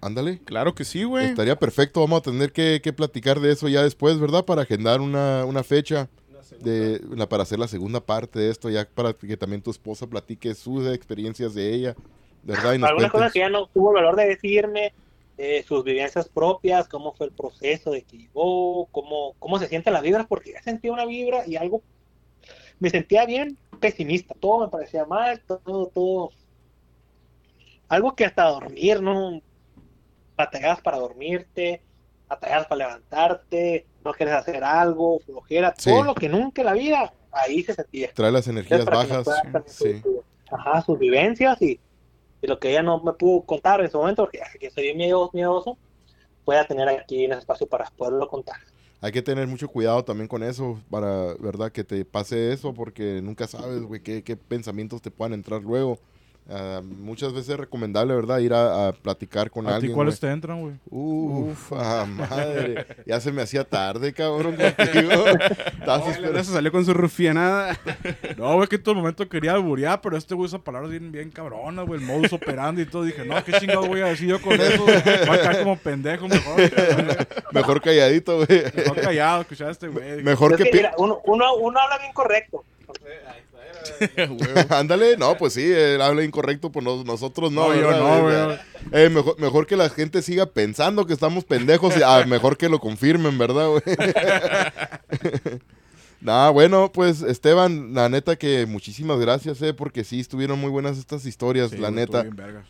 [0.02, 0.40] Ándale.
[0.46, 1.28] Claro que sí, güey.
[1.28, 2.02] Estaría perfecto.
[2.02, 4.46] Vamos a tener que, que platicar de eso ya después, ¿verdad?
[4.46, 6.10] Para agendar una, una fecha
[6.60, 10.08] de, la, para hacer la segunda parte de esto, ya para que también tu esposa
[10.08, 11.96] platique sus experiencias de ella,
[12.44, 12.74] ¿verdad?
[12.74, 14.94] Y nos Algunas cosas que ya no tuvo el valor de decirme,
[15.38, 19.94] eh, sus vivencias propias, cómo fue el proceso de que llegó, cómo, cómo se sienten
[19.94, 21.82] las vibras, porque ya sentía una vibra y algo,
[22.80, 26.32] me sentía bien pesimista, todo me parecía mal, todo, todo,
[27.88, 29.42] algo que hasta dormir, ¿no?
[30.46, 31.82] Batallas para dormirte,
[32.28, 35.90] batallas para levantarte, no quieres hacer algo, flojera, Sí.
[35.90, 38.12] todo lo que nunca en la vida, ahí se sentía.
[38.14, 39.28] Trae las energías bajas.
[39.68, 39.94] Sí.
[39.94, 40.24] su- su-
[40.56, 41.80] ajá, sus vivencias y,
[42.42, 45.32] y lo que ella no me pudo contar en ese momento, porque que soy miedoso,
[45.34, 45.78] miedoso,
[46.44, 48.58] pueda tener aquí un espacio para poderlo contar.
[49.04, 51.72] Hay que tener mucho cuidado también con eso, para, ¿verdad?
[51.72, 55.98] Que te pase eso, porque nunca sabes, güey, qué, qué pensamientos te puedan entrar luego.
[56.50, 58.40] Ah, muchas veces es recomendable, ¿verdad?
[58.40, 59.94] Ir a, a platicar con ¿A ti alguien.
[59.94, 60.74] cuáles te entran, güey?
[60.90, 62.86] Uf, ah, madre.
[63.06, 65.12] Ya se me hacía tarde, cabrón, contigo.
[65.28, 66.40] Esperando.
[66.40, 67.78] eso salió con su rufianada.
[68.38, 71.30] No, güey, que en todo momento quería alburear, pero este güey usa palabras bien, bien
[71.30, 73.04] cabronas, güey, el modus operandi y todo.
[73.04, 74.84] Dije, no, qué chingado voy a decir yo con eso.
[74.84, 76.60] Voy a caer como pendejo, mejor.
[77.52, 78.64] Mejor calladito, güey.
[78.76, 80.24] Mejor callado, este güey.
[80.24, 80.64] Mejor Es que...
[80.66, 82.64] que, mira, uno, uno, uno habla bien correcto.
[84.70, 87.70] Ándale, no, pues sí, él habla incorrecto, pues nos- nosotros no.
[87.70, 88.58] No, yo no, Eh, güey.
[89.06, 92.70] eh, mejor, mejor que la gente siga pensando que estamos pendejos, y, ah, mejor que
[92.70, 93.82] lo confirmen, ¿verdad, güey?
[96.24, 101.00] Nah, bueno, pues Esteban, la neta que muchísimas gracias, eh, porque sí estuvieron muy buenas
[101.00, 102.24] estas historias, Sí, la güey, neta.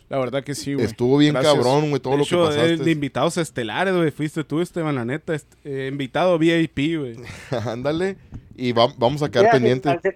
[0.08, 0.86] La verdad que sí, güey.
[0.86, 1.52] Estuvo bien Gracias.
[1.56, 2.76] cabrón, güey, todo de lo que pasaste.
[2.78, 4.10] de invitados estelares, güey.
[4.10, 5.34] Fuiste tú, Esteban, la neta.
[5.34, 7.16] est- eh, invitado VIP, güey.
[7.66, 8.16] Ándale,
[8.56, 10.14] y va- vamos a quedar Mira, pendientes.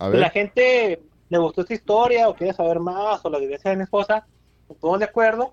[0.00, 3.70] A si la gente le gustó esta historia o quiere saber más o la vivencia
[3.70, 4.26] de mi esposa,
[4.66, 5.52] nos ponemos de acuerdo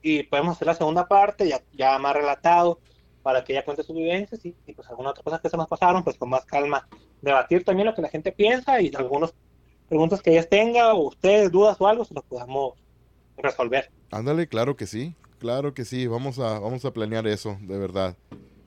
[0.00, 2.80] y podemos hacer la segunda parte ya, ya más relatado
[3.22, 5.68] para que ella cuente sus vivencias y, y, pues algunas otras cosas que se nos
[5.68, 6.88] pasaron, pues con más calma
[7.20, 9.34] debatir también lo que la gente piensa y algunas
[9.90, 12.74] preguntas que ellas tenga o ustedes dudas o algo se los podamos
[13.36, 13.90] resolver.
[14.10, 18.16] ándale, claro que sí, claro que sí, vamos a, vamos a planear eso, de verdad.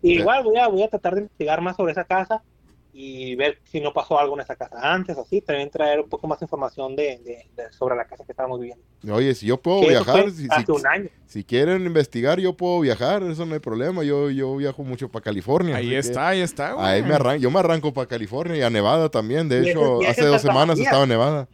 [0.04, 2.44] Igual voy a, voy a tratar de investigar más sobre esa casa
[2.92, 6.10] y ver si no pasó algo en esa casa antes o así, también traer un
[6.10, 8.84] poco más información de, de- de- sobre la casa que estábamos viviendo.
[9.14, 11.10] Oye, si yo puedo Que viajar, si, si- hace un año.
[11.28, 14.04] si quieren investigar, yo puedo viajar, eso no hay problema.
[14.04, 15.76] Yo, yo viajo mucho para California.
[15.76, 16.86] Ahí está, ahí está, güey.
[16.86, 19.48] Ahí me arran yo me arranco para California y a Nevada también.
[19.48, 21.48] De Y hecho, hace dos semanas estaba en Nevada.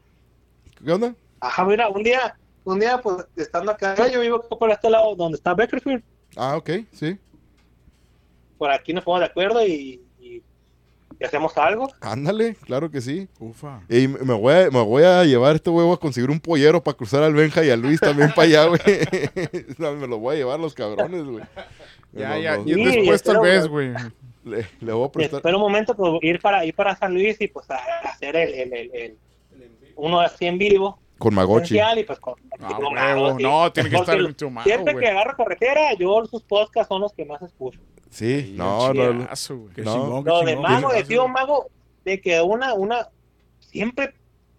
[0.83, 1.13] ¿Qué onda?
[1.41, 5.35] Ajá, mira, un día, un día, pues, estando acá, yo vivo por este lado donde
[5.35, 6.01] está Bakersfield,
[6.37, 7.17] Ah, ok, sí.
[8.57, 10.01] por aquí nos ponemos de acuerdo y,
[11.25, 11.89] hacemos algo.
[12.01, 13.27] Ándale, claro que sí.
[13.39, 13.81] Ufa.
[13.89, 16.95] Y me voy, a, me voy a llevar este huevo a conseguir un pollero para
[16.97, 18.79] cruzar al Benja y a Luis también para allá, güey.
[19.77, 21.43] No, me los voy a llevar los cabrones, güey.
[22.13, 22.57] Ya, ya.
[22.57, 23.91] los- Y Sí, después tal vez, güey.
[24.43, 25.37] le, le voy a prestar.
[25.39, 28.73] Espero un momento pues, ir para ir para San Luis y pues hacer el, el,
[28.73, 29.17] el, el-
[29.97, 31.77] uno así en vivo, Con Magochi.
[31.79, 32.91] y pues con Ah, Tío huevo.
[32.91, 33.43] Mago, sí.
[33.43, 35.05] No, tiene que Porque estar en tu mano, Siempre güey.
[35.05, 37.79] que agarro carretera, yo sus podcasts son los que más escucho.
[38.15, 39.27] Sí, no, no, no.
[39.77, 40.21] No.
[40.23, 40.55] Lo de.
[40.55, 41.27] Mago, de Tío.
[41.27, 41.67] Mago,
[42.05, 43.09] de que una, una,
[43.59, 44.13] siempre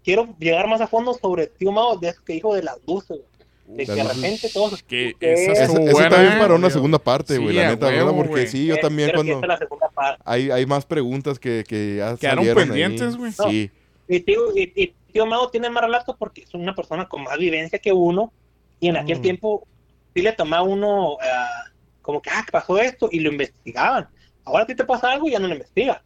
[0.05, 3.19] quiero llegar más a fondo sobre Tío Mago, de eso que dijo de las luces,
[3.67, 4.83] de que de repente todos...
[4.83, 6.39] Que esa Eso, estuvo eso buena, también ¿eh?
[6.39, 8.29] para una segunda parte, Sí, güey, la neta, huevo, ¿verdad?
[8.29, 9.33] Porque sí, yo Eh, también cuando...
[9.33, 10.23] esta es la segunda parte.
[10.27, 13.33] Hay, hay más preguntas que, que ya Quedaron pendientes, güey.
[13.33, 13.71] Sí,
[14.07, 17.39] Y tío, y, y tío Mago tiene más relatos porque es una persona con más
[17.39, 18.33] vivencia que uno.
[18.81, 19.23] Y en aquel Mm.
[19.23, 19.67] tiempo
[20.15, 21.65] sí le tomaba uno ah,
[22.07, 24.09] como que, ah, pasó esto y lo investigaban.
[24.45, 26.03] Ahora a ti te pasa algo y ya no lo investiga.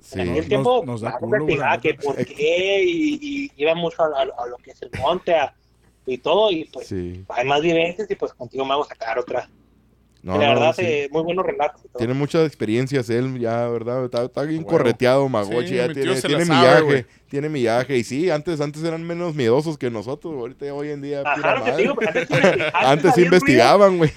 [0.00, 0.18] sí.
[0.20, 4.02] En aquel Nos- tiempo nos ah, culo, investigaba que por qué y, y iba mucho
[4.02, 5.54] a, a- a lo que es el monte a-
[6.06, 6.50] y todo.
[6.50, 7.24] Y pues sí.
[7.28, 9.48] hay más vivencias y pues contigo Mago sacar otra.
[10.24, 10.82] No, la no, verdad, sí.
[10.86, 11.82] eh, muy buenos relatos.
[11.84, 11.98] y todo.
[11.98, 14.04] Tiene muchas experiencias él ya, ¿verdad?
[14.06, 17.98] Está, está bien correteado Magochi, Sí, ya tiene, tiene sabe, millaje, tiene millaje.
[17.98, 21.64] Y sí, antes, antes eran menos miedosos que nosotros, ahorita hoy en día Ajá, lo
[21.64, 21.82] que te madre.
[21.82, 22.28] digo, antes,
[22.74, 24.10] Antes investigaban, güey.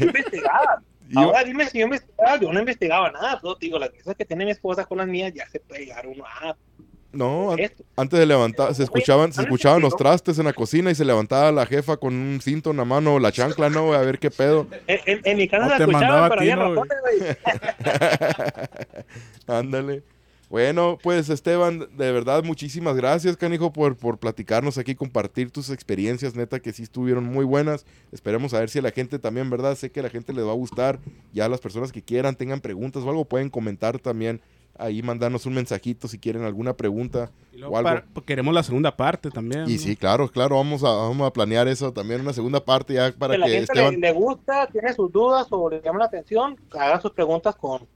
[0.00, 0.84] investigaban.
[1.08, 4.16] Yo- Ahora dime si yo investigaba, yo no investigaba nada, todo te digo, las cosas
[4.16, 6.56] que tiene mi esposa con las mías ya se puede llegar uno a
[7.14, 7.82] No, an- esto.
[7.96, 11.04] antes de levantar, se escuchaban, se ¿no escuchaban los trastes en la cocina y se
[11.04, 13.86] levantaba la jefa con un cinto en la mano, la chancla, ¿no?
[13.86, 13.98] güey?
[13.98, 14.66] A ver qué pedo.
[14.86, 16.84] En, en- en mi casa No se te mandaba escuchaba, a pero había ¿no.
[19.58, 20.02] Ándale.
[20.50, 26.36] Bueno, pues Esteban, de verdad, muchísimas gracias, canijo, por, por platicarnos aquí, compartir tus experiencias,
[26.36, 27.84] neta, que sí estuvieron muy buenas.
[28.12, 29.74] Esperemos a ver si a la gente también, ¿verdad?
[29.74, 31.00] Sé que a la gente les va a gustar.
[31.32, 34.40] Ya las personas que quieran, tengan preguntas o algo, pueden comentar también.
[34.76, 37.30] Ahí mandarnos un mensajito si quieren alguna pregunta.
[37.52, 37.88] Y luego o algo.
[37.90, 39.68] para- pues, queremos la segunda parte también.
[39.68, 39.78] Y ¿no?
[39.78, 43.34] sí, claro, claro, vamos a, vamos a planear eso también, una segunda parte ya para
[43.34, 43.94] Que la que gente Esteban...
[43.94, 47.86] le, le gusta, tiene sus dudas o le llama la atención, haga sus preguntas con,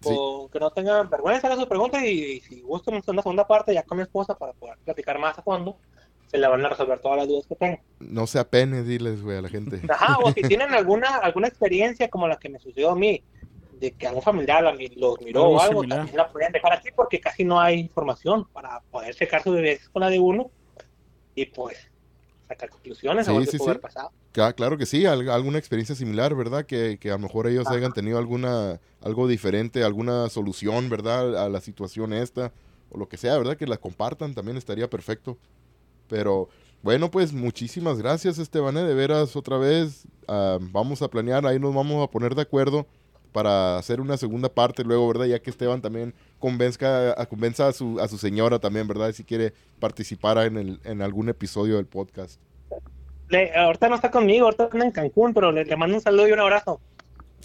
[0.00, 0.08] Sí.
[0.16, 3.74] con- que no tengan vergüenza, haga sus preguntas y, y si gusta una segunda parte
[3.74, 5.76] ya con mi esposa para poder platicar más a fondo,
[6.26, 7.80] se le van a resolver todas las dudas que tengan.
[7.98, 9.80] No se apene, diles, güey, a la gente.
[9.90, 13.22] Ajá, o si tienen alguna alguna experiencia como la que me sucedió a mí,
[13.80, 15.98] de que algún familiar la los miró Algo o algo, similar.
[16.00, 19.88] también la pueden dejar aquí porque casi no hay información para poder checar sus vivencias
[19.88, 20.50] con la de uno
[21.34, 21.78] y pues
[22.46, 23.78] sacar conclusiones Sí, sí, sí.
[23.80, 24.10] pasado.
[24.34, 26.66] Cla- Claro que sí, al- alguna experiencia similar, ¿verdad?
[26.66, 31.42] Que, que a lo mejor ellos hayan tenido alguna, algo diferente, alguna solución, ¿verdad?
[31.44, 32.52] A la situación esta,
[32.90, 33.56] o lo que sea, ¿verdad?
[33.56, 35.38] Que la compartan, también estaría perfecto.
[36.08, 36.48] Pero
[36.82, 38.82] bueno, pues muchísimas gracias, Esteban, ¿eh?
[38.84, 40.06] de veras, otra vez.
[40.28, 42.86] ah, vamos a planear, ahí nos vamos a poner de acuerdo
[43.32, 45.26] para hacer una segunda parte luego, ¿verdad?
[45.26, 49.12] Ya que Esteban también convenzca, a, convenza a su, a su señora también, ¿verdad?
[49.12, 52.40] Si quiere participar en, el, en algún episodio del podcast.
[53.28, 56.28] Le- ahorita no está conmigo, ahorita anda en Cancún, pero le, le mando un saludo
[56.28, 56.80] y un abrazo.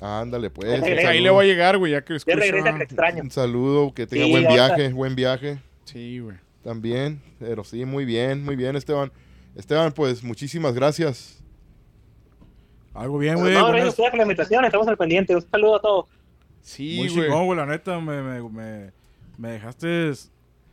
[0.02, 0.82] Ándale, pues.
[0.84, 2.38] Ahí le voy a llegar, güey, ya que Ya escucho.
[2.38, 3.24] regresa, te extraño.
[3.24, 6.38] Un saludo, que tenga Sí, buen ahorita- viaje, buen viaje Sí, güey.
[6.64, 7.22] también.
[7.40, 9.12] Pero sí, muy bien, muy bien, Esteban.
[9.56, 11.42] Esteban, pues muchísimas gracias.
[12.96, 13.52] Algo bien, No, güey.
[13.52, 15.36] gracias buenas- ustedes por la invitación, estamos al pendiente.
[15.36, 16.06] Un saludo a todos.
[16.62, 18.92] Sí, Muy chingón, güey, la neta, me, me, me,
[19.38, 20.12] me dejaste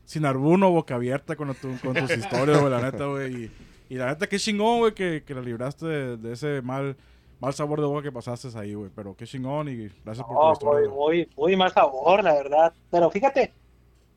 [0.04, 3.44] sin arbuno, boca abierta con, tu- con tus historias, güey, la neta, güey.
[3.44, 3.50] Y,
[3.90, 6.96] y la neta, qué chingón, güey, que, que la libraste de, de ese mal,
[7.40, 8.90] mal sabor de boca que pasaste ahí, güey.
[8.94, 10.88] Pero qué chingón y gracias por tu No, historia.
[10.88, 12.72] muy, muy, muy mal sabor, la verdad.
[12.90, 13.52] Pero fíjate,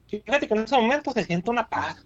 [0.07, 2.05] fíjate que en ese momento se siente una paz.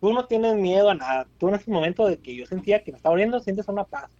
[0.00, 1.26] Tú no tienes miedo a nada.
[1.38, 4.10] Tú en ese momento de que yo sentía que me estaba muriendo, sientes una paz,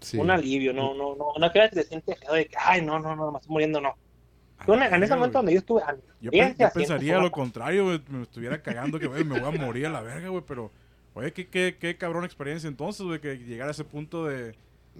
[0.00, 0.16] Sí.
[0.18, 0.72] un alivio.
[0.72, 3.30] No, no, no, no creas que te sientes feo de que, ay, no, no, no,
[3.30, 3.94] me estoy muriendo, no.
[4.64, 7.24] Tú en, en ese Ah, momento donde yo estuve, a Yo, pe- yo pensaría una
[7.24, 8.00] lo contrario, güey.
[8.08, 10.42] Me estuviera cagando que, güey, me voy a morir a la verga, güey.
[10.46, 10.70] Pero,
[11.14, 14.54] oye, qué, qué, qué cabrón experiencia entonces, güey, que llegar a ese punto de,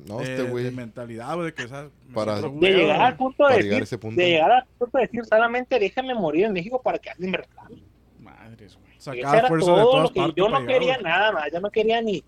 [0.06, 0.70] No, de, este de güey.
[0.72, 1.66] mentalidad, güey, de que,
[2.12, 4.20] Para- De llegar al punto de decir, llegar ese punto.
[4.20, 7.38] de llegar al punto de decir solamente déjame morir en México para que alguien me
[7.38, 7.82] reclame.
[8.20, 8.96] Madres, güey.
[8.96, 11.04] Eso Sacar era fuerza de todo todas lo que partes yo no llegar, quería güey.
[11.04, 12.22] nada más, yo no quería ni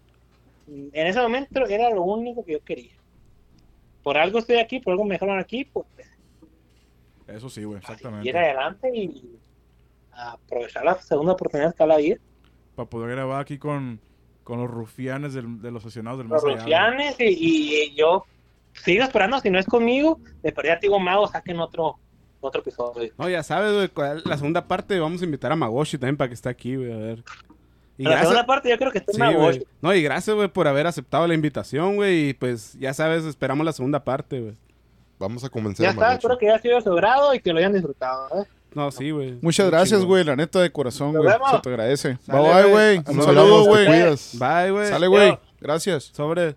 [0.68, 2.92] en ese momento era lo único que yo quería.
[4.02, 5.86] Por algo estoy aquí, por algo me dejaron aquí, pues
[7.26, 8.38] Eso sí, güey, ir exactamente.
[8.38, 9.38] adelante y
[10.12, 12.16] aprovechar la segunda oportunidad que la vida.
[12.74, 14.00] Para poder grabar aquí con,
[14.44, 16.54] con los rufianes del- de los aficionados del Los más allá.
[16.54, 16.64] güey.
[16.64, 18.24] rufianes y, y yo
[18.72, 21.98] sigo esperando, si no es conmigo, de perdida digo mago, saquen otro
[22.40, 23.12] otro episodio.
[23.18, 26.34] No, ya sabes, güey, la segunda parte vamos a invitar a Magoshi también para que
[26.34, 27.24] esté aquí, güey, a ver.
[27.98, 29.64] Y la segunda parte yo creo que está Sí, en.
[29.82, 32.30] No, y gracias, güey, por haber aceptado la invitación, güey.
[32.30, 34.54] Y pues, ya sabes, esperamos la segunda parte, güey.
[35.18, 37.72] Vamos a convencer Ya a está, espero que haya sido grado y que lo hayan
[37.72, 38.28] disfrutado.
[38.40, 38.46] ¿eh?
[38.72, 39.36] No, sí, güey.
[39.42, 41.32] Muchas Muy gracias, güey, la neta de corazón, Nos güey.
[41.34, 41.50] vemos.
[41.50, 42.18] Se te agradece.
[42.24, 42.98] Sale, bye bye, güey.
[42.98, 43.86] Un saludo, güey.
[43.86, 44.88] Bye, güey.
[44.88, 45.38] Sale, güey.
[45.60, 46.04] Gracias.
[46.14, 46.54] Sobre.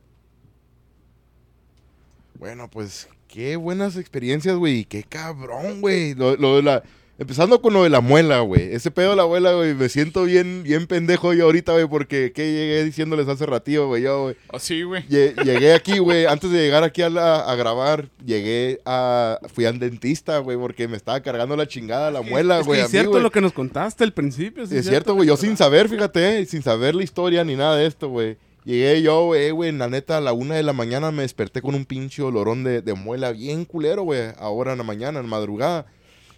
[2.35, 4.79] Bueno, pues qué buenas experiencias, güey.
[4.79, 6.13] y Qué cabrón, güey.
[6.13, 6.83] Lo, lo de la,
[7.21, 8.73] Empezando con lo de la muela, güey.
[8.73, 9.75] Ese pedo de la muela, güey.
[9.75, 14.01] Me siento bien, bien pendejo yo ahorita, güey, porque ¿qué llegué diciéndoles hace ratillo, güey?
[14.01, 14.35] Yo, güey.
[14.51, 15.03] Así, güey.
[15.07, 16.25] Lle- Llegué aquí, güey.
[16.25, 19.37] Antes de llegar aquí a, la- a grabar, llegué a.
[19.53, 22.79] Fui al dentista, güey, porque me estaba cargando la chingada la muela, es que güey.
[22.79, 24.65] es mí, cierto lo que nos contaste al principio.
[24.65, 25.27] sí Es cierto, güey.
[25.27, 28.37] Yo sin saber, fíjate, eh, sin saber la historia ni nada de esto, güey.
[28.65, 31.75] Llegué yo, güey, güey, la neta, a la una de la mañana me desperté con
[31.75, 34.21] un pinche olorón de, de muela bien culero, güey.
[34.39, 35.85] Ahora en la mañana, en madrugada.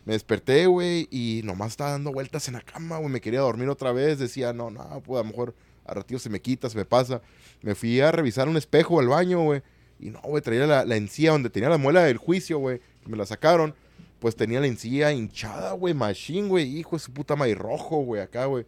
[0.06, 3.10] Me desperté, güey, y nomás estaba dando vueltas en la cama, güey.
[3.10, 4.20] Me quería dormir otra vez.
[4.20, 5.56] Decía, no, no, pues a lo mejor
[5.86, 7.22] a ratito se me quita, se me pasa.
[7.62, 9.62] Me fui a revisar un espejo al baño, güey.
[10.00, 12.82] Y no, güey, traía la, la encía donde tenía la muela del juicio, güey.
[13.06, 13.76] Me la sacaron.
[14.20, 16.78] Pues tenía la encía hinchada, güey, machine, güey.
[16.78, 18.66] Hijo de su puta madre rojo, güey, acá, güey.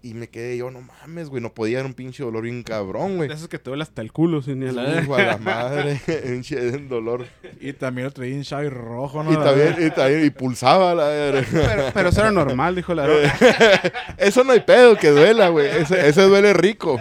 [0.00, 3.16] Y me quedé yo, no mames, güey, no podía, era un pinche dolor bien cabrón,
[3.16, 3.28] güey.
[3.28, 6.00] De esos que te duele hasta el culo, sin ni la Hijo a la madre,
[6.24, 7.26] pinche dolor.
[7.60, 9.32] Y también lo traía hinchado y rojo, ¿no?
[9.32, 11.08] Y también, y también, y pulsaba la
[11.50, 13.08] pero, pero eso era normal, dijo la
[14.18, 15.66] Eso no hay pedo que duela, güey.
[15.66, 17.00] Ese, ese duele rico.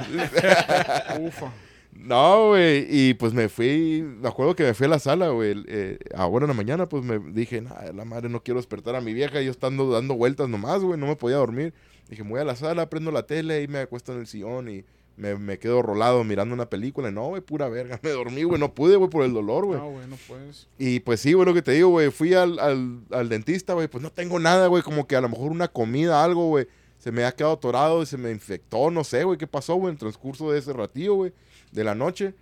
[1.20, 1.54] Ufa.
[1.94, 2.88] No, güey.
[2.90, 5.54] Y pues me fui, me acuerdo que me fui a la sala, güey.
[5.68, 9.02] eh, ahora en la mañana, pues me dije, nah, la madre, no quiero despertar a
[9.02, 9.42] mi vieja.
[9.42, 11.00] Yo estando dando vueltas nomás, güey.
[11.00, 11.74] No me podía dormir.
[12.10, 14.70] Dije, me voy a la sala, prendo la tele y me acuesto en el sillón
[14.70, 14.86] y
[15.18, 17.12] me, me quedo rolado mirando una película.
[17.12, 18.00] No, güey, pura verga.
[18.04, 18.60] Me dormí, güey.
[18.60, 19.80] No pude, güey, por el dolor, güey.
[19.80, 20.68] No, güey, no puedes.
[20.78, 23.88] Y pues sí, güey, lo que te digo, güey, fui al, al, al dentista, güey,
[23.88, 26.68] pues no tengo nada, güey, como que a lo mejor una comida, algo, güey,
[27.00, 29.88] se me ha quedado atorado y se me infectó, no sé, güey, qué pasó, güey,
[29.88, 31.34] en el transcurso de ese ratillo, güey,
[31.72, 32.36] de la noche.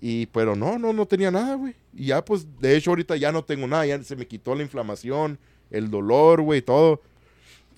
[0.00, 1.74] Y, pero no, no, no tenía nada, güey.
[1.92, 4.62] Y ya, pues, de hecho, ahorita ya no tengo nada, ya se me quitó la
[4.62, 5.38] inflamación,
[5.70, 7.00] el dolor, güey, todo.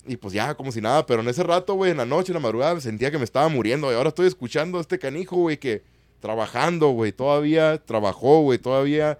[0.07, 2.35] Y pues ya, como si nada, pero en ese rato, güey, en la noche, en
[2.35, 3.91] la madrugada, sentía que me estaba muriendo.
[3.91, 5.83] Y ahora estoy escuchando a este canijo, güey, que
[6.19, 9.17] trabajando, güey, todavía trabajó, güey, todavía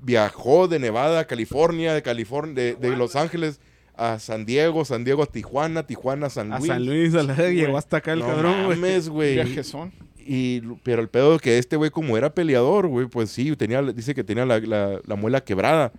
[0.00, 3.60] viajó de Nevada a California, de California, de, de Los Ángeles
[3.96, 6.68] a San Diego, San Diego a Tijuana, Tijuana a San A Luis.
[6.68, 9.08] San Luis, a la llegó hasta acá el no cabrón, güey.
[9.08, 9.34] güey.
[9.34, 9.92] Viajesón.
[10.24, 13.82] Y, pero el pedo es que este güey, como era peleador, güey, pues sí, tenía,
[13.82, 15.92] dice que tenía la, la- la muela quebrada.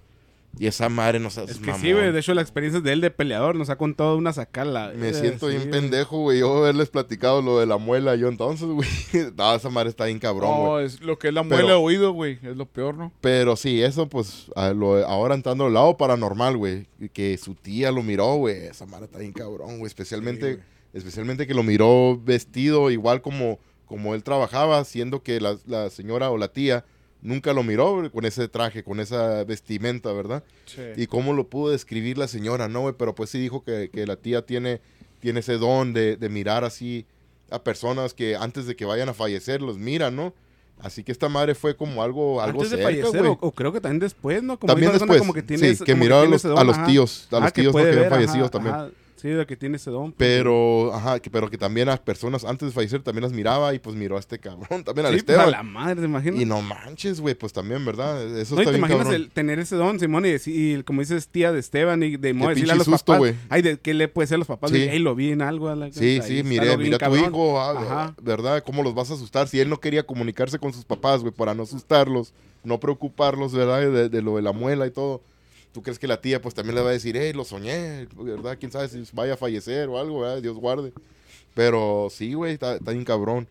[0.59, 1.81] Y esa madre no seas Es que mamón.
[1.81, 2.11] sí, güey.
[2.11, 4.91] De hecho, la experiencia de él de peleador nos ha contado una sacala.
[4.95, 5.81] Me Eh, siento sí, bien güey.
[5.81, 6.39] pendejo, güey.
[6.41, 8.87] Yo haberles platicado lo de la muela yo entonces, güey.
[9.35, 10.63] no, esa madre está bien cabrón, güey.
[10.63, 12.37] No, es lo que es la Pero- muela de oído, güey.
[12.43, 13.11] Es lo peor, ¿no?
[13.19, 17.91] Pero sí, eso pues, a lo- ahora entrando al lado paranormal, güey, que su tía
[17.91, 20.59] lo miró, güey, esa madre está bien cabrón, güey, especialmente,
[20.93, 23.57] especialmente que lo miró vestido igual como,
[23.87, 26.85] como él trabajaba, siendo que la, la señora o la tía
[27.23, 30.43] nunca lo miró con ese traje, con esa vestimenta, ¿verdad?
[30.65, 30.81] Sí.
[30.97, 32.93] Y cómo lo pudo describir la señora, ¿no, güey?
[32.97, 34.81] Pero pues sí dijo que, que la tía tiene,
[35.19, 37.05] tiene ese don de, de mirar así
[37.49, 40.33] a personas que antes de que vayan a fallecer los miran, ¿no?
[40.79, 43.79] Así que esta madre fue como algo, algo Antes de fallecer, o, o creo que
[43.79, 44.59] también después, ¿no?
[44.59, 47.37] Como También persona después, como que tiene sí, que miró a los, a tíos, a
[47.37, 47.79] Ah, los que tíos ¿no?
[47.79, 48.93] puede que habían fallecido ajá, también.
[49.23, 50.11] Sí, que tiene ese don.
[50.11, 53.73] pues, Pero, ajá, que, pero que también a personas antes de fallecer también las miraba
[53.73, 55.47] y pues miró a este cabrón, también al Sí, pues, Esteban.
[55.47, 56.41] a la madre, ¿te imaginas?
[56.41, 58.21] y no manches, güey, pues también, ¿verdad?
[58.37, 59.21] Eso No, y está te bien imaginas cabrón.
[59.21, 62.33] el, tener ese don, Simón, y, decir- y como dices, tía de Esteban, y de
[62.33, 64.71] modo decirle a los susto, papás, ay, de, ¿qué le puede decir a los papás?
[64.71, 64.79] Sí.
[64.79, 65.69] De, "Ey, lo vi en algo.
[65.69, 67.23] a la- Sí, ahí sí, bien mira a tu cabrón".
[67.29, 68.15] hijo, ah, Ajá.
[68.21, 68.61] ¿verdad?
[68.65, 69.47] ¿Cómo los vas a asustar?
[69.47, 72.33] Si él no quería comunicarse con sus papás, güey, para no asustarlos,
[72.65, 73.79] no preocuparlos, ¿verdad?
[73.89, 75.21] De, de lo de la muela y todo.
[75.73, 78.57] ¿Tú crees que la tía, pues también le va a decir, hey, lo soñé, ¿verdad?
[78.59, 80.41] ¿Quién sabe si vaya a fallecer o algo, ¿verdad?
[80.41, 80.93] Dios guarde.
[81.53, 83.47] Pero sí, güey, está, está bien cabrón.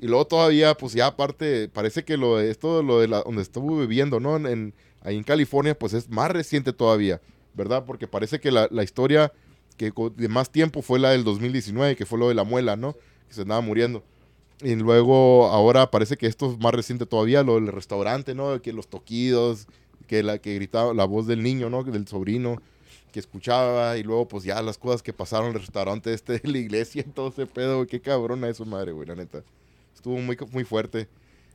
[0.00, 3.78] Y luego todavía, pues ya aparte, parece que lo esto, lo de la, donde estuvo
[3.80, 4.36] viviendo, ¿no?
[4.36, 7.20] En, en- ahí en California, pues es más reciente todavía,
[7.54, 7.84] ¿verdad?
[7.86, 9.32] Porque parece que la, la historia
[9.76, 12.94] que de más tiempo fue la del 2019, que fue lo de la muela, ¿no?
[13.28, 14.02] Que se andaba muriendo.
[14.62, 18.62] Y luego ahora parece que esto es más reciente todavía, lo del restaurante, ¿no?
[18.62, 19.66] Que los toquidos,
[20.06, 21.82] que la que gritaba la voz del niño, ¿no?
[21.84, 22.60] Del sobrino
[23.12, 26.48] que escuchaba y luego pues ya las cosas que pasaron en el restaurante este de
[26.50, 29.42] la iglesia y todo ese pedo, güey, qué cabrona es su madre, güey, la neta.
[29.94, 31.08] Estuvo muy, muy fuerte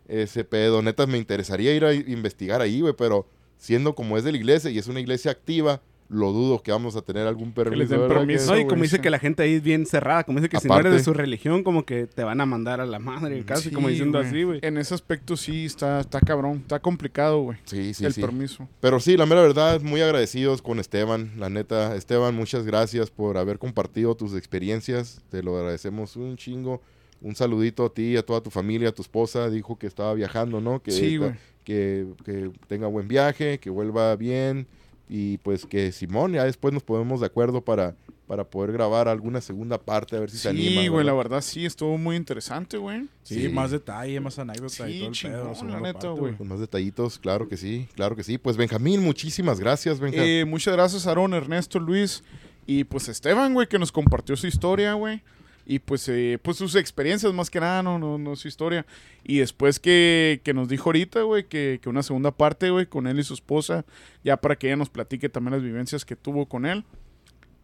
[0.07, 0.81] ese pedo.
[0.81, 3.27] Neta, me interesaría ir a investigar ahí, güey, pero
[3.57, 6.95] siendo como es de la iglesia y es una iglesia activa, lo dudo que vamos
[6.95, 7.87] a tener algún permiso.
[7.87, 8.15] den ¿verdad?
[8.17, 8.51] permiso.
[8.51, 10.67] No, y como dice que la gente ahí es bien cerrada, como dice que si
[10.67, 13.43] no Aparte- eres de su religión, como que te van a mandar a la madre,
[13.45, 14.59] casi Sí, como diciendo así, güey.
[14.63, 16.57] En ese aspecto sí está, está cabrón.
[16.63, 17.59] Está complicado, güey.
[17.65, 18.21] Sí, sí, el sí.
[18.21, 18.67] permiso.
[18.81, 21.95] Pero sí, la mera verdad, muy agradecidos con Esteban, la neta.
[21.95, 25.21] Esteban, muchas gracias por haber compartido tus experiencias.
[25.29, 26.81] Te lo agradecemos un chingo.
[27.21, 29.49] Un saludito a ti, a toda tu familia, a tu esposa.
[29.49, 30.81] Dijo que estaba viajando, ¿no?
[30.81, 31.33] Que, Sí, güey.
[31.65, 34.65] que, que tenga buen viaje, que vuelva bien.
[35.09, 37.95] Y pues que Simón, ya después nos ponemos de acuerdo para,
[38.27, 40.81] para poder grabar alguna segunda parte, a ver si se anima.
[40.81, 41.41] Sí, güey, la ¿verdad?
[41.41, 43.07] sí, estuvo muy interesante, güey.
[43.23, 43.49] Sí, Sí.
[43.49, 45.63] más detalle, más anécdota y Sí, todo el chingón, pedo.
[45.67, 46.35] la neta, parte, güey.
[46.35, 48.37] Con más detallitos, claro que sí, claro que sí.
[48.37, 50.27] Pues Benjamín, muchísimas gracias, Benjamín.
[50.29, 52.23] Eh, muchas gracias, Aaron, Ernesto, Luis
[52.67, 55.23] y pues Esteban, güey, que nos compartió su historia, güey.
[55.69, 58.87] Y pues, eh, pues sus experiencias más que nada, no, no, no su historia.
[59.23, 63.05] Y después que, que nos dijo ahorita, güey, que, que una segunda parte, güey, con
[63.05, 63.85] él y su esposa,
[64.23, 66.85] ya para que ella nos platique también las vivencias que tuvo con él.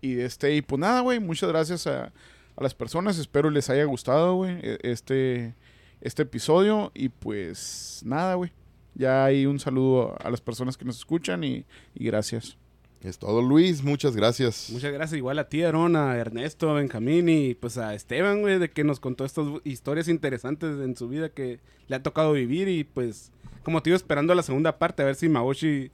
[0.01, 2.13] Y este, y pues nada, güey, muchas gracias a,
[2.57, 3.17] las personas.
[3.17, 5.55] Espero les haya gustado, güey, e- este,
[5.99, 6.91] este episodio.
[6.93, 8.51] Y pues nada, güey.
[8.93, 11.65] Ya hay un saludo a las personas que nos escuchan y
[11.95, 12.55] gracias.
[13.05, 14.71] Es todo, Luis, muchas gracias.
[14.71, 18.57] Muchas gracias igual a ti, Aaron, a Ernesto, a Benjamín y pues a Esteban, güey,
[18.57, 22.67] de que nos contó estas historias interesantes en su vida que le ha tocado vivir
[22.67, 25.91] y pues como te iba esperando la segunda parte, a ver si Maoshi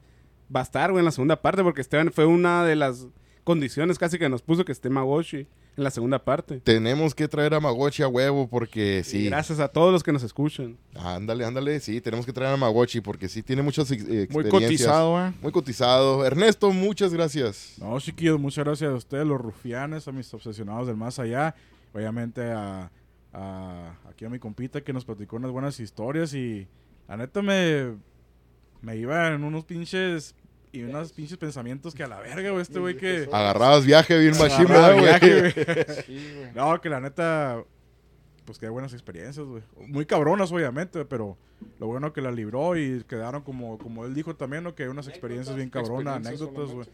[0.55, 3.07] va a estar, güey, en la segunda parte, porque Esteban fue una de las
[3.43, 6.59] condiciones casi que nos puso que esté Magoshi en la segunda parte.
[6.59, 9.25] Tenemos que traer a Magochi a huevo porque Y sí.
[9.25, 10.77] gracias a todos los que nos escuchan.
[10.95, 14.61] Ándale, ándale, sí, tenemos que traer a Magochi porque sí tiene muchas ex- Muy experiencias.
[14.69, 15.31] cotizado, güey.
[15.41, 16.25] Muy cotizado.
[16.25, 17.75] Ernesto, muchas gracias.
[17.79, 21.55] No, chiquillos, muchas gracias a ustedes, los rufianes, a mis obsesionados del más allá.
[21.93, 22.91] Obviamente a,
[23.33, 26.67] a- aquí a mi compita que nos platicó unas buenas historias y
[27.07, 27.93] la neta me,
[28.81, 30.35] me iba en unos pinches
[30.71, 33.27] y unos pinches pensamientos que a la verga, güey, este güey que...
[33.31, 36.53] Agarrabas viaje bien machín, Agarraba ¿verdad, güey?
[36.55, 37.63] No, que la neta,
[38.45, 39.63] pues que hay buenas experiencias, güey.
[39.87, 41.37] Muy cabronas, obviamente, pero
[41.79, 44.73] lo bueno que la libró y quedaron como, como él dijo también, ¿no?
[44.73, 46.87] Que hay unas experiencias bien cabronas, anécdotas, güey.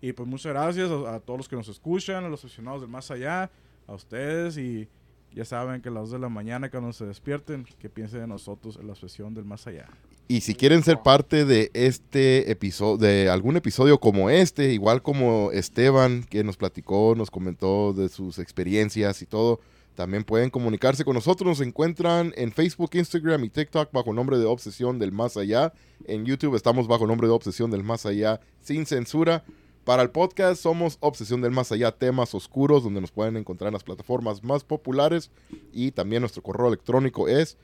[0.00, 2.90] Y pues muchas gracias a, a todos los que nos escuchan, a los aficionados del
[2.90, 3.50] más allá,
[3.86, 4.88] a ustedes y
[5.34, 8.26] ya saben que a las 2 de la mañana cuando se despierten, que piensen de
[8.26, 9.86] nosotros en la obsesión del más allá.
[10.26, 15.50] Y si quieren ser parte de este episodio, de algún episodio como este, igual como
[15.52, 19.60] Esteban, que nos platicó, nos comentó de sus experiencias y todo,
[19.94, 21.46] también pueden comunicarse con nosotros.
[21.46, 25.72] Nos encuentran en Facebook, Instagram y TikTok bajo el nombre de Obsesión del Más Allá.
[26.06, 29.44] En YouTube estamos bajo el nombre de Obsesión del Más Allá sin censura.
[29.84, 33.74] Para el podcast somos Obsesión del Más Allá, temas oscuros, donde nos pueden encontrar en
[33.74, 35.30] las plataformas más populares.
[35.74, 37.58] Y también nuestro correo electrónico es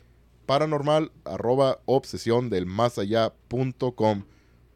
[0.44, 4.24] paranormal arroba obsesión del más allá punto com.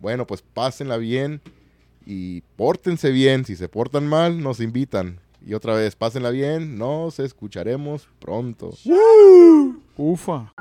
[0.00, 1.42] Bueno, pues pásenla bien
[2.06, 3.44] y pórtense bien.
[3.44, 5.20] Si se portan mal, nos invitan.
[5.46, 6.78] Y otra vez, pásenla bien.
[6.78, 8.72] Nos escucharemos pronto.
[9.98, 10.54] Ufa.